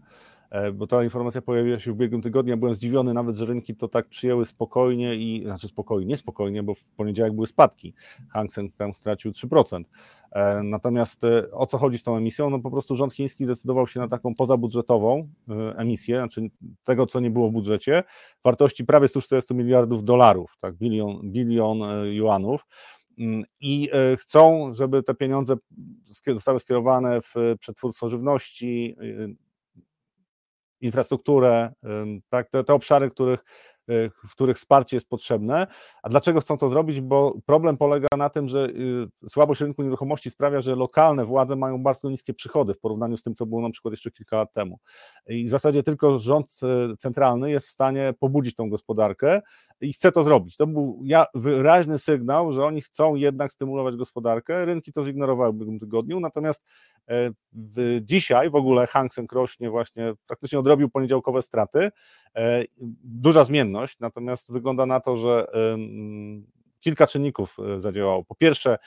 e, 0.50 0.72
bo 0.72 0.86
ta 0.86 1.04
informacja 1.04 1.42
pojawiła 1.42 1.78
się 1.78 1.90
w 1.90 1.94
ubiegłym 1.94 2.22
tygodniu. 2.22 2.50
Ja 2.50 2.56
byłem 2.56 2.74
zdziwiony 2.74 3.14
nawet, 3.14 3.36
że 3.36 3.46
rynki 3.46 3.74
to 3.76 3.88
tak 3.88 4.08
przyjęły 4.08 4.46
spokojnie 4.46 5.14
i 5.14 5.42
znaczy 5.44 5.68
spokojnie, 5.68 6.06
niespokojnie, 6.06 6.62
bo 6.62 6.74
w 6.74 6.84
poniedziałek 6.84 7.32
były 7.32 7.46
spadki. 7.46 7.94
Hang 8.32 8.52
Seng 8.52 8.76
tam 8.76 8.92
stracił 8.92 9.32
3%. 9.32 9.84
E, 10.32 10.62
natomiast 10.62 11.22
o 11.52 11.66
co 11.66 11.78
chodzi 11.78 11.98
z 11.98 12.04
tą 12.04 12.16
emisją? 12.16 12.50
No 12.50 12.58
po 12.58 12.70
prostu 12.70 12.96
rząd 12.96 13.12
chiński 13.12 13.46
decydował 13.46 13.86
się 13.86 14.00
na 14.00 14.08
taką 14.08 14.34
pozabudżetową 14.34 15.28
emisję, 15.76 16.16
znaczy 16.16 16.50
tego, 16.84 17.06
co 17.06 17.20
nie 17.20 17.30
było 17.30 17.48
w 17.48 17.52
budżecie, 17.52 18.02
wartości 18.44 18.84
prawie 18.84 19.08
140 19.08 19.54
miliardów 19.54 20.04
dolarów, 20.04 20.56
tak, 20.60 20.74
bilion, 20.74 21.20
bilion 21.30 21.78
juanów. 22.12 22.66
Mm, 23.18 23.44
i 23.60 23.90
chcą, 24.18 24.74
żeby 24.74 25.02
te 25.02 25.14
pieniądze 25.14 25.56
zostały 26.26 26.60
skierowane 26.60 27.20
w 27.20 27.34
przetwórstwo 27.60 28.08
żywności, 28.08 28.96
infrastrukturę, 30.80 31.72
tak, 32.28 32.50
te, 32.50 32.64
te 32.64 32.74
obszary, 32.74 33.10
których 33.10 33.38
Y, 33.38 33.73
w 34.28 34.32
których 34.32 34.56
wsparcie 34.56 34.96
jest 34.96 35.08
potrzebne. 35.08 35.66
A 36.02 36.08
dlaczego 36.08 36.40
chcą 36.40 36.58
to 36.58 36.68
zrobić? 36.68 37.00
Bo 37.00 37.34
problem 37.46 37.76
polega 37.76 38.08
na 38.16 38.30
tym, 38.30 38.48
że 38.48 38.68
y, 39.24 39.28
słabość 39.28 39.60
rynku 39.60 39.82
nieruchomości 39.82 40.30
sprawia, 40.30 40.60
że 40.60 40.76
lokalne 40.76 41.24
władze 41.24 41.56
mają 41.56 41.82
bardzo 41.82 42.10
niskie 42.10 42.34
przychody 42.34 42.74
w 42.74 42.80
porównaniu 42.80 43.16
z 43.16 43.22
tym, 43.22 43.34
co 43.34 43.46
było 43.46 43.60
na 43.60 43.70
przykład 43.70 43.92
jeszcze 43.92 44.10
kilka 44.10 44.36
lat 44.36 44.52
temu. 44.52 44.78
I 45.26 45.46
w 45.46 45.50
zasadzie 45.50 45.82
tylko 45.82 46.18
rząd 46.18 46.60
y, 46.92 46.96
centralny 46.96 47.50
jest 47.50 47.66
w 47.66 47.70
stanie 47.70 48.14
pobudzić 48.20 48.54
tą 48.54 48.70
gospodarkę 48.70 49.40
i 49.80 49.92
chce 49.92 50.12
to 50.12 50.24
zrobić. 50.24 50.56
To 50.56 50.66
był 50.66 51.02
wyraźny 51.34 51.98
sygnał, 51.98 52.52
że 52.52 52.64
oni 52.64 52.82
chcą 52.82 53.14
jednak 53.14 53.52
stymulować 53.52 53.96
gospodarkę. 53.96 54.64
Rynki 54.64 54.92
to 54.92 55.02
zignorowały 55.02 55.52
w 55.52 55.54
ubiegłym 55.54 55.80
tygodniu, 55.80 56.20
natomiast 56.20 56.64
e, 57.08 57.30
dzisiaj 58.00 58.50
w 58.50 58.54
ogóle 58.54 58.86
Hang 58.86 59.14
Seng 59.14 59.32
rośnie 59.32 59.70
właśnie, 59.70 60.12
praktycznie 60.26 60.58
odrobił 60.58 60.90
poniedziałkowe 60.90 61.42
straty. 61.42 61.90
E, 62.36 62.62
duża 63.04 63.44
natomiast 64.00 64.52
wygląda 64.52 64.86
na 64.86 65.00
to, 65.00 65.16
że 65.16 65.46
kilka 66.80 67.06
czynników 67.06 67.56
e, 67.58 67.80
zadziałało. 67.80 68.24
Po 68.24 68.34
pierwsze, 68.34 68.78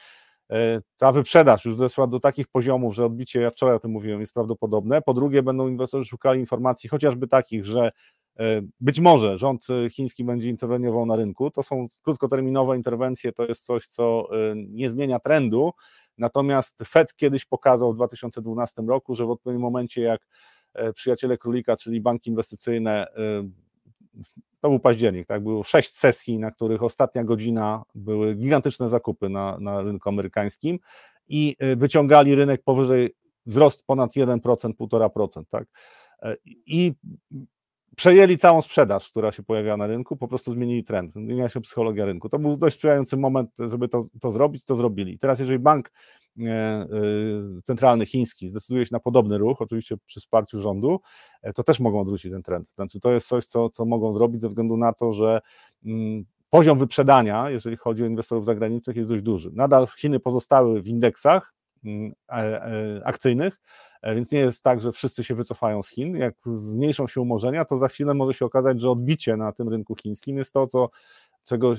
ta 0.98 1.12
wyprzedaż 1.12 1.66
już 1.66 1.76
doszła 1.76 2.08
do 2.08 2.20
takich 2.20 2.48
poziomów, 2.48 2.96
że 2.96 3.06
odbicie, 3.06 3.42
ja 3.42 3.52
wczoraj 3.52 3.76
o 3.76 3.80
tym 3.80 3.92
mówiłem, 3.92 4.22
jest 4.22 4.34
prawdopodobne. 4.34 5.02
Po 5.02 5.14
drugie, 5.14 5.44
będą 5.44 5.68
inwestorzy 5.68 6.06
szukali 6.06 6.40
informacji, 6.40 6.90
chociażby 6.90 7.28
takich, 7.28 7.66
że 7.66 7.92
E, 8.40 8.62
być 8.80 9.00
może 9.00 9.38
rząd 9.38 9.66
e, 9.70 9.90
chiński 9.90 10.24
będzie 10.24 10.50
interweniował 10.50 11.06
na 11.06 11.16
rynku. 11.16 11.52
To 11.52 11.64
są 11.64 11.88
krótkoterminowe 12.02 12.76
interwencje, 12.78 13.32
to 13.32 13.46
jest 13.46 13.66
coś, 13.66 13.88
co 13.88 14.28
e, 14.32 14.54
nie 14.56 14.90
zmienia 14.90 15.20
trendu. 15.20 15.72
Natomiast 16.18 16.84
Fed 16.88 17.16
kiedyś 17.16 17.46
pokazał 17.46 17.94
w 17.94 17.96
2012 17.96 18.82
roku, 18.82 19.16
że 19.16 19.26
w 19.26 19.30
odpowiednim 19.30 19.62
momencie, 19.62 20.02
jak 20.02 20.28
przyjaciele 20.96 21.38
królika, 21.38 21.78
czyli 21.78 22.02
banki 22.02 22.30
inwestycyjne, 22.30 23.08
to 24.62 24.70
był 24.70 24.80
październik, 24.80 25.28
tak? 25.28 25.44
Było 25.44 25.64
sześć 25.64 25.96
sesji, 25.96 26.40
na 26.40 26.52
których 26.52 26.84
ostatnia 26.84 27.24
godzina 27.24 27.84
były 27.96 28.36
gigantyczne 28.36 28.90
zakupy 28.90 29.30
na, 29.30 29.58
na 29.60 29.82
rynku 29.82 30.10
amerykańskim 30.10 30.80
i 31.28 31.56
wyciągali 31.78 32.36
rynek 32.36 32.64
powyżej 32.64 33.16
wzrost 33.46 33.86
ponad 33.86 34.12
1%, 34.12 34.40
1,5%, 34.40 35.44
tak? 35.50 35.68
I 36.66 36.94
przejęli 37.98 38.38
całą 38.38 38.62
sprzedaż, 38.62 39.10
która 39.10 39.32
się 39.32 39.44
pojawiała 39.44 39.78
na 39.78 39.88
rynku, 39.88 40.18
po 40.18 40.28
prostu 40.28 40.52
zmienili 40.52 40.84
trend, 40.84 41.14
zmieniła 41.14 41.50
się 41.50 41.62
psychologia 41.62 42.06
rynku. 42.06 42.30
To 42.30 42.40
był 42.40 42.58
dość 42.58 42.76
sprzyjający 42.76 43.18
moment, 43.18 43.50
żeby 43.60 43.88
to, 43.88 44.06
to 44.22 44.32
zrobić, 44.32 44.64
to 44.64 44.76
zrobili. 44.76 45.20
Teraz 45.20 45.40
jeżeli 45.40 45.60
bank 45.60 45.88
e, 45.88 45.92
e, 45.92 46.27
centralny 47.64 48.06
chiński 48.06 48.50
zdecyduje 48.50 48.86
się 48.86 48.90
na 48.92 49.00
podobny 49.00 49.38
ruch, 49.38 49.62
oczywiście 49.62 49.96
przy 50.06 50.20
wsparciu 50.20 50.60
rządu, 50.62 51.00
e, 51.42 51.54
to 51.54 51.64
też 51.64 51.80
mogą 51.80 52.00
odwrócić 52.00 52.32
ten 52.32 52.44
trend. 52.44 52.70
Znaczy 52.70 53.00
to 53.00 53.12
jest 53.12 53.28
coś, 53.28 53.46
co, 53.46 53.70
co 53.70 53.86
mogą 53.86 54.14
zrobić 54.14 54.42
ze 54.42 54.50
względu 54.50 54.78
na 54.78 54.94
to, 54.94 55.14
że 55.14 55.42
mm, 55.86 56.26
poziom 56.50 56.78
wyprzedania, 56.78 57.50
jeżeli 57.50 57.78
chodzi 57.78 58.04
o 58.04 58.06
inwestorów 58.06 58.46
zagranicznych, 58.46 58.96
jest 58.96 59.10
dość 59.10 59.24
duży. 59.24 59.52
Nadal 59.54 59.88
Chiny 60.00 60.20
pozostały 60.20 60.82
w 60.82 60.88
indeksach 60.88 61.54
mm, 61.86 62.12
akcyjnych, 63.06 63.60
E, 64.02 64.16
więc 64.16 64.32
nie 64.32 64.40
jest 64.40 64.64
tak, 64.64 64.82
że 64.82 64.92
wszyscy 64.92 65.24
się 65.24 65.36
wycofają 65.36 65.84
z 65.84 65.90
Chin. 65.90 66.16
Jak 66.16 66.36
zmniejszą 66.46 67.08
się 67.08 67.22
umorzenia, 67.22 67.66
to 67.66 67.78
za 67.78 67.88
chwilę 67.88 68.14
może 68.14 68.34
się 68.34 68.46
okazać, 68.46 68.82
że 68.82 68.90
odbicie 68.90 69.38
na 69.38 69.52
tym 69.52 69.70
rynku 69.70 69.96
chińskim 69.96 70.38
jest 70.38 70.54
to, 70.54 70.68
co, 70.68 70.90
czego, 71.44 71.74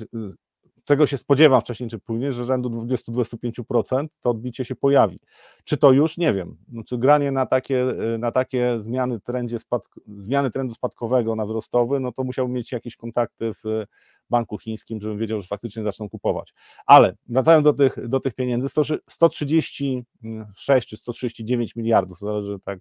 czego 0.89 1.07
się 1.07 1.19
spodziewam 1.19 1.61
wcześniej 1.61 1.91
czy 1.91 1.99
później, 1.99 2.33
że 2.33 2.45
rzędu 2.45 2.69
20-25% 2.69 4.07
to 4.21 4.31
odbicie 4.31 4.65
się 4.65 4.77
pojawi. 4.77 5.21
Czy 5.65 5.77
to 5.77 5.93
już? 5.93 6.19
Nie 6.19 6.35
wiem. 6.35 6.57
Znaczy 6.73 6.99
granie 6.99 7.33
na 7.33 7.47
takie, 7.47 7.85
na 8.19 8.33
takie 8.33 8.77
zmiany, 8.81 9.21
trendzie 9.21 9.57
spadk- 9.57 10.01
zmiany 10.19 10.51
trendu 10.51 10.75
spadkowego 10.75 11.37
na 11.37 11.47
wzrostowy, 11.47 12.01
no 12.01 12.13
to 12.13 12.25
musiałbym 12.25 12.55
mieć 12.55 12.73
jakieś 12.73 12.97
kontakty 12.97 13.53
w 13.55 13.85
banku 14.31 14.59
chińskim, 14.59 15.01
żebym 15.01 15.19
wiedział, 15.19 15.41
że 15.41 15.47
faktycznie 15.47 15.83
zaczną 15.83 16.09
kupować. 16.09 16.55
Ale 16.87 17.17
wracając 17.29 17.65
do 17.65 17.73
tych, 17.73 18.09
do 18.09 18.21
tych 18.21 18.35
pieniędzy, 18.35 18.69
136 19.09 20.89
czy 20.89 20.97
139 20.97 21.77
miliardów, 21.77 22.19
zależy 22.19 22.59
tak 22.65 22.79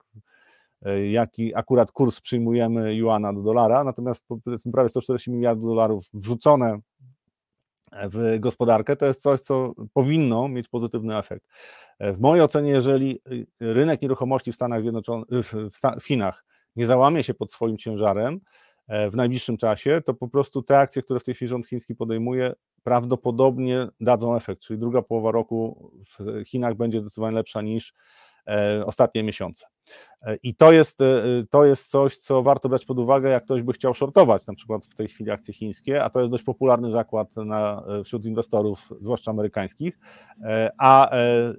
e, 0.81 1.07
jaki 1.07 1.55
akurat 1.55 1.91
kurs 1.91 2.21
przyjmujemy 2.21 2.95
juana 2.95 3.33
do 3.33 3.41
dolara, 3.41 3.83
natomiast 3.83 4.23
powiedzmy 4.45 4.71
prawie 4.71 4.89
140 4.89 5.31
miliardów 5.31 5.65
dolarów 5.65 6.09
wrzucone 6.13 6.79
w 7.91 8.39
gospodarkę, 8.39 8.95
to 8.95 9.05
jest 9.05 9.21
coś, 9.21 9.39
co 9.39 9.73
powinno 9.93 10.47
mieć 10.47 10.67
pozytywny 10.67 11.17
efekt. 11.17 11.47
E, 11.99 12.13
w 12.13 12.19
mojej 12.19 12.43
ocenie, 12.43 12.71
jeżeli 12.71 13.21
y, 13.31 13.47
rynek 13.59 14.01
nieruchomości 14.01 14.51
w 14.51 14.55
Stanach 14.55 14.81
Zjednoczonych, 14.81 15.27
w 16.01 16.05
Chinach 16.05 16.45
nie 16.75 16.85
załamie 16.85 17.23
się 17.23 17.33
pod 17.33 17.51
swoim 17.51 17.77
ciężarem, 17.77 18.39
E, 18.87 19.09
w 19.09 19.15
najbliższym 19.15 19.57
czasie, 19.57 20.01
to 20.05 20.13
po 20.13 20.27
prostu 20.27 20.61
te 20.61 20.79
akcje, 20.79 21.01
które 21.01 21.19
w 21.19 21.23
tej 21.23 21.35
chwili 21.35 21.49
rząd 21.49 21.67
chiński 21.67 21.95
podejmuje, 21.95 22.53
prawdopodobnie 22.83 23.87
dadzą 24.01 24.35
efekt, 24.35 24.61
czyli 24.61 24.79
druga 24.79 25.01
połowa 25.01 25.31
roku 25.31 25.91
w 26.05 26.43
Chinach 26.45 26.75
będzie 26.75 26.99
zdecydowanie 27.01 27.35
lepsza 27.35 27.61
niż 27.61 27.93
ostatnie 28.85 29.23
miesiące. 29.23 29.65
E, 30.21 30.37
I 30.43 30.55
to 30.55 30.71
jest, 30.71 30.99
to 31.49 31.65
jest 31.65 31.89
coś, 31.89 32.17
co 32.17 32.43
warto 32.43 32.69
brać 32.69 32.85
pod 32.85 32.99
uwagę, 32.99 33.29
jak 33.29 33.43
ktoś 33.43 33.61
by 33.61 33.73
chciał 33.73 33.93
shortować 33.93 34.45
na 34.45 34.53
przykład 34.53 34.85
w 34.85 34.95
tej 34.95 35.07
chwili 35.07 35.31
akcje 35.31 35.53
chińskie, 35.53 36.03
a 36.03 36.09
to 36.09 36.19
jest 36.19 36.31
dość 36.31 36.43
popularny 36.43 36.91
zakład 36.91 37.35
na, 37.35 37.83
wśród 38.05 38.25
inwestorów, 38.25 38.93
zwłaszcza 38.99 39.31
amerykańskich, 39.31 39.99
a 40.77 41.11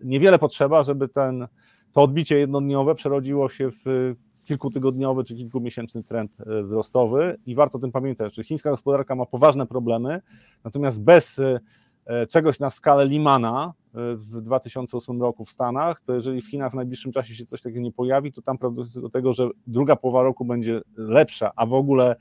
niewiele 0.02 0.38
potrzeba, 0.38 0.82
żeby 0.82 1.08
ten, 1.08 1.48
to 1.92 2.02
odbicie 2.02 2.38
jednodniowe 2.38 2.94
przerodziło 2.94 3.48
się 3.48 3.70
w 3.70 4.14
kilkutygodniowy 4.48 5.24
czy 5.24 5.34
kilkumiesięczny 5.34 6.02
trend 6.04 6.36
e, 6.40 6.62
wzrostowy 6.62 7.38
i 7.46 7.54
warto 7.54 7.78
o 7.78 7.80
tym 7.80 7.92
pamiętać, 7.92 8.34
że 8.34 8.44
chińska 8.44 8.70
gospodarka 8.70 9.14
ma 9.14 9.26
poważne 9.26 9.66
problemy, 9.66 10.20
natomiast 10.64 11.02
bez 11.02 11.38
e, 11.38 11.44
e, 11.44 11.60
czegoś 12.28 12.60
na 12.60 12.70
skalę 12.70 13.06
Limana 13.06 13.72
w 13.94 14.40
2008 14.40 15.22
roku 15.22 15.44
w 15.44 15.50
Stanach, 15.50 16.00
to 16.00 16.14
jeżeli 16.14 16.42
w 16.42 16.50
Chinach 16.50 16.72
w 16.72 16.74
najbliższym 16.74 17.12
czasie 17.12 17.34
się 17.34 17.44
coś 17.44 17.62
takiego 17.62 17.80
nie 17.80 17.92
pojawi, 17.92 18.32
to 18.32 18.42
tam 18.42 18.58
prawdopodobnie 18.58 19.02
do 19.02 19.10
tego, 19.10 19.32
że 19.32 19.48
druga 19.66 19.96
połowa 19.96 20.22
roku 20.22 20.44
będzie 20.44 20.80
lepsza, 20.96 21.50
a 21.56 21.66
w 21.66 21.74
ogóle 21.74 22.16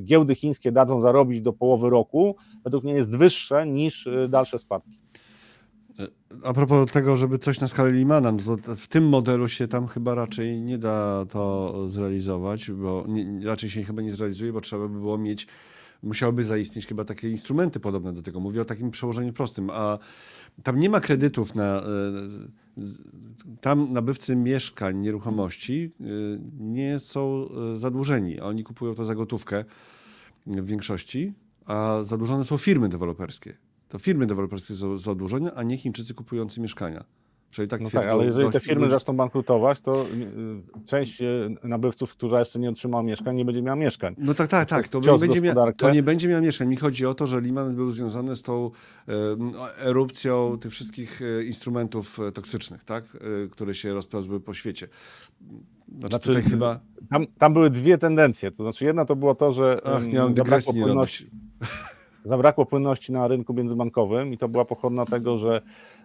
giełdy 0.00 0.34
chińskie 0.34 0.72
dadzą 0.72 1.00
zarobić 1.00 1.40
do 1.40 1.52
połowy 1.52 1.90
roku, 1.90 2.36
według 2.64 2.84
mnie 2.84 2.92
jest 2.92 3.16
wyższe 3.16 3.66
niż 3.66 4.08
dalsze 4.28 4.58
spadki. 4.58 4.98
A 6.44 6.52
propos 6.52 6.90
tego, 6.90 7.16
żeby 7.16 7.38
coś 7.38 7.60
na 7.60 7.68
skalę 7.68 7.92
Limana, 7.92 8.32
no 8.32 8.56
to 8.56 8.76
w 8.76 8.88
tym 8.88 9.08
modelu 9.08 9.48
się 9.48 9.68
tam 9.68 9.86
chyba 9.86 10.14
raczej 10.14 10.60
nie 10.60 10.78
da 10.78 11.26
to 11.26 11.74
zrealizować, 11.88 12.70
bo 12.70 13.04
nie, 13.08 13.46
raczej 13.46 13.70
się 13.70 13.82
chyba 13.82 14.02
nie 14.02 14.10
zrealizuje, 14.10 14.52
bo 14.52 14.60
trzeba 14.60 14.88
by 14.88 14.98
było 14.98 15.18
mieć, 15.18 15.46
musiałyby 16.02 16.44
zaistnieć 16.44 16.86
chyba 16.86 17.04
takie 17.04 17.30
instrumenty 17.30 17.80
podobne 17.80 18.12
do 18.12 18.22
tego. 18.22 18.40
Mówię 18.40 18.62
o 18.62 18.64
takim 18.64 18.90
przełożeniu 18.90 19.32
prostym, 19.32 19.70
a 19.70 19.98
tam 20.62 20.80
nie 20.80 20.90
ma 20.90 21.00
kredytów 21.00 21.54
na. 21.54 21.82
E, 21.82 21.82
tam 23.60 23.92
nabywcy 23.92 24.36
mieszkań, 24.36 24.98
nieruchomości 24.98 25.90
e, 26.00 26.04
nie 26.58 27.00
są 27.00 27.48
e, 27.74 27.78
zadłużeni. 27.78 28.40
Oni 28.40 28.64
kupują 28.64 28.94
to 28.94 29.04
za 29.04 29.14
gotówkę 29.14 29.64
w 30.46 30.66
większości, 30.66 31.32
a 31.66 31.98
zadłużone 32.02 32.44
są 32.44 32.58
firmy 32.58 32.88
deweloperskie 32.88 33.56
to 33.92 33.98
firmy 33.98 34.26
deweloperskie 34.26 34.74
są 34.74 34.98
zadłużone, 34.98 35.54
a 35.54 35.62
nie 35.62 35.78
Chińczycy 35.78 36.14
kupujący 36.14 36.60
mieszkania. 36.60 37.04
Czyli 37.52 37.68
tak, 37.68 37.80
no 37.80 37.90
tak, 37.90 38.08
ale 38.08 38.24
jeżeli 38.24 38.50
te 38.50 38.60
firmy 38.60 38.90
zaczną 38.90 39.16
bankrutować, 39.16 39.80
to 39.80 40.06
y, 40.06 40.86
część 40.86 41.20
y, 41.22 41.56
nabywców, 41.64 42.12
która 42.12 42.38
jeszcze 42.38 42.58
nie 42.58 42.70
otrzymała 42.70 43.02
mieszkań, 43.02 43.36
nie 43.36 43.44
będzie 43.44 43.62
miała 43.62 43.76
mieszkań. 43.76 44.14
No 44.18 44.34
tak, 44.34 44.48
tak, 44.50 44.68
tak. 44.68 44.88
To, 44.88 45.00
nie 45.00 45.18
będzie, 45.18 45.40
mia... 45.40 45.54
to 45.72 45.90
nie 45.90 46.02
będzie 46.02 46.28
miała 46.28 46.40
mieszkań. 46.40 46.68
Mi 46.68 46.76
chodzi 46.76 47.06
o 47.06 47.14
to, 47.14 47.26
że 47.26 47.40
Liman 47.40 47.76
był 47.76 47.92
związany 47.92 48.36
z 48.36 48.42
tą 48.42 48.70
erupcją 49.80 50.58
tych 50.58 50.72
wszystkich 50.72 51.22
e, 51.22 51.44
instrumentów 51.44 52.20
e, 52.20 52.32
toksycznych, 52.32 52.84
tak? 52.84 53.04
E, 53.04 53.48
które 53.48 53.74
się 53.74 53.92
rozplazły 53.92 54.40
po 54.40 54.54
świecie. 54.54 54.88
Znaczy, 55.98 56.32
znaczy 56.32 56.42
chyba... 56.42 56.80
Tam, 57.10 57.26
tam, 57.38 57.52
były 57.52 57.70
dwie 57.70 57.98
tendencje. 57.98 58.50
To 58.50 58.62
znaczy 58.62 58.84
jedna 58.84 59.04
to 59.04 59.16
było 59.16 59.34
to, 59.34 59.52
że 59.52 59.80
Ach, 59.84 60.02
zabrakło 60.34 60.72
płynności 60.72 61.30
zabrakło 62.24 62.66
płynności 62.66 63.12
na 63.12 63.28
rynku 63.28 63.54
międzybankowym 63.54 64.32
i 64.32 64.38
to 64.38 64.48
była 64.48 64.64
pochodna 64.64 65.06
tego, 65.06 65.38
że 65.38 65.60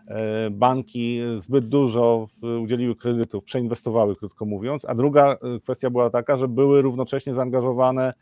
e, 0.07 0.49
banki 0.49 1.21
zbyt 1.37 1.67
dużo 1.67 2.27
udzieliły 2.63 2.95
kredytów, 2.95 3.43
przeinwestowały, 3.43 4.15
krótko 4.15 4.45
mówiąc, 4.45 4.85
a 4.85 4.95
druga 4.95 5.31
e, 5.33 5.59
kwestia 5.59 5.89
była 5.89 6.09
taka, 6.09 6.37
że 6.37 6.47
były 6.47 6.81
równocześnie 6.81 7.33
zaangażowane, 7.33 8.13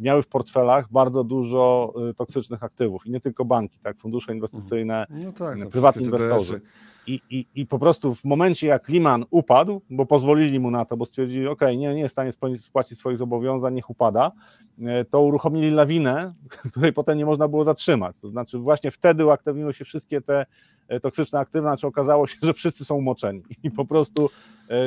miały 0.00 0.22
w 0.22 0.28
portfelach 0.28 0.92
bardzo 0.92 1.24
dużo 1.24 1.92
e, 2.10 2.14
toksycznych 2.14 2.62
aktywów 2.62 3.06
i 3.06 3.10
nie 3.10 3.20
tylko 3.20 3.44
banki, 3.44 3.78
tak, 3.78 3.98
fundusze 3.98 4.34
inwestycyjne, 4.34 5.06
no 5.24 5.32
tak, 5.32 5.58
no 5.58 5.66
prywatni 5.66 6.04
inwestorzy. 6.04 6.60
i, 7.06 7.20
i, 7.30 7.46
I 7.54 7.66
po 7.66 7.78
prostu 7.78 8.14
w 8.14 8.24
momencie, 8.24 8.66
jak 8.66 8.88
Liman 8.88 9.24
upadł, 9.30 9.82
bo 9.90 10.06
pozwolili 10.06 10.60
mu 10.60 10.70
na 10.70 10.84
to, 10.84 10.96
bo 10.96 11.06
stwierdzili, 11.06 11.46
ok, 11.46 11.60
nie, 11.60 11.94
nie 11.94 12.00
jest 12.00 12.10
w 12.10 12.12
stanie 12.12 12.32
spłacić 12.58 12.98
swoich 12.98 13.18
zobowiązań, 13.18 13.74
niech 13.74 13.90
upada, 13.90 14.32
e, 14.82 15.04
to 15.04 15.20
uruchomili 15.22 15.70
lawinę, 15.70 16.34
której 16.70 16.92
potem 16.92 17.18
nie 17.18 17.26
można 17.26 17.48
było 17.48 17.64
zatrzymać. 17.64 18.16
To 18.20 18.28
znaczy, 18.28 18.58
właśnie 18.58 18.90
wtedy 18.90 19.26
uaktywniły 19.26 19.74
się 19.74 19.84
wszystkie 19.84 20.20
te 20.20 20.46
toksyczne 21.02 21.38
aktywne, 21.38 21.68
znaczy 21.68 21.86
okazało 21.86 22.26
się, 22.26 22.36
że 22.46 22.54
wszyscy 22.54 22.84
są 22.84 22.94
umoczeni 22.94 23.42
i 23.62 23.70
po 23.70 23.84
prostu 23.84 24.30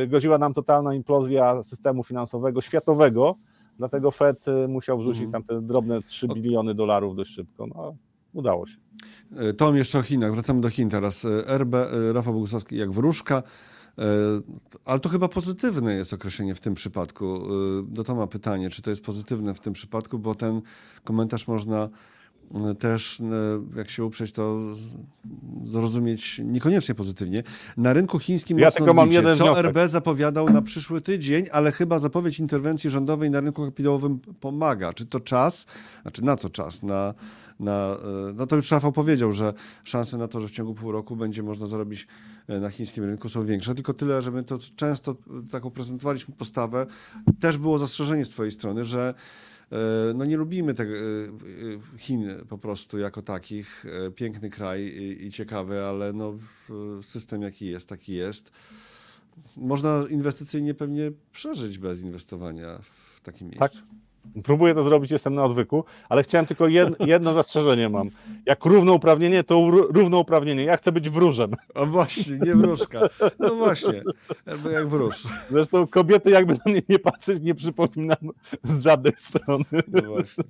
groziła 0.07 0.37
nam 0.37 0.53
totalna 0.53 0.93
implozja 0.93 1.63
systemu 1.63 2.03
finansowego 2.03 2.61
światowego, 2.61 3.35
dlatego 3.77 4.11
Fed 4.11 4.45
musiał 4.67 4.99
wrzucić 4.99 5.23
mhm. 5.23 5.43
tam 5.43 5.57
te 5.57 5.67
drobne 5.67 6.01
3 6.01 6.27
biliony 6.27 6.75
dolarów 6.75 7.15
dość 7.15 7.31
szybko. 7.31 7.67
No, 7.67 7.95
udało 8.33 8.67
się. 8.67 8.77
E, 9.37 9.53
Tom 9.53 9.75
jeszcze 9.75 9.99
o 9.99 10.01
Chinach. 10.01 10.31
Wracamy 10.31 10.61
do 10.61 10.69
Chin 10.69 10.89
teraz. 10.89 11.25
E, 11.25 11.57
RB, 11.57 11.75
e, 11.75 12.13
Rafał 12.13 12.33
Bogusławski 12.33 12.77
jak 12.77 12.91
wróżka. 12.91 13.43
Ale 14.85 14.99
to 14.99 15.09
chyba 15.09 15.27
pozytywne 15.27 15.93
jest 15.93 16.13
określenie 16.13 16.55
w 16.55 16.59
tym 16.59 16.73
przypadku. 16.73 17.39
Do 17.87 18.03
Toma 18.03 18.27
pytanie, 18.27 18.69
czy 18.69 18.81
to 18.81 18.89
jest 18.89 19.03
pozytywne 19.03 19.53
w 19.53 19.59
tym 19.59 19.73
przypadku, 19.73 20.19
bo 20.19 20.35
ten 20.35 20.61
komentarz 21.03 21.47
można 21.47 21.89
też, 22.79 23.21
jak 23.75 23.89
się 23.89 24.05
uprzeć, 24.05 24.31
to 24.31 24.59
zrozumieć 25.63 26.41
niekoniecznie 26.45 26.95
pozytywnie. 26.95 27.43
Na 27.77 27.93
rynku 27.93 28.19
chińskim 28.19 28.59
ja 28.59 28.71
tylko 28.71 28.93
mam 28.93 29.11
jeden 29.11 29.37
co 29.37 29.43
wniosek. 29.43 29.65
RB 29.65 29.77
zapowiadał 29.87 30.49
na 30.49 30.61
przyszły 30.61 31.01
tydzień, 31.01 31.45
ale 31.51 31.71
chyba 31.71 31.99
zapowiedź 31.99 32.39
interwencji 32.39 32.89
rządowej 32.89 33.29
na 33.29 33.39
rynku 33.39 33.65
kapitałowym 33.65 34.19
pomaga. 34.19 34.93
Czy 34.93 35.05
to 35.05 35.19
czas? 35.19 35.65
Znaczy 36.01 36.23
na 36.23 36.35
co 36.35 36.49
czas? 36.49 36.83
Na 36.83 37.13
na, 37.59 37.97
e, 38.29 38.33
no 38.33 38.47
to 38.47 38.55
już 38.55 38.71
Rafał 38.71 38.91
powiedział, 38.91 39.31
że 39.31 39.53
szanse 39.83 40.17
na 40.17 40.27
to, 40.27 40.39
że 40.39 40.47
w 40.47 40.51
ciągu 40.51 40.73
pół 40.73 40.91
roku 40.91 41.15
będzie 41.15 41.43
można 41.43 41.67
zarobić 41.67 42.07
e, 42.47 42.59
na 42.59 42.69
chińskim 42.69 43.03
rynku 43.03 43.29
są 43.29 43.45
większe, 43.45 43.75
tylko 43.75 43.93
tyle, 43.93 44.21
że 44.21 44.31
my 44.31 44.43
to 44.43 44.59
często 44.75 45.15
taką 45.51 45.71
prezentowaliśmy 45.71 46.35
postawę. 46.35 46.85
Też 47.39 47.57
było 47.57 47.77
zastrzeżenie 47.77 48.25
z 48.25 48.29
twojej 48.29 48.51
strony, 48.51 48.85
że 48.85 49.13
e, 49.13 49.13
no 50.15 50.25
nie 50.25 50.37
lubimy 50.37 50.73
te, 50.73 50.85
Chin 51.97 52.29
po 52.49 52.57
prostu 52.57 52.97
jako 52.97 53.21
takich. 53.21 53.85
Piękny 54.15 54.49
kraj 54.49 54.81
i, 54.81 55.25
i 55.25 55.31
ciekawy, 55.31 55.83
ale 55.83 56.13
no, 56.13 56.37
system 57.01 57.41
jaki 57.41 57.65
jest, 57.65 57.89
taki 57.89 58.13
jest. 58.13 58.51
Można 59.57 60.05
inwestycyjnie 60.09 60.73
pewnie 60.73 61.11
przeżyć 61.31 61.77
bez 61.77 62.01
inwestowania 62.01 62.79
w 63.15 63.21
takim 63.21 63.47
miejscu. 63.47 63.79
Tak. 63.79 64.02
Próbuję 64.43 64.73
to 64.73 64.83
zrobić, 64.83 65.11
jestem 65.11 65.35
na 65.35 65.43
odwyku, 65.43 65.83
ale 66.09 66.23
chciałem 66.23 66.45
tylko 66.45 66.67
jedno, 66.67 67.05
jedno 67.05 67.33
zastrzeżenie 67.33 67.89
mam. 67.89 68.09
Jak 68.45 68.65
równouprawnienie, 68.65 69.43
to 69.43 69.69
równouprawnienie. 69.69 70.63
Ja 70.63 70.77
chcę 70.77 70.91
być 70.91 71.09
wróżem. 71.09 71.51
A 71.75 71.85
właśnie, 71.85 72.39
nie 72.45 72.55
wróżka. 72.55 72.99
No 73.39 73.55
właśnie, 73.55 74.03
albo 74.45 74.69
jak 74.69 74.87
wróż. 74.87 75.23
Zresztą 75.51 75.87
kobiety 75.87 76.29
jakby 76.29 76.53
na 76.53 76.71
mnie 76.71 76.81
nie 76.89 76.99
patrzeć, 76.99 77.41
nie 77.41 77.55
przypominam 77.55 78.17
z 78.63 78.83
żadnej 78.83 79.13
strony. 79.15 79.65
No 79.87 80.01
właśnie. 80.01 80.43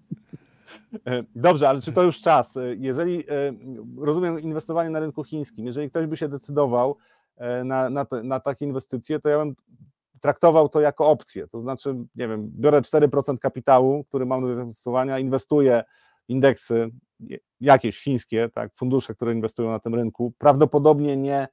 E, 1.07 1.23
dobrze, 1.35 1.69
ale 1.69 1.81
czy 1.81 1.91
to 1.91 2.03
już 2.03 2.21
czas? 2.21 2.57
E, 2.57 2.75
jeżeli 2.75 3.19
e, 3.19 3.53
rozumiem 3.97 4.39
inwestowanie 4.39 4.89
na 4.89 4.99
rynku 4.99 5.23
chińskim, 5.23 5.65
jeżeli 5.65 5.89
ktoś 5.89 6.05
by 6.07 6.17
się 6.17 6.27
decydował 6.27 6.97
na, 7.65 7.89
na, 7.89 8.05
na 8.23 8.39
takie 8.39 8.65
inwestycje, 8.65 9.19
to 9.19 9.29
ja 9.29 9.37
bym 9.37 9.55
traktował 10.23 10.69
to 10.69 10.81
jako 10.81 11.07
opcję. 11.07 11.47
To 11.47 11.59
znaczy, 11.59 11.95
nie 12.15 12.27
wiem, 12.27 12.51
biorę 12.55 12.81
4% 12.81 13.37
kapitału, 13.37 14.03
który 14.03 14.25
mam 14.25 14.41
do 14.41 14.55
zainwestowania, 14.55 15.19
inwestuję 15.19 15.83
w 16.25 16.29
indeksy 16.29 16.89
jakieś 17.61 17.99
chińskie, 17.99 18.49
tak, 18.53 18.73
fundusze, 18.75 19.15
które 19.15 19.33
inwestują 19.33 19.69
na 19.69 19.79
tym 19.79 19.95
rynku, 19.95 20.33
prawdopodobnie 20.37 21.17
nie 21.17 21.47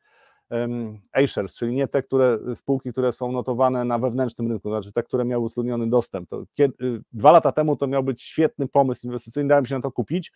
um, 0.51 0.99
A-shares, 1.13 1.57
czyli 1.57 1.75
nie 1.75 1.89
te 1.89 2.03
które, 2.03 2.39
spółki, 2.55 2.93
które 2.93 3.13
są 3.13 3.33
notowane 3.33 3.85
na 3.85 3.99
wewnętrznym 3.99 4.49
rynku, 4.49 4.71
znaczy 4.71 4.93
te, 4.93 5.03
które 5.03 5.25
miały 5.25 5.45
utrudniony 5.45 5.91
dostęp. 5.91 6.29
To 6.29 6.43
kiedy, 6.55 7.03
dwa 7.13 7.33
lata 7.33 7.53
temu 7.53 7.77
to 7.77 7.87
miał 7.87 8.03
być 8.03 8.23
świetny 8.23 8.69
pomysł 8.69 9.07
inwestycyjny, 9.07 9.49
dałem 9.49 9.67
się 9.67 9.75
na 9.75 9.81
to 9.81 9.93
kupić. 9.93 10.33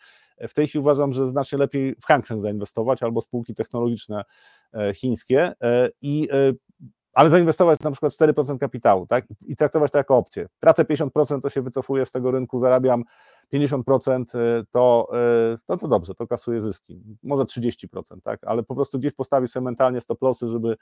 W 0.48 0.54
tej 0.54 0.68
chwili 0.68 0.80
uważam, 0.80 1.12
że 1.12 1.26
znacznie 1.26 1.58
lepiej 1.58 1.94
w 2.00 2.06
Hang 2.06 2.26
Seng 2.26 2.42
zainwestować 2.42 3.02
albo 3.02 3.22
spółki 3.22 3.54
technologiczne 3.54 4.24
e, 4.72 4.94
chińskie 4.94 5.52
e, 5.62 5.90
i 6.02 6.28
e, 6.32 6.52
ale 7.14 7.30
zainwestować 7.30 7.80
na 7.80 7.90
przykład 7.90 8.12
4% 8.12 8.58
kapitału 8.58 9.06
tak? 9.06 9.24
i 9.46 9.56
traktować 9.56 9.90
to 9.90 9.98
jako 9.98 10.16
opcję. 10.16 10.46
Tracę 10.60 10.84
50%, 10.84 11.40
to 11.40 11.50
się 11.50 11.62
wycofuję 11.62 12.06
z 12.06 12.12
tego 12.12 12.30
rynku, 12.30 12.60
zarabiam 12.60 13.04
50%, 13.52 14.34
y, 14.34 14.64
to, 14.70 15.08
y, 15.54 15.58
no 15.68 15.76
to 15.76 15.88
dobrze, 15.88 16.14
to 16.14 16.26
kasuje 16.26 16.60
zyski. 16.60 17.00
Może 17.22 17.44
30%, 17.44 17.86
tak? 18.24 18.40
ale 18.44 18.62
po 18.62 18.74
prostu 18.74 18.98
gdzieś 18.98 19.12
postawić 19.12 19.50
sobie 19.50 19.64
mentalnie 19.64 20.00
stop 20.00 20.22
lossy, 20.22 20.48
żeby 20.48 20.76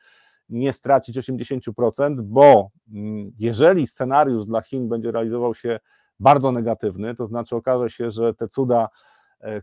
nie 0.49 0.73
stracić 0.73 1.19
80%, 1.19 2.21
bo 2.23 2.71
mm, 2.93 3.33
jeżeli 3.39 3.87
scenariusz 3.87 4.47
dla 4.47 4.63
Chin 4.63 4.89
będzie 4.89 5.13
realizował 5.13 5.55
się 5.55 5.81
bardzo 6.21 6.53
negatywny, 6.53 7.15
to 7.15 7.27
znaczy 7.27 7.57
okaże 7.57 7.91
się, 7.91 8.11
że 8.11 8.35
te 8.35 8.49
cuda 8.49 8.89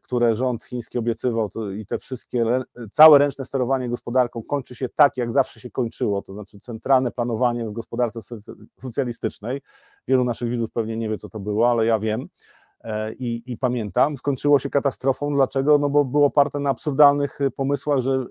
które 0.02 0.36
rząd 0.36 0.64
chiński 0.64 0.98
obiecywał 0.98 1.50
i 1.78 1.86
te 1.86 1.98
wszystkie, 1.98 2.46
całe 2.92 3.20
ręczne 3.20 3.46
sterowanie 3.46 3.90
gospodarką 3.90 4.44
kończy 4.44 4.76
się 4.76 4.90
tak, 4.90 5.18
jak 5.18 5.34
zawsze 5.34 5.60
się 5.60 5.72
kończyło, 5.72 6.22
to 6.22 6.34
znaczy 6.34 6.60
centralne 6.60 7.12
planowanie 7.12 7.66
w 7.66 7.72
gospodarce 7.72 8.20
socjalistycznej. 8.82 9.62
Wielu 10.08 10.24
naszych 10.24 10.50
widzów 10.50 10.72
pewnie 10.72 10.98
nie 10.98 11.10
wie, 11.10 11.18
co 11.18 11.30
to 11.30 11.40
było, 11.40 11.72
ale 11.72 11.86
ja 11.86 12.00
wiem 12.00 12.28
e, 12.82 13.14
i, 13.14 13.52
i 13.52 13.58
pamiętam. 13.58 14.18
Skończyło 14.18 14.60
się 14.60 14.70
katastrofą. 14.70 15.34
Dlaczego? 15.34 15.78
No 15.78 15.90
bo 15.90 16.06
było 16.06 16.26
oparte 16.26 16.60
na 16.60 16.70
absurdalnych 16.70 17.42
y, 17.42 17.52
pomysłach, 17.52 18.00
że 18.00 18.12
y, 18.12 18.28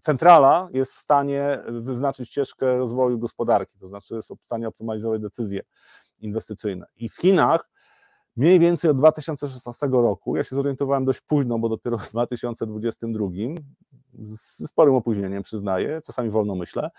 centrala 0.00 0.68
jest 0.72 0.92
w 0.92 0.98
stanie 0.98 1.58
wyznaczyć 1.68 2.28
ścieżkę 2.28 2.78
rozwoju 2.78 3.18
gospodarki, 3.18 3.78
to 3.78 3.88
znaczy 3.88 4.14
jest 4.14 4.28
w 4.42 4.46
stanie 4.46 4.68
optymalizować 4.68 5.20
decyzje 5.20 5.60
inwestycyjne. 6.18 6.86
I 6.96 7.08
w 7.08 7.16
Chinach 7.16 7.70
mniej 8.36 8.58
więcej 8.58 8.90
od 8.90 8.96
2016 8.96 9.88
roku. 9.92 10.36
Ja 10.36 10.44
się 10.44 10.56
zorientowałem 10.56 11.04
dość 11.04 11.20
późno, 11.20 11.58
bo 11.58 11.68
dopiero 11.68 11.98
w 11.98 12.10
2022, 12.10 13.28
z 14.14 14.68
sporym 14.68 14.94
opóźnieniem 14.94 15.42
przyznaję, 15.42 16.00
czasami 16.06 16.30
wolno 16.30 16.54
myślę 16.54 16.90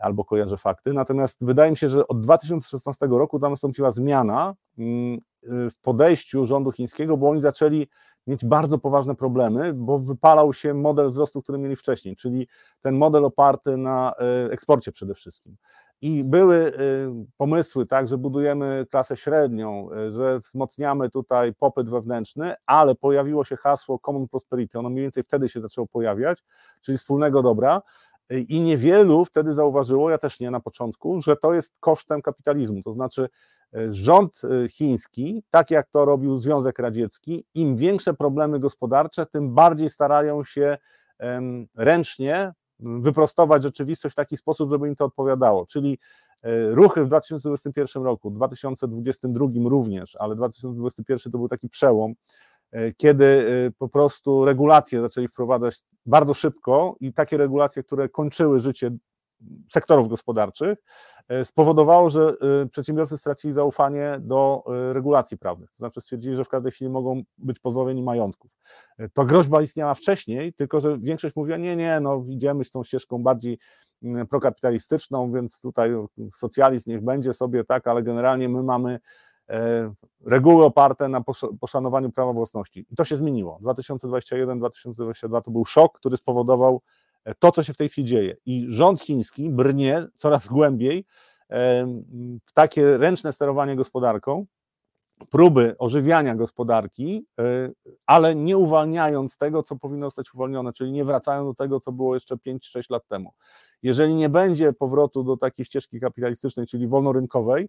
albo 0.00 0.24
kojarzę 0.24 0.56
fakty. 0.56 0.92
Natomiast 0.92 1.44
wydaje 1.44 1.70
mi 1.70 1.76
się, 1.76 1.88
że 1.88 2.08
od 2.08 2.20
2016 2.20 3.06
roku 3.10 3.38
tam 3.38 3.50
nastąpiła 3.50 3.90
zmiana 3.90 4.54
mm, 4.78 5.20
w 5.42 5.80
podejściu 5.82 6.46
rządu 6.46 6.72
chińskiego, 6.72 7.16
bo 7.16 7.30
oni 7.30 7.40
zaczęli 7.40 7.86
mieć 8.26 8.44
bardzo 8.44 8.78
poważne 8.78 9.14
problemy, 9.14 9.74
bo 9.74 9.98
wypalał 9.98 10.52
się 10.52 10.74
model 10.74 11.08
wzrostu, 11.10 11.42
który 11.42 11.58
mieli 11.58 11.76
wcześniej, 11.76 12.16
czyli 12.16 12.48
ten 12.80 12.94
model 12.96 13.24
oparty 13.24 13.76
na 13.76 14.14
e, 14.18 14.52
eksporcie 14.52 14.92
przede 14.92 15.14
wszystkim. 15.14 15.56
I 16.02 16.24
były 16.24 16.56
y, 16.56 16.72
pomysły, 17.36 17.86
tak, 17.86 18.08
że 18.08 18.18
budujemy 18.18 18.86
klasę 18.90 19.16
średnią, 19.16 19.88
y, 19.92 20.10
że 20.10 20.40
wzmocniamy 20.40 21.10
tutaj 21.10 21.54
popyt 21.54 21.90
wewnętrzny, 21.90 22.54
ale 22.66 22.94
pojawiło 22.94 23.44
się 23.44 23.56
hasło 23.56 23.98
Common 23.98 24.28
Prosperity, 24.28 24.78
ono 24.78 24.90
mniej 24.90 25.02
więcej 25.02 25.22
wtedy 25.22 25.48
się 25.48 25.60
zaczęło 25.60 25.86
pojawiać, 25.86 26.44
czyli 26.80 26.98
wspólnego 26.98 27.42
dobra. 27.42 27.82
Y, 28.32 28.40
I 28.40 28.60
niewielu 28.60 29.24
wtedy 29.24 29.54
zauważyło, 29.54 30.10
ja 30.10 30.18
też 30.18 30.40
nie 30.40 30.50
na 30.50 30.60
początku, 30.60 31.20
że 31.20 31.36
to 31.36 31.54
jest 31.54 31.74
kosztem 31.80 32.22
kapitalizmu. 32.22 32.82
To 32.82 32.92
znaczy, 32.92 33.28
rząd 33.90 34.42
chiński, 34.70 35.42
tak 35.50 35.70
jak 35.70 35.88
to 35.90 36.04
robił 36.04 36.38
Związek 36.38 36.78
Radziecki, 36.78 37.44
im 37.54 37.76
większe 37.76 38.14
problemy 38.14 38.60
gospodarcze, 38.60 39.26
tym 39.26 39.54
bardziej 39.54 39.90
starają 39.90 40.44
się 40.44 40.78
ręcznie 41.76 42.52
wyprostować 42.82 43.62
rzeczywistość 43.62 44.12
w 44.12 44.16
taki 44.16 44.36
sposób, 44.36 44.70
żeby 44.70 44.88
im 44.88 44.96
to 44.96 45.04
odpowiadało. 45.04 45.66
Czyli 45.66 45.98
e, 46.42 46.70
ruchy 46.70 47.04
w 47.04 47.06
2021 47.06 48.02
roku, 48.02 48.30
2022 48.30 49.46
również, 49.64 50.16
ale 50.16 50.36
2021 50.36 51.32
to 51.32 51.38
był 51.38 51.48
taki 51.48 51.68
przełom, 51.68 52.14
e, 52.72 52.92
kiedy 52.92 53.24
e, 53.24 53.70
po 53.78 53.88
prostu 53.88 54.44
regulacje 54.44 55.00
zaczęli 55.00 55.28
wprowadzać 55.28 55.82
bardzo 56.06 56.34
szybko 56.34 56.96
i 57.00 57.12
takie 57.12 57.36
regulacje, 57.36 57.82
które 57.82 58.08
kończyły 58.08 58.60
życie 58.60 58.90
sektorów 59.72 60.08
gospodarczych, 60.08 60.78
e, 61.28 61.44
spowodowało, 61.44 62.10
że 62.10 62.34
e, 62.62 62.66
przedsiębiorcy 62.66 63.18
stracili 63.18 63.54
zaufanie 63.54 64.16
do 64.20 64.64
e, 64.66 64.92
regulacji 64.92 65.38
prawnych. 65.38 65.70
To 65.70 65.76
znaczy 65.76 66.00
stwierdzili, 66.00 66.36
że 66.36 66.44
w 66.44 66.48
każdej 66.48 66.72
chwili 66.72 66.90
mogą 66.90 67.22
być 67.38 67.58
pozbawieni 67.58 68.02
majątków. 68.02 68.50
To 69.12 69.24
groźba 69.24 69.62
istniała 69.62 69.94
wcześniej, 69.94 70.52
tylko 70.52 70.80
że 70.80 70.98
większość 70.98 71.36
mówiła, 71.36 71.56
nie, 71.56 71.76
nie, 71.76 72.00
no 72.00 72.24
idziemy 72.28 72.64
z 72.64 72.70
tą 72.70 72.84
ścieżką 72.84 73.22
bardziej 73.22 73.58
prokapitalistyczną, 74.30 75.32
więc 75.32 75.60
tutaj 75.60 75.90
socjalizm 76.36 76.90
niech 76.90 77.04
będzie 77.04 77.32
sobie 77.32 77.64
tak, 77.64 77.86
ale 77.86 78.02
generalnie 78.02 78.48
my 78.48 78.62
mamy 78.62 79.00
reguły 80.26 80.64
oparte 80.64 81.08
na 81.08 81.22
poszanowaniu 81.60 82.12
prawa 82.12 82.32
własności. 82.32 82.86
I 82.90 82.96
to 82.96 83.04
się 83.04 83.16
zmieniło. 83.16 83.58
2021-2022 83.62 85.42
to 85.42 85.50
był 85.50 85.64
szok, 85.64 85.98
który 85.98 86.16
spowodował 86.16 86.80
to, 87.38 87.52
co 87.52 87.62
się 87.62 87.72
w 87.72 87.76
tej 87.76 87.88
chwili 87.88 88.08
dzieje. 88.08 88.36
I 88.46 88.66
rząd 88.68 89.00
chiński 89.00 89.50
brnie 89.50 90.06
coraz 90.14 90.48
głębiej 90.48 91.04
w 92.46 92.52
takie 92.54 92.98
ręczne 92.98 93.32
sterowanie 93.32 93.76
gospodarką, 93.76 94.46
próby 95.30 95.74
ożywiania 95.78 96.34
gospodarki, 96.34 97.26
ale 98.06 98.34
nie 98.34 98.56
uwalniając 98.56 99.36
tego, 99.36 99.62
co 99.62 99.76
powinno 99.76 100.06
zostać 100.06 100.34
uwolnione, 100.34 100.72
czyli 100.72 100.92
nie 100.92 101.04
wracając 101.04 101.50
do 101.50 101.54
tego, 101.54 101.80
co 101.80 101.92
było 101.92 102.14
jeszcze 102.14 102.36
5-6 102.36 102.90
lat 102.90 103.06
temu. 103.08 103.32
Jeżeli 103.82 104.14
nie 104.14 104.28
będzie 104.28 104.72
powrotu 104.72 105.24
do 105.24 105.36
takiej 105.36 105.66
ścieżki 105.66 106.00
kapitalistycznej, 106.00 106.66
czyli 106.66 106.86
wolnorynkowej, 106.86 107.68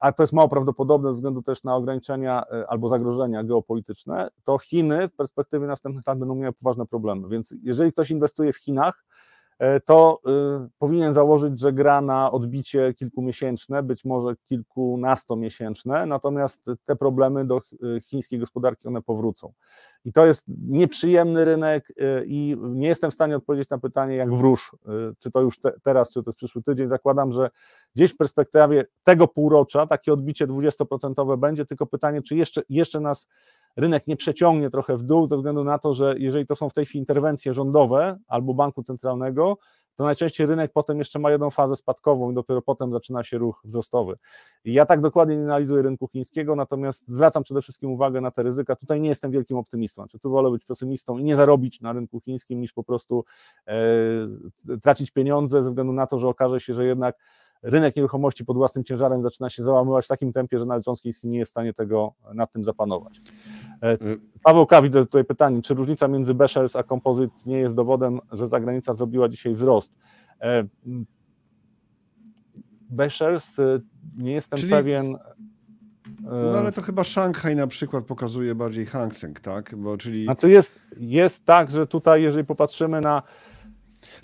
a 0.00 0.12
to 0.12 0.22
jest 0.22 0.32
mało 0.32 0.48
prawdopodobne 0.48 1.08
ze 1.08 1.14
względu 1.14 1.42
też 1.42 1.64
na 1.64 1.76
ograniczenia 1.76 2.44
e, 2.52 2.70
albo 2.70 2.88
zagrożenia 2.88 3.44
geopolityczne, 3.44 4.28
to 4.44 4.58
Chiny 4.58 5.08
w 5.08 5.12
perspektywie 5.12 5.66
następnych 5.66 6.06
lat 6.06 6.18
będą 6.18 6.34
miały 6.34 6.52
poważne 6.52 6.86
problemy. 6.86 7.28
Więc 7.28 7.54
jeżeli 7.62 7.92
ktoś 7.92 8.10
inwestuje 8.10 8.52
w 8.52 8.56
Chinach, 8.56 9.04
E, 9.04 9.31
to 9.84 10.20
y, 10.66 10.68
powinien 10.78 11.14
założyć, 11.14 11.60
że 11.60 11.72
gra 11.72 12.00
na 12.00 12.32
odbicie 12.32 12.94
kilkumiesięczne, 12.94 13.82
być 13.82 14.04
może 14.04 14.34
kilkunastomiesięczne, 14.44 16.06
natomiast 16.06 16.70
te 16.84 16.96
problemy 16.96 17.44
do 17.44 17.58
y, 17.58 18.00
chińskiej 18.00 18.38
gospodarki 18.38 18.88
one 18.88 19.02
powrócą. 19.02 19.52
I 20.04 20.12
to 20.12 20.26
jest 20.26 20.44
nieprzyjemny 20.68 21.44
rynek 21.44 21.90
y, 21.90 22.24
i 22.26 22.56
nie 22.60 22.88
jestem 22.88 23.10
w 23.10 23.14
stanie 23.14 23.36
odpowiedzieć 23.36 23.70
na 23.70 23.78
pytanie, 23.78 24.16
jak 24.16 24.34
wróż, 24.34 24.76
czy 25.18 25.30
to 25.30 25.40
już 25.40 25.60
te, 25.60 25.72
teraz, 25.82 26.12
czy 26.12 26.22
to 26.22 26.28
jest 26.28 26.38
przyszły 26.38 26.62
tydzień. 26.62 26.88
Zakładam, 26.88 27.32
że 27.32 27.50
gdzieś 27.94 28.14
w 28.14 28.16
perspektywie 28.16 28.84
tego 29.02 29.28
półrocza 29.28 29.86
takie 29.86 30.12
odbicie 30.12 30.46
20% 30.46 31.38
będzie, 31.38 31.66
tylko 31.66 31.86
pytanie, 31.86 32.22
czy 32.22 32.36
jeszcze, 32.36 32.62
jeszcze 32.68 33.00
nas 33.00 33.26
rynek 33.76 34.06
nie 34.06 34.16
przeciągnie 34.16 34.70
trochę 34.70 34.96
w 34.96 35.02
dół, 35.02 35.26
ze 35.26 35.36
względu 35.36 35.64
na 35.64 35.78
to, 35.78 35.94
że 35.94 36.14
jeżeli 36.18 36.46
to 36.46 36.56
są 36.56 36.68
w 36.68 36.72
tej 36.72 36.86
chwili 36.86 37.00
interwencje 37.00 37.54
rządowe 37.54 38.18
albo 38.28 38.54
banku 38.54 38.82
centralnego, 38.82 39.58
to 39.96 40.04
najczęściej 40.04 40.46
rynek 40.46 40.72
potem 40.72 40.98
jeszcze 40.98 41.18
ma 41.18 41.30
jedną 41.30 41.50
fazę 41.50 41.76
spadkową 41.76 42.30
i 42.30 42.34
dopiero 42.34 42.62
potem 42.62 42.92
zaczyna 42.92 43.24
się 43.24 43.38
ruch 43.38 43.60
wzrostowy. 43.64 44.16
Ja 44.64 44.86
tak 44.86 45.00
dokładnie 45.00 45.36
nie 45.36 45.42
analizuję 45.42 45.82
rynku 45.82 46.08
chińskiego, 46.08 46.56
natomiast 46.56 47.08
zwracam 47.08 47.42
przede 47.42 47.62
wszystkim 47.62 47.90
uwagę 47.90 48.20
na 48.20 48.30
te 48.30 48.42
ryzyka. 48.42 48.76
Tutaj 48.76 49.00
nie 49.00 49.08
jestem 49.08 49.30
wielkim 49.30 49.56
optymistą, 49.56 50.02
znaczy 50.02 50.18
tu 50.18 50.30
wolę 50.30 50.50
być 50.50 50.64
pesymistą 50.64 51.18
i 51.18 51.24
nie 51.24 51.36
zarobić 51.36 51.80
na 51.80 51.92
rynku 51.92 52.20
chińskim, 52.20 52.60
niż 52.60 52.72
po 52.72 52.84
prostu 52.84 53.24
e, 53.66 53.74
tracić 54.82 55.10
pieniądze 55.10 55.62
ze 55.62 55.68
względu 55.70 55.92
na 55.92 56.06
to, 56.06 56.18
że 56.18 56.28
okaże 56.28 56.60
się, 56.60 56.74
że 56.74 56.86
jednak 56.86 57.18
rynek 57.62 57.96
nieruchomości 57.96 58.44
pod 58.44 58.56
własnym 58.56 58.84
ciężarem 58.84 59.22
zaczyna 59.22 59.50
się 59.50 59.62
załamywać 59.62 60.04
w 60.04 60.08
takim 60.08 60.32
tempie, 60.32 60.58
że 60.58 60.66
nawet 60.66 60.84
rząd 60.84 61.00
chiński 61.00 61.28
nie 61.28 61.38
jest 61.38 61.50
w 61.50 61.54
stanie 61.54 61.74
tego 61.74 62.12
nad 62.34 62.52
tym 62.52 62.64
zapanować. 62.64 63.20
E, 63.82 63.98
Paweł 64.42 64.66
K. 64.66 64.82
widzę 64.82 65.00
tutaj 65.00 65.24
pytanie, 65.24 65.62
czy 65.62 65.74
różnica 65.74 66.08
między 66.08 66.34
Beshers 66.34 66.76
a 66.76 66.82
Composite 66.82 67.34
nie 67.46 67.58
jest 67.58 67.74
dowodem, 67.74 68.20
że 68.32 68.48
zagranica 68.48 68.94
zrobiła 68.94 69.28
dzisiaj 69.28 69.54
wzrost? 69.54 69.94
E, 70.40 70.64
Beshers, 72.90 73.58
e, 73.58 73.80
nie 74.16 74.32
jestem 74.32 74.58
Czyli... 74.58 74.70
pewien... 74.70 75.16
No 76.22 76.58
ale 76.58 76.72
to 76.72 76.82
chyba 76.82 77.04
Szanghaj 77.04 77.56
na 77.56 77.66
przykład 77.66 78.04
pokazuje 78.04 78.54
bardziej 78.54 78.86
Hang 78.86 79.14
Seng, 79.14 79.40
tak? 79.40 79.74
Bo, 79.76 79.96
czyli... 79.96 80.24
Znaczy 80.24 80.50
jest, 80.50 80.74
jest 80.96 81.44
tak, 81.44 81.70
że 81.70 81.86
tutaj 81.86 82.22
jeżeli 82.22 82.44
popatrzymy 82.44 83.00
na 83.00 83.22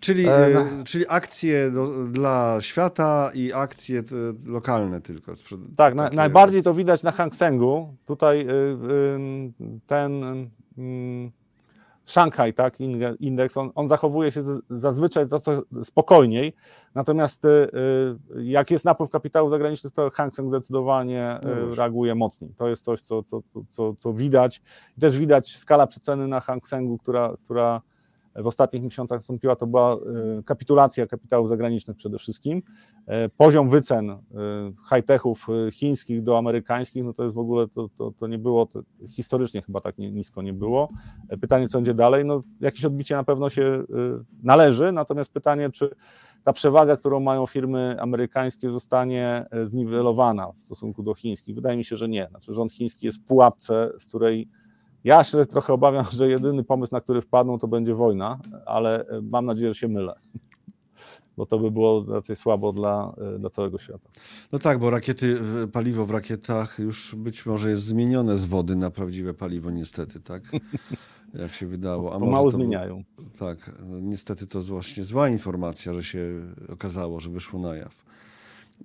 Czyli, 0.01 0.29
e, 0.29 0.51
no. 0.55 0.85
czyli 0.85 1.05
akcje 1.09 1.71
do, 1.71 1.87
dla 2.07 2.57
świata 2.61 3.31
i 3.35 3.53
akcje 3.53 4.03
te, 4.03 4.17
lokalne 4.47 5.01
tylko. 5.01 5.33
Tak, 5.77 5.95
na, 5.95 6.11
najbardziej 6.11 6.63
to 6.63 6.75
widać 6.75 7.03
na 7.03 7.13
Hang 7.13 7.37
Sengu. 7.37 7.95
Tutaj 8.07 8.41
y, 8.41 8.53
y, 8.53 9.81
ten 9.87 10.25
y, 10.79 11.31
Szanghaj, 12.09 12.55
tak, 12.55 12.81
indeks, 13.21 13.57
on, 13.57 13.71
on 13.75 13.89
zachowuje 13.89 14.33
się 14.33 14.43
z, 14.43 14.65
zazwyczaj 14.71 15.29
to 15.29 15.41
co 15.41 15.63
spokojniej, 15.83 16.53
natomiast 16.95 17.45
y, 17.45 17.49
y, 18.37 18.45
jak 18.45 18.71
jest 18.71 18.85
napływ 18.85 19.11
kapitału 19.11 19.49
zagranicznych, 19.49 19.93
to 19.93 20.11
Hang 20.11 20.37
Seng 20.37 20.49
zdecydowanie 20.49 21.41
no 21.43 21.75
reaguje 21.75 22.15
mocniej. 22.15 22.55
To 22.57 22.69
jest 22.69 22.85
coś, 22.85 23.01
co, 23.01 23.23
co, 23.23 23.41
co, 23.71 23.95
co 23.95 24.13
widać. 24.13 24.63
I 24.97 25.01
też 25.01 25.19
widać 25.19 25.57
skala 25.57 25.87
przeceny 25.87 26.29
na 26.29 26.41
Hang 26.41 26.69
Sengu, 26.69 26.99
która, 26.99 27.35
która 27.45 27.83
w 28.43 28.47
ostatnich 28.47 28.83
miesiącach 28.83 29.19
nastąpiła, 29.19 29.57
to 29.57 29.67
była 29.67 29.95
e, 29.95 29.99
kapitulacja 30.45 31.07
kapitałów 31.07 31.49
zagranicznych 31.49 31.97
przede 31.97 32.19
wszystkim. 32.19 32.63
E, 33.07 33.29
poziom 33.29 33.69
wycen 33.69 34.11
e, 34.11 34.19
high-techów 34.89 35.47
chińskich 35.73 36.23
do 36.23 36.39
amerykańskich, 36.39 37.05
no 37.05 37.13
to 37.13 37.23
jest 37.23 37.35
w 37.35 37.39
ogóle, 37.39 37.69
to, 37.69 37.89
to, 37.89 38.11
to 38.11 38.27
nie 38.27 38.39
było, 38.39 38.67
to 38.67 38.83
historycznie 39.07 39.63
chyba 39.63 39.81
tak 39.81 39.99
nisko 39.99 40.43
nie 40.43 40.53
było. 40.53 40.89
Pytanie, 41.41 41.69
co 41.69 41.79
będzie 41.79 41.95
dalej, 41.95 42.25
no 42.25 42.43
jakieś 42.61 42.85
odbicie 42.85 43.17
na 43.17 43.25
pewno 43.25 43.51
się 43.51 43.85
należy, 44.43 44.93
natomiast 44.93 45.33
pytanie, 45.33 45.71
czy 45.71 45.91
ta 46.45 46.53
przewaga, 46.53 46.97
którą 46.97 47.21
mają 47.21 47.47
firmy 47.47 47.97
amerykańskie, 48.01 48.71
zostanie 48.71 49.47
zniwelowana 49.65 50.53
w 50.53 50.63
stosunku 50.63 51.03
do 51.03 51.15
chińskich? 51.15 51.55
Wydaje 51.55 51.77
mi 51.77 51.85
się, 51.85 51.97
że 51.97 52.09
nie. 52.09 52.27
Znaczy, 52.31 52.55
rząd 52.55 52.73
chiński 52.73 53.07
jest 53.07 53.19
w 53.19 53.25
pułapce, 53.25 53.91
z 53.99 54.07
której 54.07 54.49
ja 55.09 55.25
się 55.25 55.47
trochę 55.47 55.73
obawiam, 55.73 56.05
że 56.13 56.29
jedyny 56.29 56.65
pomysł, 56.65 56.95
na 56.95 57.01
który 57.01 57.23
wpadną, 57.23 57.59
to 57.59 57.69
będzie 57.69 57.95
wojna, 57.95 58.39
ale 58.67 59.07
e, 59.07 59.21
mam 59.23 59.47
nadzieję, 59.47 59.75
że 59.75 59.81
się 59.81 59.89
mylę. 59.89 60.15
Bo 61.37 61.47
to 61.47 61.59
by 61.59 61.71
było 61.71 62.05
raczej 62.09 62.37
słabo 62.37 62.73
dla, 62.73 63.15
e, 63.37 63.39
dla 63.39 63.51
całego 63.51 63.79
świata. 63.79 64.09
No 64.53 64.59
tak, 64.59 64.79
bo 64.79 64.91
rakiety, 64.91 65.39
paliwo 65.73 66.07
w 66.07 66.11
rakietach 66.11 66.79
już 66.79 67.15
być 67.15 67.47
może 67.47 67.71
jest 67.71 67.83
zmienione 67.83 68.39
z 68.39 68.45
wody 68.45 68.77
na 68.77 68.91
prawdziwe 68.91 69.35
paliwo, 69.35 69.71
niestety, 69.71 70.21
tak? 70.21 70.43
Jak 71.43 71.53
się 71.55 71.67
wydało. 71.67 72.15
A 72.15 72.19
mało 72.19 72.51
zmieniają. 72.51 73.03
tak, 73.39 73.71
niestety 74.01 74.47
to 74.47 74.63
właśnie 74.63 75.05
zła 75.05 75.29
informacja, 75.29 75.95
że 75.95 76.05
się 76.05 76.41
okazało, 76.73 77.21
że 77.21 77.31
wyszło 77.31 77.61
na 77.61 77.77
jaw. 77.77 78.08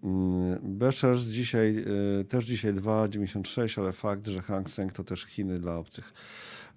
Mm, 0.03 0.59
Beshers 0.77 1.23
dzisiaj, 1.23 1.85
y, 2.21 2.25
też 2.25 2.45
dzisiaj 2.45 2.73
2,96, 2.73 3.81
ale 3.81 3.93
fakt, 3.93 4.27
że 4.27 4.41
Hang 4.41 4.69
Seng 4.69 4.93
to 4.93 5.03
też 5.03 5.25
Chiny 5.25 5.59
dla 5.59 5.77
obcych. 5.77 6.13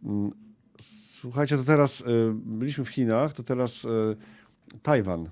Mm, 0.05 0.31
słuchajcie, 0.81 1.57
to 1.57 1.65
teraz 1.65 2.01
y, 2.01 2.05
byliśmy 2.35 2.85
w 2.85 2.89
Chinach, 2.89 3.33
to 3.33 3.43
teraz 3.43 3.85
y, 3.85 3.89
Tajwan. 4.83 5.31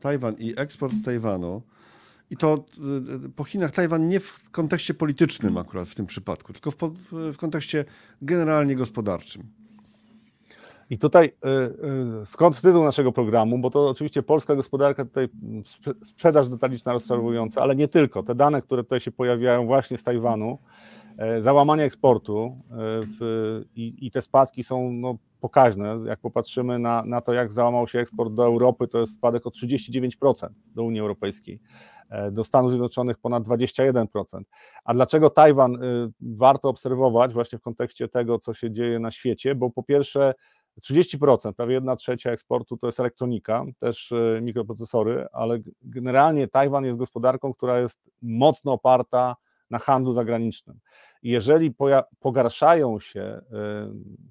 Tajwan 0.00 0.34
i 0.38 0.54
eksport 0.56 0.94
z 0.94 1.02
Tajwanu. 1.02 1.62
I 2.30 2.36
to 2.36 2.64
po 3.36 3.44
Chinach 3.44 3.72
Tajwan 3.72 4.08
nie 4.08 4.20
w 4.20 4.50
kontekście 4.50 4.94
politycznym 4.94 5.56
akurat 5.56 5.88
w 5.88 5.94
tym 5.94 6.06
przypadku, 6.06 6.52
tylko 6.52 6.70
w, 6.70 6.76
w 7.32 7.36
kontekście 7.36 7.84
generalnie 8.22 8.76
gospodarczym. 8.76 9.42
I 10.90 10.98
tutaj 10.98 11.26
y, 11.26 11.48
y, 12.22 12.26
skąd 12.26 12.60
tytuł 12.60 12.84
naszego 12.84 13.12
programu, 13.12 13.58
bo 13.58 13.70
to 13.70 13.88
oczywiście 13.88 14.22
polska 14.22 14.56
gospodarka, 14.56 15.04
tutaj 15.04 15.28
sprzedaż 16.02 16.48
detaliczna 16.48 16.92
rozczarowująca, 16.92 17.62
ale 17.62 17.76
nie 17.76 17.88
tylko. 17.88 18.22
Te 18.22 18.34
dane, 18.34 18.62
które 18.62 18.82
tutaj 18.82 19.00
się 19.00 19.12
pojawiają 19.12 19.66
właśnie 19.66 19.98
z 19.98 20.04
Tajwanu, 20.04 20.58
e, 21.18 21.42
załamanie 21.42 21.84
eksportu 21.84 22.58
e, 22.70 22.74
w, 23.20 23.62
i, 23.76 24.06
i, 24.06 24.10
te 24.10 24.22
spadki 24.22 24.64
są 24.64 24.92
no, 24.92 25.16
pokaźne. 25.40 25.98
Jak 26.06 26.20
popatrzymy 26.20 26.78
na, 26.78 27.02
na 27.04 27.20
to, 27.20 27.32
jak 27.32 27.52
załamał 27.52 27.88
się 27.88 27.98
eksport 27.98 28.34
do 28.34 28.44
Europy, 28.44 28.88
to 28.88 29.00
jest 29.00 29.14
spadek 29.14 29.46
o 29.46 29.50
39% 29.50 30.48
do 30.74 30.82
Unii 30.82 31.00
Europejskiej 31.00 31.60
e, 32.10 32.30
do 32.30 32.44
Stanów 32.44 32.70
Zjednoczonych 32.70 33.18
ponad 33.18 33.44
21%. 33.44 34.06
A 34.84 34.94
dlaczego 34.94 35.30
Tajwan 35.30 35.78
warto 36.20 36.68
obserwować 36.68 37.32
właśnie 37.32 37.58
w 37.58 37.62
kontekście 37.62 38.08
tego, 38.08 38.38
co 38.38 38.54
się 38.54 38.70
dzieje 38.70 38.98
na 38.98 39.10
świecie? 39.10 39.54
Bo 39.54 39.70
po 39.70 39.82
pierwsze, 39.82 40.34
30%, 40.80 41.52
prawie 41.52 41.74
1 41.74 41.96
trzecia 41.96 42.30
eksportu 42.30 42.76
to 42.76 42.86
jest 42.86 43.00
elektronika, 43.00 43.64
też 43.78 44.12
e, 44.12 44.40
mikroprocesory, 44.42 45.26
ale 45.32 45.58
generalnie 45.82 46.48
Tajwan 46.48 46.84
jest 46.84 46.98
gospodarką, 46.98 47.54
która 47.54 47.80
jest 47.80 48.10
mocno 48.22 48.72
oparta 48.72 49.36
na 49.70 49.78
handlu 49.78 50.12
zagranicznym. 50.12 50.78
Jeżeli 51.22 51.74
pogarszają 52.20 53.00
się 53.00 53.20
e, 53.20 53.42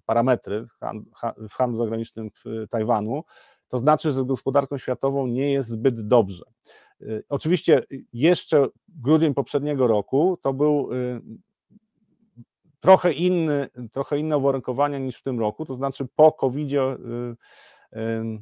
parametry 0.05 0.67
w 1.49 1.53
handlu 1.53 1.77
zagranicznym 1.77 2.29
w 2.45 2.67
Tajwanu, 2.69 3.23
to 3.67 3.77
znaczy, 3.77 4.11
że 4.11 4.21
z 4.21 4.23
gospodarką 4.23 4.77
światową 4.77 5.27
nie 5.27 5.51
jest 5.51 5.69
zbyt 5.69 6.07
dobrze. 6.07 6.43
E, 7.01 7.05
oczywiście 7.29 7.83
jeszcze 8.13 8.67
grudzień 8.87 9.33
poprzedniego 9.33 9.87
roku 9.87 10.37
to 10.41 10.53
był 10.53 10.89
trochę 12.85 13.13
inny, 13.13 13.67
trochę 13.91 14.19
inne 14.19 14.37
uwarunkowania 14.37 14.97
niż 14.97 15.17
w 15.17 15.23
tym 15.23 15.39
roku, 15.39 15.65
to 15.65 15.73
znaczy 15.73 16.07
po 16.15 16.31
COVID-zie 16.31 16.81
y, 16.83 17.97
y, 17.99 18.41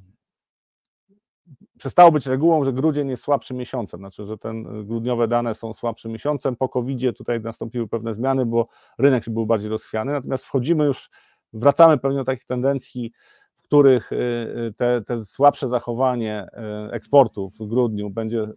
przestało 1.77 2.11
być 2.11 2.27
regułą, 2.27 2.65
że 2.65 2.73
grudzień 2.73 3.09
jest 3.09 3.23
słabszym 3.23 3.57
miesiącem, 3.57 3.99
znaczy, 3.99 4.25
że 4.25 4.37
ten 4.37 4.85
grudniowe 4.85 5.27
dane 5.27 5.55
są 5.55 5.73
słabszym 5.73 6.11
miesiącem. 6.11 6.55
Po 6.55 6.69
covid 6.69 7.17
tutaj 7.17 7.41
nastąpiły 7.41 7.87
pewne 7.87 8.13
zmiany, 8.13 8.45
bo 8.45 8.67
rynek 8.97 9.29
był 9.29 9.45
bardziej 9.45 9.69
rozchwiany, 9.69 10.11
natomiast 10.11 10.45
wchodzimy 10.45 10.85
już, 10.85 11.09
wracamy 11.53 11.97
pewnie 11.97 12.17
do 12.17 12.25
takich 12.25 12.45
tendencji, 12.45 13.11
w 13.55 13.61
których 13.61 14.11
y, 14.11 14.73
te, 14.77 15.01
te 15.01 15.25
słabsze 15.25 15.67
zachowanie 15.67 16.47
eksportu 16.91 17.49
w 17.49 17.67
grudniu 17.67 18.09
będzie 18.09 18.47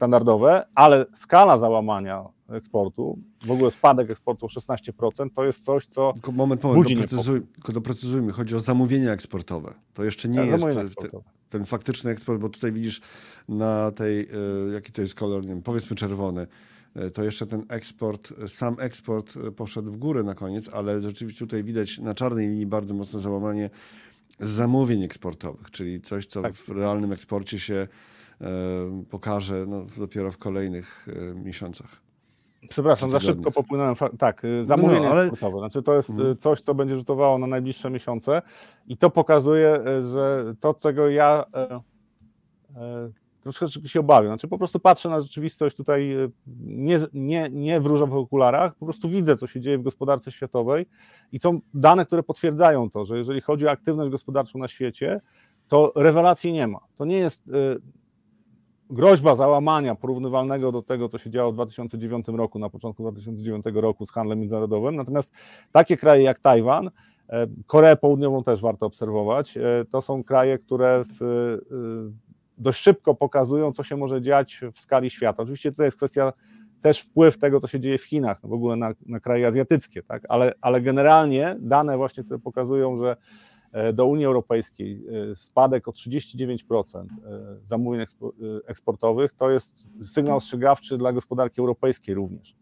standardowe, 0.00 0.66
ale 0.74 1.06
skala 1.12 1.58
załamania 1.58 2.24
eksportu, 2.48 3.18
w 3.46 3.50
ogóle 3.50 3.70
spadek 3.70 4.10
eksportu 4.10 4.46
o 4.46 4.48
16%, 4.48 5.30
to 5.34 5.44
jest 5.44 5.64
coś, 5.64 5.86
co. 5.86 6.12
Tylko 6.12 6.32
moment, 6.32 6.62
moment, 6.62 6.82
budzi 6.82 6.94
doprecyzuj, 6.94 7.42
tylko 7.54 7.72
doprecyzujmy. 7.72 8.32
Chodzi 8.32 8.56
o 8.56 8.60
zamówienia 8.60 9.12
eksportowe. 9.12 9.74
To 9.94 10.04
jeszcze 10.04 10.28
nie 10.28 10.38
tak, 10.38 10.60
jest 10.60 10.94
ten, 11.00 11.20
ten 11.48 11.64
faktyczny 11.64 12.10
eksport, 12.10 12.40
bo 12.40 12.48
tutaj 12.48 12.72
widzisz 12.72 13.00
na 13.48 13.90
tej, 13.90 14.20
e, 14.20 14.72
jaki 14.72 14.92
to 14.92 15.02
jest 15.02 15.14
kolor, 15.14 15.42
nie 15.42 15.48
wiem, 15.48 15.62
powiedzmy 15.62 15.96
czerwony, 15.96 16.46
to 17.14 17.22
jeszcze 17.22 17.46
ten 17.46 17.64
eksport, 17.68 18.32
sam 18.48 18.76
eksport 18.78 19.34
poszedł 19.56 19.92
w 19.92 19.96
górę 19.96 20.22
na 20.22 20.34
koniec, 20.34 20.68
ale 20.68 21.00
rzeczywiście 21.00 21.46
tutaj 21.46 21.64
widać 21.64 21.98
na 21.98 22.14
czarnej 22.14 22.48
linii 22.48 22.66
bardzo 22.66 22.94
mocne 22.94 23.20
załamanie 23.20 23.70
zamówień 24.38 25.02
eksportowych, 25.02 25.70
czyli 25.70 26.00
coś, 26.00 26.26
co 26.26 26.42
tak. 26.42 26.54
w 26.54 26.68
realnym 26.68 27.12
eksporcie 27.12 27.58
się 27.58 27.88
pokaże 29.10 29.64
no, 29.68 29.86
dopiero 29.96 30.30
w 30.30 30.38
kolejnych 30.38 31.06
miesiącach. 31.34 32.00
Przepraszam, 32.68 33.10
za 33.10 33.20
szybko 33.20 33.50
popłynąłem. 33.50 33.94
Tak, 34.18 34.44
y, 34.44 34.64
zamówienie 34.64 35.00
no, 35.00 35.06
no, 35.06 35.10
ale... 35.10 35.20
eksportowe. 35.22 35.58
Znaczy 35.58 35.82
to 35.82 35.96
jest 35.96 36.08
hmm. 36.08 36.36
coś, 36.36 36.60
co 36.60 36.74
będzie 36.74 36.96
rzutowało 36.96 37.38
na 37.38 37.46
najbliższe 37.46 37.90
miesiące 37.90 38.42
i 38.86 38.96
to 38.96 39.10
pokazuje, 39.10 39.80
y, 39.80 40.02
że 40.02 40.54
to, 40.60 40.74
czego 40.74 41.08
ja 41.08 41.44
e, 41.54 41.80
e, 42.76 43.10
troszeczkę 43.40 43.88
się 43.88 44.00
obawiam. 44.00 44.30
Znaczy 44.30 44.48
po 44.48 44.58
prostu 44.58 44.80
patrzę 44.80 45.08
na 45.08 45.20
rzeczywistość 45.20 45.76
tutaj 45.76 46.16
nie, 46.60 46.98
nie, 47.12 47.48
nie 47.52 47.80
w 47.80 47.86
różowych 47.86 48.16
okularach, 48.16 48.74
po 48.74 48.84
prostu 48.86 49.08
widzę, 49.08 49.36
co 49.36 49.46
się 49.46 49.60
dzieje 49.60 49.78
w 49.78 49.82
gospodarce 49.82 50.32
światowej 50.32 50.86
i 51.32 51.40
są 51.40 51.60
dane, 51.74 52.06
które 52.06 52.22
potwierdzają 52.22 52.90
to, 52.90 53.04
że 53.04 53.18
jeżeli 53.18 53.40
chodzi 53.40 53.66
o 53.66 53.70
aktywność 53.70 54.10
gospodarczą 54.10 54.58
na 54.58 54.68
świecie, 54.68 55.20
to 55.68 55.92
rewelacji 55.96 56.52
nie 56.52 56.66
ma. 56.66 56.78
To 56.96 57.04
nie 57.04 57.18
jest 57.18 57.50
groźba 58.90 59.34
załamania 59.34 59.94
porównywalnego 59.94 60.72
do 60.72 60.82
tego, 60.82 61.08
co 61.08 61.18
się 61.18 61.30
działo 61.30 61.52
w 61.52 61.54
2009 61.54 62.26
roku, 62.28 62.58
na 62.58 62.70
początku 62.70 63.02
2009 63.02 63.64
roku 63.74 64.06
z 64.06 64.10
handlem 64.10 64.38
międzynarodowym. 64.38 64.96
Natomiast 64.96 65.32
takie 65.72 65.96
kraje 65.96 66.22
jak 66.22 66.38
Tajwan, 66.38 66.90
e, 67.28 67.46
Koreę 67.66 67.96
Południową 67.96 68.42
też 68.42 68.60
warto 68.60 68.86
obserwować, 68.86 69.56
e, 69.56 69.62
to 69.90 70.02
są 70.02 70.24
kraje, 70.24 70.58
które 70.58 71.04
w, 71.04 71.22
e, 71.22 72.30
dość 72.58 72.82
szybko 72.82 73.14
pokazują, 73.14 73.72
co 73.72 73.82
się 73.82 73.96
może 73.96 74.22
dziać 74.22 74.60
w 74.72 74.80
skali 74.80 75.10
świata. 75.10 75.42
Oczywiście 75.42 75.72
to 75.72 75.84
jest 75.84 75.96
kwestia 75.96 76.32
też 76.82 77.00
wpływ 77.00 77.38
tego, 77.38 77.60
co 77.60 77.68
się 77.68 77.80
dzieje 77.80 77.98
w 77.98 78.04
Chinach, 78.04 78.42
no 78.42 78.48
w 78.48 78.52
ogóle 78.52 78.76
na, 78.76 78.90
na 79.06 79.20
kraje 79.20 79.46
azjatyckie, 79.46 80.02
tak? 80.02 80.22
ale, 80.28 80.52
ale 80.60 80.80
generalnie 80.80 81.56
dane 81.58 81.96
właśnie, 81.96 82.24
które 82.24 82.38
pokazują, 82.38 82.96
że 82.96 83.16
do 83.92 84.06
Unii 84.06 84.24
Europejskiej 84.24 85.02
e, 85.30 85.36
spadek 85.36 85.88
o 85.88 85.90
39% 85.90 86.56
e, 86.96 87.06
zamówień 87.64 88.04
eksportowych, 88.66 89.32
to 89.32 89.50
jest 89.50 89.86
sygnał 90.04 90.36
ostrzegawczy 90.36 90.98
dla 90.98 91.12
gospodarki 91.12 91.60
europejskiej 91.60 92.14
również. 92.14 92.56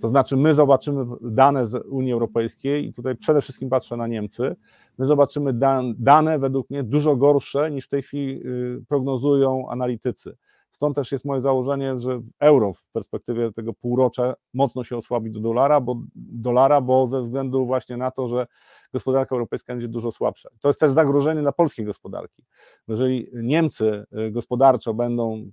To 0.00 0.08
znaczy, 0.08 0.36
my 0.36 0.54
zobaczymy 0.54 1.04
dane 1.20 1.66
z 1.66 1.86
Unii 1.86 2.12
Europejskiej, 2.12 2.86
i 2.86 2.92
tutaj 2.92 3.16
przede 3.16 3.42
wszystkim 3.42 3.70
patrzę 3.70 3.96
na 3.96 4.06
Niemcy, 4.06 4.56
my 4.98 5.06
zobaczymy 5.06 5.52
dane 5.98 6.38
według 6.38 6.70
mnie 6.70 6.82
dużo 6.82 7.16
gorsze 7.16 7.70
niż 7.70 7.86
w 7.86 7.88
tej 7.88 8.02
chwili 8.02 8.42
prognozują 8.88 9.68
analitycy. 9.70 10.36
Stąd 10.74 10.96
też 10.96 11.12
jest 11.12 11.24
moje 11.24 11.40
założenie, 11.40 12.00
że 12.00 12.20
euro 12.40 12.72
w 12.72 12.86
perspektywie 12.86 13.52
tego 13.52 13.72
półrocza 13.72 14.34
mocno 14.54 14.84
się 14.84 14.96
osłabi 14.96 15.30
do 15.30 15.40
dolara, 15.40 15.80
bo, 15.80 15.96
dolara, 16.14 16.80
bo 16.80 17.06
ze 17.06 17.22
względu 17.22 17.66
właśnie 17.66 17.96
na 17.96 18.10
to, 18.10 18.28
że 18.28 18.46
gospodarka 18.92 19.34
europejska 19.34 19.72
będzie 19.72 19.88
dużo 19.88 20.12
słabsza. 20.12 20.48
To 20.60 20.68
jest 20.68 20.80
też 20.80 20.92
zagrożenie 20.92 21.40
dla 21.40 21.52
polskiej 21.52 21.86
gospodarki. 21.86 22.44
Jeżeli 22.88 23.28
Niemcy 23.34 24.04
y, 24.26 24.30
gospodarczo 24.30 24.94
będą 24.94 25.50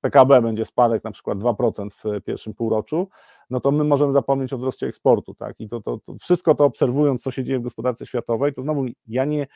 PKB 0.00 0.42
będzie 0.42 0.64
spadek 0.64 1.04
na 1.04 1.10
przykład 1.10 1.38
2% 1.38 1.88
w 1.90 2.24
pierwszym 2.24 2.54
półroczu, 2.54 3.08
no 3.50 3.60
to 3.60 3.70
my 3.70 3.84
możemy 3.84 4.12
zapomnieć 4.12 4.52
o 4.52 4.58
wzroście 4.58 4.86
eksportu, 4.86 5.34
tak? 5.34 5.60
I 5.60 5.68
to, 5.68 5.80
to, 5.80 5.98
to 5.98 6.14
wszystko 6.14 6.54
to 6.54 6.64
obserwując, 6.64 7.22
co 7.22 7.30
się 7.30 7.44
dzieje 7.44 7.58
w 7.58 7.62
gospodarce 7.62 8.06
światowej, 8.06 8.52
to 8.52 8.62
znowu 8.62 8.86
ja 9.06 9.24
nie 9.24 9.46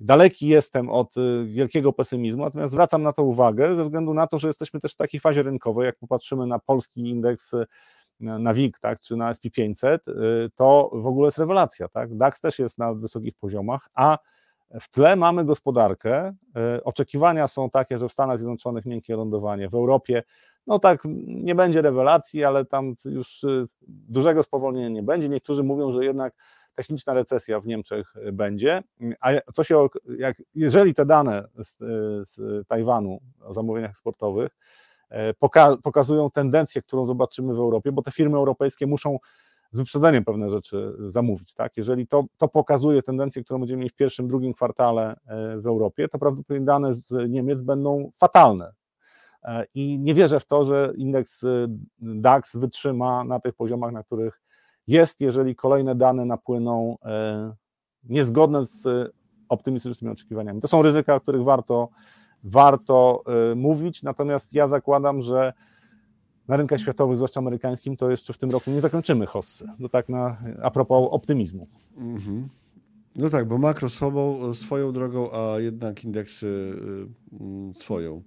daleki 0.00 0.48
jestem 0.48 0.90
od 0.90 1.16
y, 1.16 1.44
wielkiego 1.46 1.92
pesymizmu, 1.92 2.44
natomiast 2.44 2.72
zwracam 2.72 3.02
na 3.02 3.12
to 3.12 3.22
uwagę 3.22 3.74
ze 3.74 3.84
względu 3.84 4.14
na 4.14 4.26
to, 4.26 4.38
że 4.38 4.48
jesteśmy 4.48 4.80
też 4.80 4.92
w 4.92 4.96
takiej 4.96 5.20
fazie 5.20 5.42
rynkowej, 5.42 5.86
jak 5.86 5.98
popatrzymy 5.98 6.46
na 6.46 6.58
polski 6.58 7.08
indeks 7.08 7.54
y, 7.54 7.66
na 8.20 8.54
WIG, 8.54 8.78
tak, 8.78 9.00
czy 9.00 9.16
na 9.16 9.32
SP500, 9.32 9.98
y, 10.08 10.50
to 10.54 10.90
w 10.92 11.06
ogóle 11.06 11.26
jest 11.26 11.38
rewelacja, 11.38 11.88
tak? 11.88 12.16
DAX 12.16 12.40
też 12.40 12.58
jest 12.58 12.78
na 12.78 12.94
wysokich 12.94 13.34
poziomach, 13.34 13.88
a 13.94 14.18
w 14.80 14.90
tle 14.90 15.16
mamy 15.16 15.44
gospodarkę. 15.44 16.34
Oczekiwania 16.84 17.48
są 17.48 17.70
takie, 17.70 17.98
że 17.98 18.08
w 18.08 18.12
Stanach 18.12 18.38
Zjednoczonych 18.38 18.86
miękkie 18.86 19.16
lądowanie, 19.16 19.68
w 19.68 19.74
Europie, 19.74 20.22
no 20.66 20.78
tak, 20.78 21.02
nie 21.26 21.54
będzie 21.54 21.82
rewelacji, 21.82 22.44
ale 22.44 22.64
tam 22.64 22.94
już 23.04 23.44
dużego 23.88 24.42
spowolnienia 24.42 24.88
nie 24.88 25.02
będzie. 25.02 25.28
Niektórzy 25.28 25.62
mówią, 25.62 25.92
że 25.92 26.04
jednak 26.04 26.34
techniczna 26.74 27.14
recesja 27.14 27.60
w 27.60 27.66
Niemczech 27.66 28.14
y, 28.16 28.32
będzie, 28.32 28.82
a 29.20 29.52
co 29.52 29.64
się, 29.64 29.88
jak, 30.18 30.42
jeżeli 30.54 30.94
te 30.94 31.06
dane 31.06 31.48
z, 31.56 31.76
z 32.28 32.66
Tajwanu 32.68 33.20
o 33.40 33.54
zamówieniach 33.54 33.90
eksportowych 33.90 34.56
e, 35.08 35.34
poka 35.34 35.76
pokazują 35.82 36.30
tendencję, 36.30 36.82
którą 36.82 37.06
zobaczymy 37.06 37.54
w 37.54 37.58
Europie, 37.58 37.92
bo 37.92 38.02
te 38.02 38.10
firmy 38.10 38.36
europejskie 38.36 38.86
muszą 38.86 39.18
z 39.70 39.78
wyprzedzeniem 39.78 40.24
pewne 40.24 40.50
rzeczy 40.50 40.96
zamówić. 41.08 41.54
Tak? 41.54 41.76
Jeżeli 41.76 42.06
to, 42.06 42.24
to 42.36 42.48
pokazuje 42.48 43.02
tendencję, 43.02 43.44
którą 43.44 43.58
będziemy 43.58 43.82
mieć 43.82 43.92
w 43.92 43.96
pierwszym, 43.96 44.28
drugim 44.28 44.52
kwartale 44.52 45.16
e, 45.26 45.58
w 45.58 45.66
Europie, 45.66 46.08
to 46.08 46.18
prawdopodobnie 46.18 46.66
dane 46.66 46.94
z 46.94 47.30
Niemiec 47.30 47.60
będą 47.60 48.10
fatalne. 48.14 48.72
E, 49.42 49.66
I 49.74 49.98
nie 49.98 50.14
wierzę 50.14 50.40
w 50.40 50.46
to, 50.46 50.64
że 50.64 50.92
indeks 50.96 51.44
DAX 51.98 52.56
wytrzyma 52.56 53.24
na 53.24 53.40
tych 53.40 53.54
poziomach, 53.54 53.92
na 53.92 54.02
których 54.02 54.43
jest, 54.86 55.20
jeżeli 55.20 55.56
kolejne 55.56 55.94
dane 55.94 56.24
napłyną 56.24 56.96
e, 57.04 57.54
niezgodne 58.04 58.66
z 58.66 59.12
optymistycznymi 59.48 60.12
oczekiwaniami. 60.12 60.60
To 60.60 60.68
są 60.68 60.82
ryzyka, 60.82 61.14
o 61.14 61.20
których 61.20 61.42
warto, 61.42 61.88
warto 62.44 63.22
e, 63.52 63.54
mówić, 63.54 64.02
natomiast 64.02 64.54
ja 64.54 64.66
zakładam, 64.66 65.22
że 65.22 65.52
na 66.48 66.56
rynkach 66.56 66.80
światowych, 66.80 67.16
zwłaszcza 67.16 67.40
amerykańskim, 67.40 67.96
to 67.96 68.10
jeszcze 68.10 68.32
w 68.32 68.38
tym 68.38 68.50
roku 68.50 68.70
nie 68.70 68.80
zakończymy 68.80 69.26
hossy. 69.26 69.66
To 69.82 69.88
tak 69.88 70.08
na, 70.08 70.36
a 70.62 70.70
propos 70.70 71.08
optymizmu. 71.10 71.66
-hmm. 71.98 72.42
No 73.16 73.30
tak, 73.30 73.48
bo 73.48 73.58
makro 73.58 73.88
swoją 74.52 74.92
drogą, 74.92 75.32
a 75.32 75.60
jednak 75.60 76.04
indeksy 76.04 76.76
swoją 77.72 78.22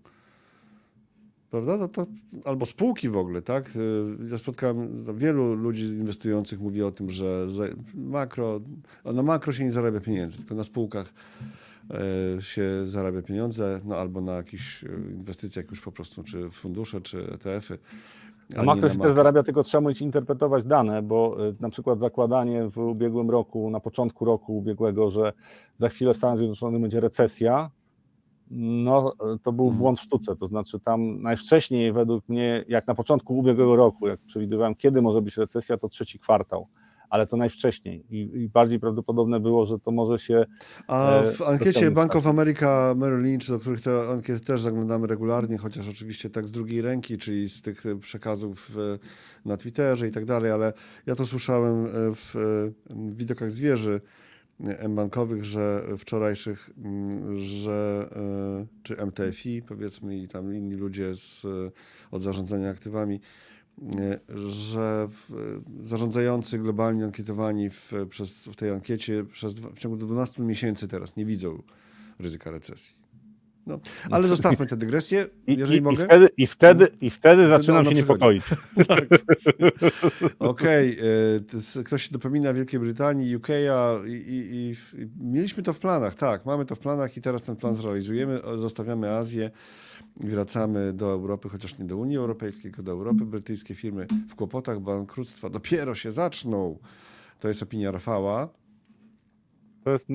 prawda? 1.51 1.77
To, 1.77 1.87
to, 1.87 2.05
albo 2.45 2.65
spółki 2.65 3.09
w 3.09 3.17
ogóle, 3.17 3.41
tak? 3.41 3.65
Y, 3.75 4.29
ja 4.31 4.37
spotkałem 4.37 5.05
wielu 5.17 5.53
ludzi 5.53 5.83
inwestujących, 5.83 6.59
mówi 6.59 6.83
o 6.83 6.91
tym, 6.91 7.09
że 7.09 7.47
makro, 7.93 8.59
na 9.05 9.23
makro 9.23 9.53
się 9.53 9.63
nie 9.63 9.71
zarabia 9.71 9.99
pieniędzy, 9.99 10.37
tylko 10.37 10.55
na 10.55 10.63
spółkach 10.63 11.13
y, 12.37 12.41
się 12.41 12.63
zarabia 12.85 13.21
pieniądze, 13.21 13.81
no 13.85 13.95
albo 13.95 14.21
na 14.21 14.33
jakichś 14.33 14.83
y, 14.83 14.87
inwestycjach 15.11 15.65
już 15.69 15.81
po 15.81 15.91
prostu, 15.91 16.23
czy 16.23 16.49
fundusze, 16.49 17.01
czy 17.01 17.33
ETF-y. 17.33 17.77
A 18.55 18.63
makro 18.63 18.89
się 18.89 18.99
też 18.99 19.13
zarabia, 19.13 19.43
tylko 19.43 19.63
trzeba 19.63 19.85
umieć 19.85 20.01
interpretować 20.01 20.65
dane, 20.65 21.01
bo 21.01 21.37
na 21.59 21.69
przykład 21.69 21.99
zakładanie 21.99 22.69
w 22.69 22.77
ubiegłym 22.77 23.29
roku, 23.29 23.69
na 23.69 23.79
początku 23.79 24.25
roku 24.25 24.57
ubiegłego, 24.57 25.11
że 25.11 25.33
za 25.77 25.89
chwilę 25.89 26.13
w 26.13 26.17
Stanach 26.17 26.37
Zjednoczonych 26.37 26.81
będzie 26.81 26.99
recesja, 26.99 27.69
no, 28.51 29.13
to 29.43 29.51
był 29.51 29.65
mhm. 29.65 29.79
błąd 29.79 29.99
w 29.99 30.01
sztuce. 30.01 30.35
To 30.35 30.47
znaczy, 30.47 30.79
tam 30.79 31.21
najwcześniej, 31.21 31.93
według 31.93 32.29
mnie, 32.29 32.65
jak 32.67 32.87
na 32.87 32.95
początku 32.95 33.37
ubiegłego 33.37 33.75
roku, 33.75 34.07
jak 34.07 34.19
przewidywałem, 34.19 34.75
kiedy 34.75 35.01
może 35.01 35.21
być 35.21 35.37
recesja, 35.37 35.77
to 35.77 35.89
trzeci 35.89 36.19
kwartał. 36.19 36.67
Ale 37.09 37.27
to 37.27 37.37
najwcześniej 37.37 38.05
i, 38.09 38.41
i 38.41 38.49
bardziej 38.49 38.79
prawdopodobne 38.79 39.39
było, 39.39 39.65
że 39.65 39.79
to 39.79 39.91
może 39.91 40.19
się. 40.19 40.45
A 40.87 41.21
e, 41.21 41.31
w 41.31 41.41
ankiecie 41.41 41.91
Bank 41.91 42.15
of 42.15 42.27
America 42.27 42.95
Merrill 42.97 43.21
Lynch, 43.21 43.47
do 43.47 43.59
których 43.59 43.81
te 43.81 44.09
ankiety 44.09 44.39
też 44.39 44.61
zaglądamy 44.61 45.07
regularnie, 45.07 45.57
chociaż 45.57 45.87
oczywiście 45.89 46.29
tak 46.29 46.47
z 46.47 46.51
drugiej 46.51 46.81
ręki, 46.81 47.17
czyli 47.17 47.49
z 47.49 47.61
tych 47.61 47.83
przekazów 48.01 48.71
na 49.45 49.57
Twitterze 49.57 50.07
i 50.07 50.11
tak 50.11 50.25
dalej, 50.25 50.51
ale 50.51 50.73
ja 51.05 51.15
to 51.15 51.25
słyszałem 51.25 51.87
w 52.15 52.35
widokach 53.15 53.51
zwierzy 53.51 54.01
M-bankowych, 54.59 55.45
że 55.45 55.83
wczorajszych, 55.97 56.69
mm, 56.77 57.37
że 57.37 58.09
e, 58.15 58.83
czy 58.83 59.05
MTFI 59.05 59.61
powiedzmy 59.61 60.17
i 60.17 60.27
tam 60.27 60.53
inni 60.53 60.75
ludzie 60.75 61.15
z, 61.15 61.45
od 62.11 62.21
zarządzania 62.21 62.69
aktywami, 62.69 63.19
e, 63.81 64.19
że 64.39 65.09
zarządzający 65.83 66.59
globalnie 66.59 67.05
ankietowani 67.05 67.69
w, 67.69 67.91
przez, 68.09 68.45
w 68.45 68.55
tej 68.55 68.69
ankiecie 68.69 69.23
przez, 69.23 69.53
w 69.53 69.79
ciągu 69.79 69.97
12 69.97 70.43
miesięcy 70.43 70.87
teraz 70.87 71.15
nie 71.15 71.25
widzą 71.25 71.63
ryzyka 72.19 72.51
recesji. 72.51 73.06
No, 73.67 73.79
ale 74.11 74.27
zostawmy 74.27 74.65
tę 74.65 74.77
dygresję, 74.77 75.27
jeżeli 75.47 75.77
I, 75.77 75.81
mogę. 75.81 76.03
I 76.03 76.07
wtedy, 76.07 76.29
i 76.37 76.47
wtedy, 76.47 76.87
i 77.01 77.09
wtedy 77.09 77.47
zaczynam 77.47 77.83
no, 77.83 77.89
się 77.89 77.95
niepokoić. 77.95 78.43
tak. 78.87 79.05
Okej, 80.39 80.97
okay. 80.99 81.83
ktoś 81.83 82.03
się 82.03 82.11
dopomina 82.11 82.53
Wielkiej 82.53 82.79
Brytanii, 82.79 83.35
UK, 83.35 83.47
i, 84.07 84.11
i, 84.11 84.55
i, 84.55 84.75
mieliśmy 85.19 85.63
to 85.63 85.73
w 85.73 85.79
planach, 85.79 86.15
tak, 86.15 86.45
mamy 86.45 86.65
to 86.65 86.75
w 86.75 86.79
planach 86.79 87.17
i 87.17 87.21
teraz 87.21 87.43
ten 87.43 87.55
plan 87.55 87.75
zrealizujemy, 87.75 88.39
zostawiamy 88.57 89.09
Azję 89.09 89.51
i 90.19 90.27
wracamy 90.27 90.93
do 90.93 91.11
Europy, 91.11 91.49
chociaż 91.49 91.77
nie 91.77 91.85
do 91.85 91.97
Unii 91.97 92.17
Europejskiej, 92.17 92.71
tylko 92.71 92.83
do 92.83 92.91
Europy. 92.91 93.25
Brytyjskie 93.25 93.75
firmy 93.75 94.07
w 94.29 94.35
kłopotach 94.35 94.79
bankructwa 94.79 95.49
dopiero 95.49 95.95
się 95.95 96.11
zaczną. 96.11 96.79
To 97.39 97.47
jest 97.47 97.63
opinia 97.63 97.91
Rafała. 97.91 98.49
To 99.87 99.91
jest 99.91 100.07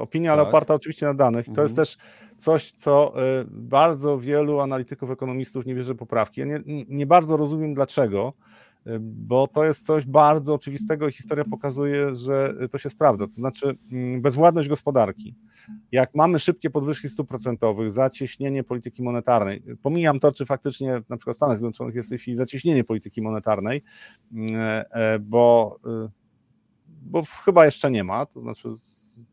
opinia, 0.00 0.32
ale 0.32 0.42
tak. 0.42 0.48
oparta 0.48 0.74
oczywiście 0.74 1.06
na 1.06 1.14
danych. 1.14 1.46
To 1.46 1.50
mhm. 1.50 1.64
jest 1.64 1.76
też 1.76 1.98
coś, 2.36 2.72
co 2.72 3.12
bardzo 3.46 4.18
wielu 4.18 4.60
analityków, 4.60 5.10
ekonomistów 5.10 5.66
nie 5.66 5.74
bierze 5.74 5.94
poprawki. 5.94 6.40
Ja 6.40 6.46
nie, 6.46 6.62
nie 6.88 7.06
bardzo 7.06 7.36
rozumiem 7.36 7.74
dlaczego, 7.74 8.32
bo 9.00 9.46
to 9.46 9.64
jest 9.64 9.86
coś 9.86 10.06
bardzo 10.06 10.54
oczywistego 10.54 11.08
i 11.08 11.12
historia 11.12 11.44
pokazuje, 11.44 12.14
że 12.14 12.54
to 12.70 12.78
się 12.78 12.90
sprawdza. 12.90 13.26
To 13.26 13.34
znaczy 13.34 13.76
mm, 13.92 14.22
bezwładność 14.22 14.68
gospodarki. 14.68 15.34
Jak 15.92 16.14
mamy 16.14 16.38
szybkie 16.38 16.70
podwyżki 16.70 17.08
stóp 17.08 17.28
procentowych, 17.28 17.90
zacieśnienie 17.90 18.64
polityki 18.64 19.02
monetarnej, 19.02 19.62
pomijam 19.82 20.20
to, 20.20 20.32
czy 20.32 20.46
faktycznie 20.46 21.02
na 21.08 21.16
przykład 21.16 21.34
w 21.34 21.36
Stanach 21.36 21.58
Zjednoczonych 21.58 21.94
jest 21.94 22.08
w 22.08 22.10
tej 22.10 22.18
chwili 22.18 22.36
zacieśnienie 22.36 22.84
polityki 22.84 23.22
monetarnej, 23.22 23.82
mm, 24.32 24.54
e, 24.90 25.18
bo, 25.18 25.76
y, 26.06 26.10
bo 27.02 27.22
chyba 27.44 27.64
jeszcze 27.64 27.90
nie 27.90 28.04
ma, 28.04 28.26
to 28.26 28.40
znaczy 28.40 28.68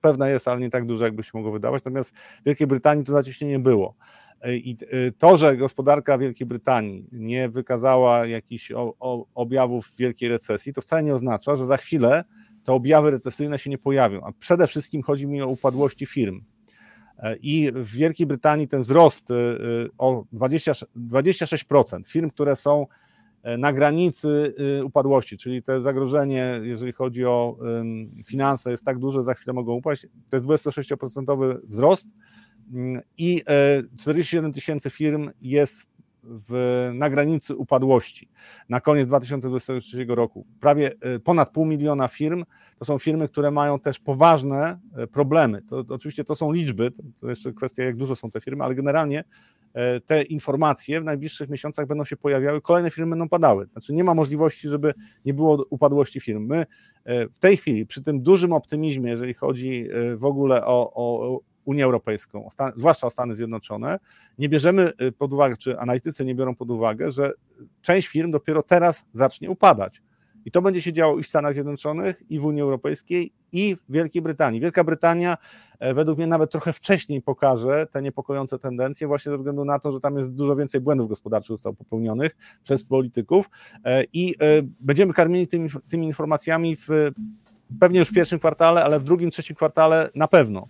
pewne 0.02 0.30
jest, 0.32 0.48
ale 0.48 0.62
nie 0.62 0.70
tak 0.70 0.86
duże, 0.86 1.04
jakby 1.06 1.24
się 1.24 1.32
mogło 1.34 1.52
wydawać, 1.52 1.84
natomiast 1.84 2.16
w 2.16 2.46
Wielkiej 2.46 2.68
Brytanii 2.68 3.04
to 3.04 3.12
zacieśnienie 3.12 3.60
było. 3.60 3.96
I 4.46 4.78
y, 4.94 5.14
to, 5.18 5.38
że 5.38 5.58
gospodarka 5.58 6.18
Wielkiej 6.18 6.48
Brytanii 6.48 7.08
nie 7.12 7.50
wykazała 7.50 8.26
jakichś 8.26 8.72
objawów 9.36 9.94
wielkiej 9.98 10.30
recesji, 10.30 10.74
to 10.74 10.82
wcale 10.82 11.04
nie 11.04 11.16
oznacza, 11.16 11.58
że 11.58 11.66
za 11.66 11.78
chwilę 11.78 12.24
te 12.64 12.74
objawy 12.74 13.12
recesyjne 13.12 13.60
się 13.60 13.70
nie 13.70 13.78
pojawią. 13.78 14.22
A 14.24 14.32
przede 14.40 14.68
wszystkim 14.68 15.02
chodzi 15.02 15.28
mi 15.28 15.42
o 15.42 15.48
upadłości 15.48 16.06
firm. 16.06 16.42
E, 17.20 17.36
I 17.36 17.72
w 17.72 17.92
Wielkiej 17.92 18.28
Brytanii 18.28 18.68
ten 18.68 18.82
wzrost 18.82 19.30
o 19.98 20.24
20, 20.32 20.72
26% 20.96 22.06
firm, 22.06 22.30
które 22.30 22.56
są 22.56 22.82
e, 22.82 23.07
na 23.58 23.74
granicy 23.74 24.54
upadłości, 24.84 25.38
czyli 25.38 25.64
to 25.64 25.82
zagrożenie, 25.82 26.60
jeżeli 26.64 26.92
chodzi 26.92 27.26
o 27.26 27.58
finanse, 28.26 28.72
jest 28.72 28.86
tak 28.86 29.00
duże, 29.00 29.24
za 29.24 29.34
chwilę 29.34 29.54
mogą 29.54 29.74
upaść. 29.74 30.08
To 30.30 30.36
jest 30.36 30.46
26% 30.46 31.60
wzrost 31.64 32.08
i 33.18 33.44
47 33.98 34.46
e, 34.46 34.54
tysięcy 34.54 34.90
firm 34.90 35.30
jest 35.42 35.88
w, 36.24 36.92
na 36.94 37.10
granicy 37.10 37.56
upadłości 37.56 38.30
na 38.70 38.82
koniec 38.82 39.08
2023 39.08 40.06
roku. 40.10 40.46
Prawie 40.60 40.92
e, 41.02 41.20
ponad 41.20 41.52
pół 41.52 41.66
miliona 41.66 42.08
firm 42.08 42.46
to 42.80 42.86
są 42.86 42.98
firmy, 42.98 43.28
które 43.28 43.52
mają 43.52 43.80
też 43.80 44.00
poważne 44.00 44.80
e, 44.96 45.08
problemy. 45.08 45.62
To, 45.62 45.84
to 45.84 45.96
oczywiście 45.96 46.24
to 46.24 46.36
są 46.36 46.52
liczby, 46.52 46.92
to 47.22 47.30
jeszcze 47.30 47.54
kwestia, 47.54 47.84
jak 47.84 47.96
dużo 47.96 48.16
są 48.16 48.32
te 48.32 48.42
firmy, 48.42 48.64
ale 48.64 48.76
generalnie 48.76 49.24
te 50.06 50.24
informacje 50.24 51.02
w 51.02 51.04
najbliższych 51.04 51.50
miesiącach 51.50 51.88
będą 51.88 52.06
się 52.06 52.18
pojawiały, 52.18 52.62
kolejne 52.62 52.92
firmy 52.92 53.10
będą 53.10 53.30
padały. 53.30 53.68
Znaczy 53.72 53.94
nie 53.94 54.04
ma 54.04 54.14
możliwości, 54.14 54.70
żeby 54.70 54.94
nie 55.26 55.34
było 55.34 55.66
upadłości 55.70 56.20
firm. 56.20 56.46
My 56.46 56.66
w 57.06 57.38
tej 57.40 57.58
chwili, 57.58 57.86
przy 57.86 58.04
tym 58.04 58.22
dużym 58.22 58.54
optymizmie, 58.54 59.12
jeżeli 59.12 59.34
chodzi 59.34 59.88
w 60.16 60.26
ogóle 60.26 60.66
o, 60.66 60.92
o 60.94 61.40
Unię 61.66 61.84
Europejską, 61.84 62.50
zwłaszcza 62.76 63.08
o 63.08 63.10
Stany 63.10 63.36
Zjednoczone, 63.36 64.00
nie 64.38 64.50
bierzemy 64.50 64.92
pod 65.18 65.34
uwagę, 65.34 65.58
czy 65.58 65.80
analitycy 65.80 66.26
nie 66.26 66.36
biorą 66.36 66.56
pod 66.56 66.72
uwagę, 66.72 67.12
że 67.12 67.32
część 67.82 68.08
firm 68.08 68.32
dopiero 68.32 68.64
teraz 68.64 69.06
zacznie 69.14 69.50
upadać. 69.50 70.02
I 70.46 70.52
to 70.52 70.62
będzie 70.62 70.82
się 70.82 70.94
działo 70.94 71.20
i 71.20 71.24
w 71.24 71.28
Stanach 71.28 71.54
Zjednoczonych, 71.54 72.24
i 72.30 72.40
w 72.40 72.46
Unii 72.46 72.62
Europejskiej, 72.62 73.34
i 73.52 73.76
w 73.90 73.94
Wielkiej 73.94 74.22
Brytanii. 74.22 74.60
Wielka 74.62 74.84
Brytania 74.84 75.38
e, 75.80 75.94
według 75.94 76.18
mnie 76.18 76.28
nawet 76.28 76.52
trochę 76.52 76.74
wcześniej 76.74 77.22
pokaże 77.22 77.88
te 77.92 78.02
niepokojące 78.02 78.60
tendencje, 78.60 79.08
właśnie 79.08 79.32
ze 79.32 79.38
względu 79.38 79.66
na 79.66 79.80
to, 79.80 79.92
że 79.92 80.00
tam 80.00 80.18
jest 80.18 80.34
dużo 80.34 80.56
więcej 80.56 80.82
błędów 80.82 81.10
gospodarczych 81.10 81.48
zostało 81.48 81.76
popełnionych 81.76 82.38
przez 82.64 82.84
polityków 82.84 83.50
e, 83.84 84.04
i 84.14 84.36
e, 84.42 84.62
będziemy 84.80 85.14
karmieni 85.14 85.48
tymi, 85.48 85.70
tymi 85.88 86.08
informacjami 86.08 86.76
w, 86.76 86.88
pewnie 87.80 88.00
już 88.00 88.10
w 88.10 88.14
pierwszym 88.14 88.40
kwartale, 88.40 88.84
ale 88.84 89.00
w 89.00 89.04
drugim, 89.04 89.32
trzecim 89.32 89.56
kwartale 89.56 90.10
na 90.16 90.28
pewno. 90.28 90.68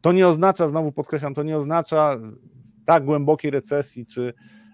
To 0.00 0.12
nie 0.12 0.28
oznacza, 0.28 0.68
znowu 0.68 0.92
podkreślam, 0.92 1.34
to 1.34 1.42
nie 1.42 1.56
oznacza 1.56 2.18
tak 2.84 3.04
głębokiej 3.04 3.50
recesji 3.50 4.06
czy 4.06 4.32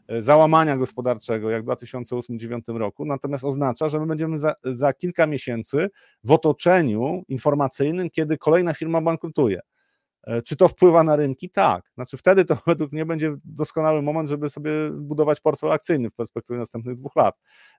załamania 0.09 0.77
gospodarczego 0.77 1.51
jak 1.51 1.63
w 1.63 1.67
2008-2009 1.67 2.77
roku, 2.79 3.05
natomiast 3.05 3.45
oznacza, 3.45 3.89
że 3.89 4.01
my 4.01 4.07
będziemy 4.07 4.39
za, 4.39 4.55
za 4.65 4.93
kilka 4.93 5.27
miesięcy 5.27 5.91
w 6.25 6.31
otoczeniu 6.33 7.23
informacyjnym, 7.29 8.11
kiedy 8.11 8.39
kolejna 8.39 8.75
firma 8.75 9.01
bankrutuje. 9.01 9.61
E, 10.25 10.43
czy 10.43 10.57
to 10.57 10.69
wpływa 10.69 11.05
na 11.05 11.17
rynki? 11.17 11.51
Tak. 11.51 11.91
Znaczy 11.95 12.17
wtedy 12.17 12.45
to 12.45 12.59
według 12.67 12.93
mnie 12.93 13.07
będzie 13.07 13.37
doskonały 13.45 14.03
moment, 14.03 14.29
żeby 14.29 14.51
sobie 14.51 14.71
budować 14.91 15.41
portfel 15.41 15.73
akcyjny 15.73 16.11
w 16.11 16.15
perspektywie 16.15 16.59
następnych 16.59 16.97
dwóch 16.97 17.17
lat. 17.17 17.35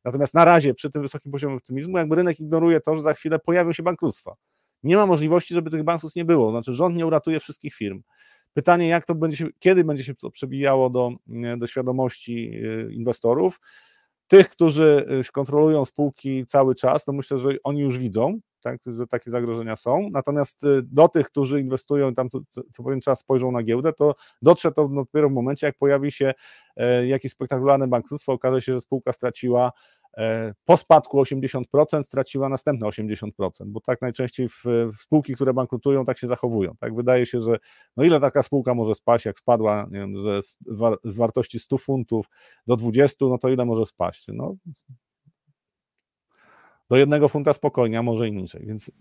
Natomiast 0.05 0.34
na 0.34 0.45
razie 0.45 0.73
przy 0.73 0.89
tym 0.89 1.01
wysokim 1.01 1.32
poziomie 1.32 1.55
optymizmu, 1.55 1.97
jakby 1.97 2.15
rynek 2.15 2.39
ignoruje 2.39 2.80
to, 2.80 2.95
że 2.95 3.01
za 3.01 3.13
chwilę 3.13 3.39
pojawią 3.39 3.73
się 3.73 3.84
bankructwa 3.84 4.36
nie 4.84 4.97
ma 4.97 5.05
możliwości, 5.05 5.53
żeby 5.53 5.69
tych 5.69 5.84
banków 5.84 6.15
nie 6.15 6.25
było. 6.25 6.51
Znaczy, 6.51 6.73
rząd 6.73 6.95
nie 6.95 7.05
uratuje 7.05 7.39
wszystkich 7.39 7.75
firm. 7.75 8.01
Pytanie, 8.54 8.88
jak 8.88 9.06
to 9.06 9.16
będzie 9.16 9.38
się, 9.38 9.47
kiedy 9.60 9.84
będzie 9.84 10.04
się 10.04 10.16
to 10.16 10.32
przebijało 10.32 10.89
do, 10.89 11.12
do 11.58 11.68
świadomości 11.68 12.52
y, 12.66 12.93
inwestorów. 12.93 13.60
Tych, 14.28 14.50
którzy 14.50 15.06
y, 15.30 15.32
kontrolują 15.32 15.86
spółki 15.86 16.45
cały 16.45 16.76
czas, 16.76 17.06
to 17.06 17.14
myślę, 17.14 17.39
że 17.39 17.50
oni 17.64 17.82
już 17.82 17.97
widzą, 17.97 18.39
tak, 18.62 18.80
że 18.97 19.08
takie 19.08 19.32
zagrożenia 19.32 19.76
są. 19.76 20.10
Natomiast 20.12 20.62
do 20.84 21.08
tych, 21.08 21.28
którzy 21.28 21.62
inwestują 21.62 22.16
tam 22.16 22.30
co, 22.30 22.39
co 22.72 22.84
pewien 22.84 23.02
czas 23.02 23.20
spojrzą 23.20 23.52
na 23.52 23.64
giełdę, 23.64 23.93
to 23.93 24.16
dotrze 24.41 24.72
to 24.72 24.88
dopiero 24.88 25.30
w 25.30 25.34
momencie, 25.34 25.68
jak 25.68 25.78
pojawi 25.78 26.12
się 26.12 26.34
e, 26.76 27.08
jakieś 27.08 27.32
spektakularne 27.32 27.88
bankructwo, 27.88 28.34
okaże 28.34 28.62
się, 28.62 28.74
że 28.74 28.82
spółka 28.82 29.14
straciła 29.14 29.72
E, 29.72 29.99
po 30.66 30.78
spadku 30.78 31.22
80% 31.22 32.03
straciła 32.03 32.49
następne 32.49 32.88
80%, 32.88 33.30
bo 33.66 33.82
tak 33.82 34.01
najczęściej 34.01 34.49
w, 34.49 34.64
w 34.66 35.01
spółki, 35.01 35.36
które 35.36 35.53
bankrutują, 35.53 36.05
tak 36.05 36.18
się 36.18 36.28
zachowują. 36.28 36.74
Tak 36.80 36.95
wydaje 36.95 37.26
się, 37.26 37.41
że 37.41 37.57
no 37.97 38.03
ile 38.03 38.20
taka 38.20 38.43
spółka 38.43 38.74
może 38.74 38.95
spaść, 38.95 39.26
jak 39.26 39.38
spadła 39.38 39.88
nie 39.91 39.99
wiem, 39.99 40.24
ze, 40.24 40.39
z 41.03 41.18
wartości 41.18 41.60
100 41.60 41.78
funtów 41.78 42.26
do 42.68 42.76
20, 42.76 43.26
no 43.26 43.38
to 43.38 43.49
ile 43.49 43.66
może 43.66 43.86
spaść? 43.86 44.26
No, 44.28 44.55
do 46.89 46.97
jednego 46.97 47.30
funta 47.30 47.53
spokojnie, 47.53 47.99
a 47.99 48.03
może 48.03 48.28
i 48.28 48.32
niżej. 48.32 48.66
Więc 48.66 48.91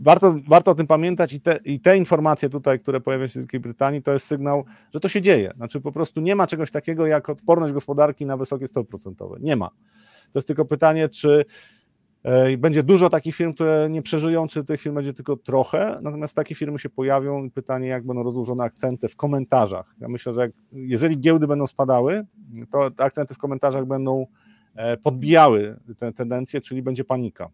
warto, 0.00 0.36
warto 0.48 0.70
o 0.70 0.74
tym 0.74 0.86
pamiętać 0.86 1.32
i 1.32 1.40
te, 1.40 1.58
i 1.64 1.80
te 1.80 1.96
informacje 1.96 2.48
tutaj, 2.48 2.80
które 2.80 3.00
pojawiają 3.00 3.28
się 3.28 3.32
w 3.32 3.42
Wielkiej 3.42 3.60
Brytanii, 3.60 4.02
to 4.02 4.12
jest 4.12 4.26
sygnał, 4.26 4.64
że 4.94 5.00
to 5.00 5.08
się 5.08 5.20
dzieje. 5.20 5.52
Znaczy 5.56 5.80
po 5.80 5.92
prostu 5.92 6.20
nie 6.20 6.36
ma 6.36 6.46
czegoś 6.46 6.70
takiego 6.70 7.06
jak 7.06 7.28
odporność 7.28 7.74
gospodarki 7.74 8.26
na 8.26 8.36
wysokie 8.36 8.68
stopy 8.68 8.88
procentowe. 8.88 9.36
Nie 9.40 9.56
ma. 9.56 9.70
To 10.32 10.38
jest 10.38 10.48
tylko 10.48 10.64
pytanie, 10.64 11.08
czy 11.08 11.44
e, 12.22 12.56
będzie 12.56 12.82
dużo 12.82 13.10
takich 13.10 13.36
firm, 13.36 13.54
które 13.54 13.88
nie 13.90 14.02
przeżyją, 14.02 14.46
czy 14.46 14.64
tych 14.64 14.80
firm 14.80 14.94
będzie 14.94 15.12
tylko 15.12 15.36
trochę, 15.36 15.98
natomiast 16.02 16.36
takie 16.36 16.54
firmy 16.54 16.78
się 16.78 16.88
pojawią 16.88 17.44
i 17.44 17.50
pytanie, 17.50 17.88
jak 17.88 18.06
będą 18.06 18.22
rozłożone 18.22 18.64
akcenty 18.64 19.08
w 19.08 19.16
komentarzach. 19.16 19.94
Ja 20.00 20.08
myślę, 20.08 20.34
że 20.34 20.40
jak, 20.40 20.50
jeżeli 20.72 21.20
giełdy 21.20 21.46
będą 21.46 21.66
spadały, 21.66 22.26
to 22.70 22.90
akcenty 22.96 23.34
w 23.34 23.38
komentarzach 23.38 23.86
będą 23.86 24.26
e, 24.74 24.96
podbijały 24.96 25.76
te 25.98 26.12
tendencje, 26.12 26.60
czyli 26.60 26.82
będzie 26.82 27.04
panika. 27.04 27.48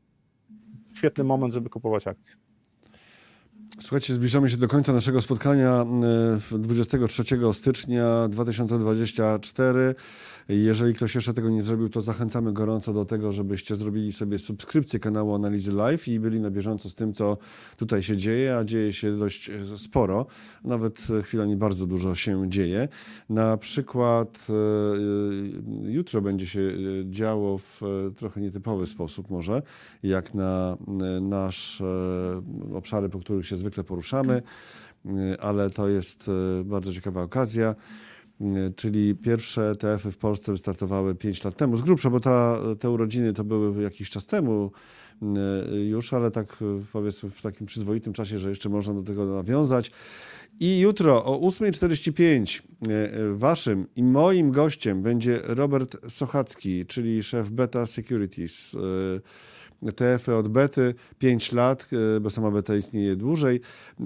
Świetny 0.94 1.24
moment, 1.24 1.54
żeby 1.54 1.70
kupować 1.70 2.06
akcje. 2.06 2.34
Słuchajcie, 3.80 4.14
zbliżamy 4.14 4.48
się 4.48 4.56
do 4.56 4.68
końca 4.68 4.92
naszego 4.92 5.22
spotkania 5.22 5.86
23 6.50 7.22
e, 7.22 7.54
stycznia 7.54 8.28
2024. 8.28 9.94
Jeżeli 10.48 10.94
ktoś 10.94 11.14
jeszcze 11.14 11.34
tego 11.34 11.50
nie 11.50 11.62
zrobił, 11.62 11.88
to 11.88 12.02
zachęcamy 12.02 12.52
gorąco 12.52 12.92
do 12.92 13.04
tego, 13.04 13.32
żebyście 13.32 13.76
zrobili 13.76 14.12
sobie 14.12 14.38
subskrypcję 14.38 15.00
kanału 15.00 15.34
Analizy 15.34 15.72
Live 15.72 16.08
i 16.08 16.20
byli 16.20 16.40
na 16.40 16.50
bieżąco 16.50 16.90
z 16.90 16.94
tym, 16.94 17.12
co 17.12 17.38
tutaj 17.76 18.02
się 18.02 18.16
dzieje, 18.16 18.56
a 18.56 18.64
dzieje 18.64 18.92
się 18.92 19.16
dość 19.16 19.50
e, 19.50 19.78
sporo. 19.78 20.26
Nawet 20.64 21.06
chwilami 21.22 21.56
bardzo 21.56 21.86
dużo 21.86 22.14
się 22.14 22.50
dzieje. 22.50 22.88
Na 23.28 23.56
przykład 23.56 24.46
e, 24.48 25.92
jutro 25.92 26.20
będzie 26.20 26.46
się 26.46 26.60
działo 27.10 27.58
w 27.58 27.80
trochę 28.16 28.40
nietypowy 28.40 28.86
sposób 28.86 29.30
może, 29.30 29.62
jak 30.02 30.34
na 30.34 30.76
nasz 31.20 31.82
obszary, 32.74 33.08
po 33.08 33.18
których 33.18 33.46
się 33.46 33.56
zwykle 33.56 33.84
poruszamy, 33.84 34.42
ale 35.40 35.70
to 35.70 35.88
jest 35.88 36.28
e, 36.60 36.64
bardzo 36.64 36.94
ciekawa 36.94 37.22
okazja. 37.22 37.74
E, 38.42 38.72
czyli 38.76 39.14
pierwsze 39.14 39.70
ETF-y 39.70 40.10
w 40.10 40.16
Polsce 40.16 40.52
wystartowały 40.52 41.14
5 41.14 41.44
lat 41.44 41.56
temu, 41.56 41.76
z 41.76 41.82
grubsza, 41.82 42.10
bo 42.10 42.20
ta, 42.20 42.58
te 42.80 42.90
urodziny 42.90 43.32
to 43.32 43.44
były 43.44 43.82
jakiś 43.82 44.10
czas 44.10 44.26
temu 44.26 44.70
e, 45.22 45.76
już, 45.76 46.12
ale 46.12 46.30
tak 46.30 46.56
powiedzmy 46.92 47.30
w 47.30 47.42
takim 47.42 47.66
przyzwoitym 47.66 48.12
czasie, 48.12 48.38
że 48.38 48.48
jeszcze 48.48 48.68
można 48.68 48.94
do 48.94 49.02
tego 49.02 49.26
nawiązać. 49.26 49.90
I 50.60 50.78
jutro 50.78 51.24
o 51.24 51.48
8.45 51.48 52.62
waszym 53.34 53.86
i 53.96 54.02
moim 54.02 54.50
gościem 54.50 55.02
będzie 55.02 55.40
Robert 55.44 55.96
Sochacki, 56.08 56.86
czyli 56.86 57.22
szef 57.22 57.50
Beta 57.50 57.86
Securities 57.86 58.76
ETF-y 59.86 60.34
od 60.34 60.48
bety 60.48 60.94
5 61.18 61.52
lat, 61.52 61.88
e, 62.16 62.20
bo 62.20 62.30
sama 62.30 62.50
beta 62.50 62.76
istnieje 62.76 63.16
dłużej. 63.16 63.60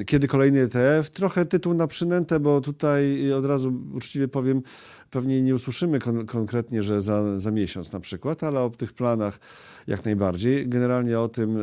Kiedy 0.06 0.28
kolejny 0.28 0.60
ETF? 0.60 1.10
Trochę 1.10 1.44
tytuł 1.44 1.74
na 1.74 1.86
przynętę, 1.86 2.40
bo 2.40 2.60
tutaj 2.60 3.32
od 3.32 3.44
razu 3.44 3.72
uczciwie 3.94 4.28
powiem, 4.28 4.62
pewnie 5.10 5.42
nie 5.42 5.54
usłyszymy 5.54 5.98
kon 5.98 6.26
konkretnie, 6.26 6.82
że 6.82 7.02
za, 7.02 7.40
za 7.40 7.50
miesiąc 7.50 7.92
na 7.92 8.00
przykład, 8.00 8.44
ale 8.44 8.60
o 8.60 8.70
tych 8.70 8.92
planach 8.92 9.38
jak 9.86 10.04
najbardziej. 10.04 10.68
Generalnie 10.68 11.20
o 11.20 11.28
tym, 11.28 11.58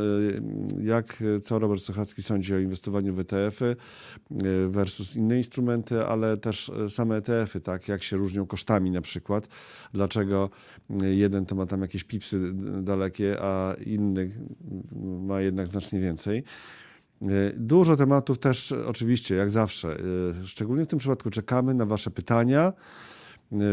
jak 0.81 1.23
co 1.41 1.59
Robert 1.59 1.81
Sochacki 1.81 2.23
sądzi 2.23 2.53
o 2.53 2.59
inwestowaniu 2.59 3.13
w 3.13 3.19
ETF-y 3.19 3.75
versus 4.69 5.15
inne 5.15 5.37
instrumenty, 5.37 6.05
ale 6.05 6.37
też 6.37 6.71
same 6.89 7.15
ETF-y, 7.15 7.59
tak, 7.61 7.87
jak 7.87 8.03
się 8.03 8.17
różnią 8.17 8.45
kosztami 8.45 8.91
na 8.91 9.01
przykład, 9.01 9.47
dlaczego 9.93 10.49
jeden 11.01 11.45
to 11.45 11.55
ma 11.55 11.65
tam 11.65 11.81
jakieś 11.81 12.03
pipsy 12.03 12.53
dalekie, 12.81 13.37
a 13.41 13.75
inny 13.85 14.31
ma 15.01 15.41
jednak 15.41 15.67
znacznie 15.67 15.99
więcej. 15.99 16.43
Dużo 17.57 17.95
tematów 17.95 18.39
też 18.39 18.71
oczywiście, 18.71 19.35
jak 19.35 19.51
zawsze, 19.51 19.97
szczególnie 20.45 20.85
w 20.85 20.87
tym 20.87 20.99
przypadku 20.99 21.29
czekamy 21.29 21.73
na 21.73 21.85
Wasze 21.85 22.11
pytania. 22.11 22.73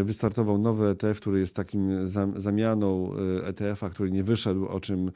Wystartował 0.05 0.59
nowy 0.59 0.87
ETF, 0.87 1.21
który 1.21 1.41
jest 1.41 1.57
takim 1.57 2.09
zamianą 2.37 3.13
ETF-a, 3.45 3.91
który 3.91 4.11
nie 4.11 4.25
wyszedł, 4.25 4.67
o 4.67 4.81
czym 4.81 5.13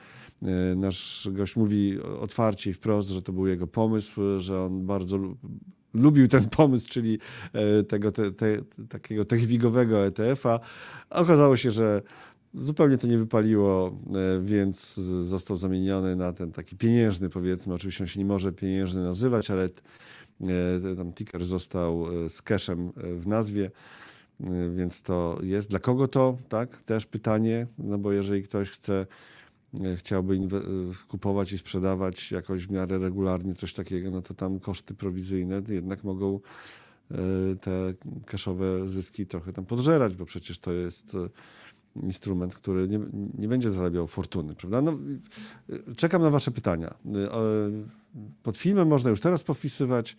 nasz 0.77 1.29
gość 1.33 1.57
mówi 1.57 2.01
otwarcie 2.21 2.71
i 2.71 2.75
wprost, 2.75 3.09
że 3.09 3.23
to 3.23 3.33
był 3.33 3.47
jego 3.47 3.67
pomysł, 3.67 4.21
że 4.39 4.63
on 4.63 4.87
bardzo 4.87 5.19
lubił 5.95 6.29
ten 6.29 6.49
pomysł, 6.49 6.89
czyli 6.89 7.19
tego 7.89 8.13
te, 8.13 8.33
te, 8.33 8.47
takiego 8.89 9.25
techwigowego 9.25 10.07
ETF-a. 10.07 10.61
Okazało 11.11 11.57
się, 11.57 11.71
że 11.71 12.03
Zupełnie 12.55 12.99
to 12.99 13.07
nie 13.07 13.19
wypaliło, 13.19 13.99
więc 14.43 14.95
został 15.23 15.57
zamieniony 15.57 16.17
na 16.17 16.33
ten 16.33 16.53
taki 16.53 16.77
pieniężny, 16.77 17.31
powiedzmy. 17.31 17.75
Oczywiście 17.75 18.05
on 18.05 18.09
się 18.09 18.21
nie 18.21 18.27
może 18.27 18.53
pieniężny 18.53 19.03
nazywać, 19.03 19.51
ale 19.51 19.69
tam 20.97 21.13
ticker 21.13 21.45
został 21.45 22.07
z 22.29 22.43
cashem 22.43 22.93
w 22.97 23.27
nazwie, 23.27 23.71
więc 24.77 25.03
to 25.03 25.39
jest. 25.43 25.71
Dla 25.71 25.79
kogo 25.79 26.09
to? 26.09 26.39
Tak, 26.49 26.83
też 26.83 27.07
pytanie, 27.07 27.67
no 27.79 27.99
bo 27.99 28.13
jeżeli 28.13 28.43
ktoś 28.43 28.71
chce, 28.71 29.07
chciałby 29.97 30.39
kupować 31.09 31.53
i 31.53 31.59
sprzedawać 31.59 32.33
jakoś 32.33 32.67
w 32.67 32.71
miarę 32.71 32.99
regularnie 32.99 33.55
coś 33.55 33.75
takiego, 33.75 34.11
no 34.11 34.23
to 34.23 34.35
tam 34.35 34.61
koszty 34.61 34.95
prowizyjne 34.95 35.63
jednak 35.69 36.05
mogą 36.05 36.41
te 37.61 37.95
cashowe 38.27 38.91
zyski 38.91 39.27
trochę 39.27 39.53
tam 39.53 39.67
podżerać, 39.67 40.15
bo 40.15 40.25
przecież 40.25 40.59
to 40.59 40.73
jest 40.73 41.17
instrument, 42.03 42.55
który 42.55 42.89
nie, 42.89 43.01
nie 43.39 43.49
będzie 43.49 43.71
zarabiał 43.71 44.07
fortuny, 44.07 44.55
prawda? 44.55 44.83
No, 44.83 44.99
czekam 45.97 46.23
na 46.23 46.31
wasze 46.31 46.51
pytania. 46.51 46.95
Pod 48.43 48.57
filmem 48.57 48.89
można 48.89 49.11
już 49.11 49.21
teraz 49.21 49.43
powpisywać. 49.43 50.17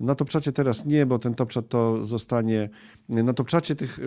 Na 0.00 0.14
topczacie 0.14 0.52
teraz 0.52 0.86
nie, 0.86 1.06
bo 1.06 1.18
ten 1.18 1.34
topczat 1.34 1.68
to 1.68 2.04
zostanie... 2.04 2.68
Na 3.08 3.32
topczacie 3.32 3.74
tych... 3.74 3.98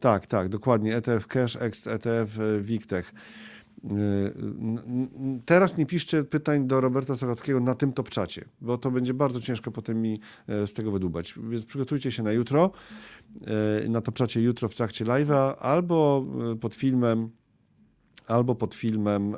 Tak, 0.00 0.26
tak, 0.26 0.48
dokładnie. 0.48 0.96
ETF 0.96 1.26
Cash, 1.26 1.58
ETF 1.86 2.38
Wictech. 2.60 3.14
Teraz 5.44 5.76
nie 5.76 5.86
piszcie 5.86 6.24
pytań 6.24 6.66
do 6.66 6.80
Roberta 6.80 7.16
Sochackiego 7.16 7.60
na 7.60 7.74
tym 7.74 7.92
topczacie, 7.92 8.44
bo 8.60 8.78
to 8.78 8.90
będzie 8.90 9.14
bardzo 9.14 9.40
ciężko 9.40 9.70
potem 9.70 10.02
mi 10.02 10.20
z 10.48 10.74
tego 10.74 10.92
wydubać. 10.92 11.34
Więc 11.48 11.66
przygotujcie 11.66 12.12
się 12.12 12.22
na 12.22 12.32
jutro, 12.32 12.70
na 13.88 14.00
topczacie 14.00 14.42
jutro 14.42 14.68
w 14.68 14.74
trakcie 14.74 15.04
live'a, 15.04 15.54
albo 15.58 16.26
pod 16.60 16.74
filmem, 16.74 17.30
albo 18.26 18.54
pod 18.54 18.74
filmem 18.74 19.36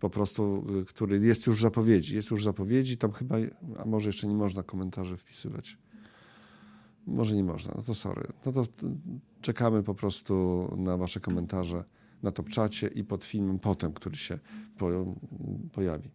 po 0.00 0.10
prostu, 0.10 0.66
który 0.86 1.18
jest 1.18 1.46
już 1.46 1.62
zapowiedzi. 1.62 2.14
Jest 2.14 2.30
już 2.30 2.44
zapowiedzi, 2.44 2.96
tam 2.96 3.12
chyba, 3.12 3.36
a 3.78 3.84
może 3.84 4.08
jeszcze 4.08 4.26
nie 4.26 4.34
można 4.34 4.62
komentarzy 4.62 5.16
wpisywać. 5.16 5.78
Może 7.06 7.34
nie 7.34 7.44
można, 7.44 7.74
no 7.76 7.82
to 7.82 7.94
sorry. 7.94 8.26
No 8.46 8.52
to 8.52 8.64
czekamy 9.40 9.82
po 9.82 9.94
prostu 9.94 10.68
na 10.76 10.96
wasze 10.96 11.20
komentarze 11.20 11.84
na 12.22 12.32
topczacie 12.32 12.86
i 12.86 13.04
pod 13.04 13.24
filmem 13.24 13.58
potem, 13.58 13.92
który 13.92 14.16
się 14.16 14.38
pojawi. 15.72 16.10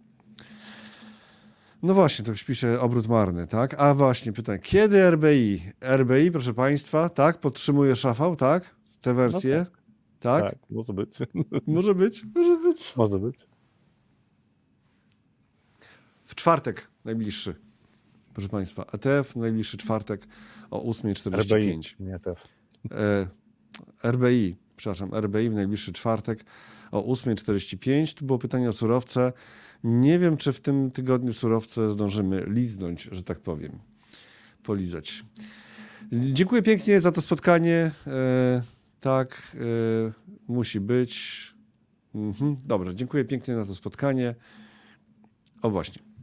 No 1.84 1.94
właśnie, 1.94 2.26
to 2.26 2.32
ktoś 2.32 2.44
pisze 2.44 2.82
obrót 2.82 3.08
marny, 3.08 3.48
tak? 3.48 3.74
A 3.80 3.94
właśnie, 3.94 4.34
pytanie, 4.34 4.60
kiedy 4.60 4.98
RBI? 4.98 5.62
RBI, 5.82 6.32
proszę 6.32 6.54
Państwa, 6.54 7.10
tak? 7.10 7.40
Podtrzymuje 7.40 7.96
szafał, 7.96 8.36
tak? 8.36 8.76
Te 9.02 9.14
wersje? 9.14 9.58
No 9.58 9.66
tak. 10.20 10.44
tak. 10.44 10.52
tak, 10.52 10.70
może 10.70 10.94
być. 10.94 11.18
Może 11.68 11.96
być, 11.96 12.24
może 12.36 12.58
być. 12.58 12.96
Może 12.96 13.20
być. 13.20 13.48
W 16.26 16.36
czwartek 16.36 16.88
najbliższy, 17.06 17.56
proszę 18.34 18.50
Państwa, 18.50 18.86
ETF 18.94 19.36
najbliższy 19.36 19.78
czwartek 19.78 20.28
o 20.72 20.92
8.45. 20.92 21.96
RBI, 22.00 22.12
ETF. 22.12 22.44
E, 22.92 23.28
RBI, 24.12 24.56
przepraszam, 24.78 25.14
RBI 25.14 25.50
w 25.50 25.54
najbliższy 25.54 25.94
czwartek 25.94 26.46
o 26.92 27.02
8.45. 27.14 28.14
Tu 28.14 28.26
było 28.26 28.40
pytanie 28.40 28.70
o 28.70 28.74
surowce. 28.74 29.34
Nie 29.84 30.20
wiem, 30.20 30.38
czy 30.38 30.54
w 30.54 30.60
tym 30.60 30.92
tygodniu 30.92 31.34
surowce 31.34 31.92
zdążymy 31.92 32.44
liznąć, 32.48 33.10
że 33.12 33.24
tak 33.24 33.40
powiem, 33.40 33.80
polizać. 34.64 35.24
Dziękuję 36.12 36.62
pięknie 36.62 37.02
za 37.02 37.12
to 37.12 37.22
spotkanie. 37.22 37.92
E, 38.08 38.62
tak, 39.00 39.56
e, 39.56 40.12
musi 40.48 40.80
być. 40.80 41.56
Mhm, 42.16 42.56
dobrze, 42.66 42.96
dziękuję 42.96 43.26
pięknie 43.26 43.56
za 43.56 43.66
to 43.66 43.76
spotkanie. 43.76 44.36
O 45.62 45.70
właśnie. 45.70 46.15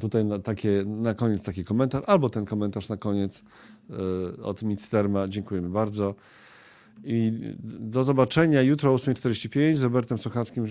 Tutaj 0.00 0.24
na, 0.24 0.38
takie, 0.38 0.84
na 0.86 1.14
koniec 1.14 1.44
taki 1.44 1.64
komentarz, 1.64 2.04
albo 2.06 2.30
ten 2.30 2.44
komentarz 2.44 2.88
na 2.88 2.96
koniec 2.96 3.44
e, 3.90 4.42
od 4.42 4.62
Midterma. 4.62 5.28
Dziękujemy 5.28 5.68
bardzo. 5.68 6.14
I 7.04 7.32
do 7.64 8.04
zobaczenia 8.04 8.62
jutro 8.62 8.92
o 8.92 8.96
8.45 8.96 9.74
z 9.74 9.82
Robertem 9.82 10.18
Sochackim, 10.18 10.66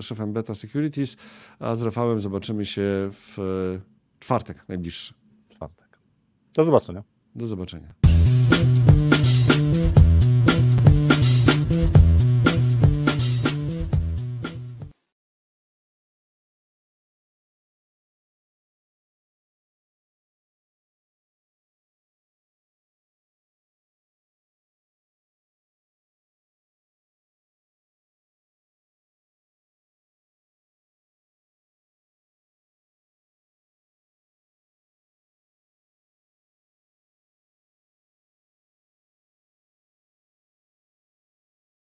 szefem 0.00 0.32
Beta 0.32 0.54
Securities, 0.54 1.16
a 1.58 1.76
z 1.76 1.82
Rafałem 1.82 2.20
zobaczymy 2.20 2.64
się 2.64 2.82
w 3.10 3.36
czwartek 4.20 4.68
najbliższy. 4.68 5.14
Czwartek. 5.48 5.98
Do 6.54 6.64
zobaczenia. 6.64 7.02
Do 7.34 7.46
zobaczenia. 7.46 8.07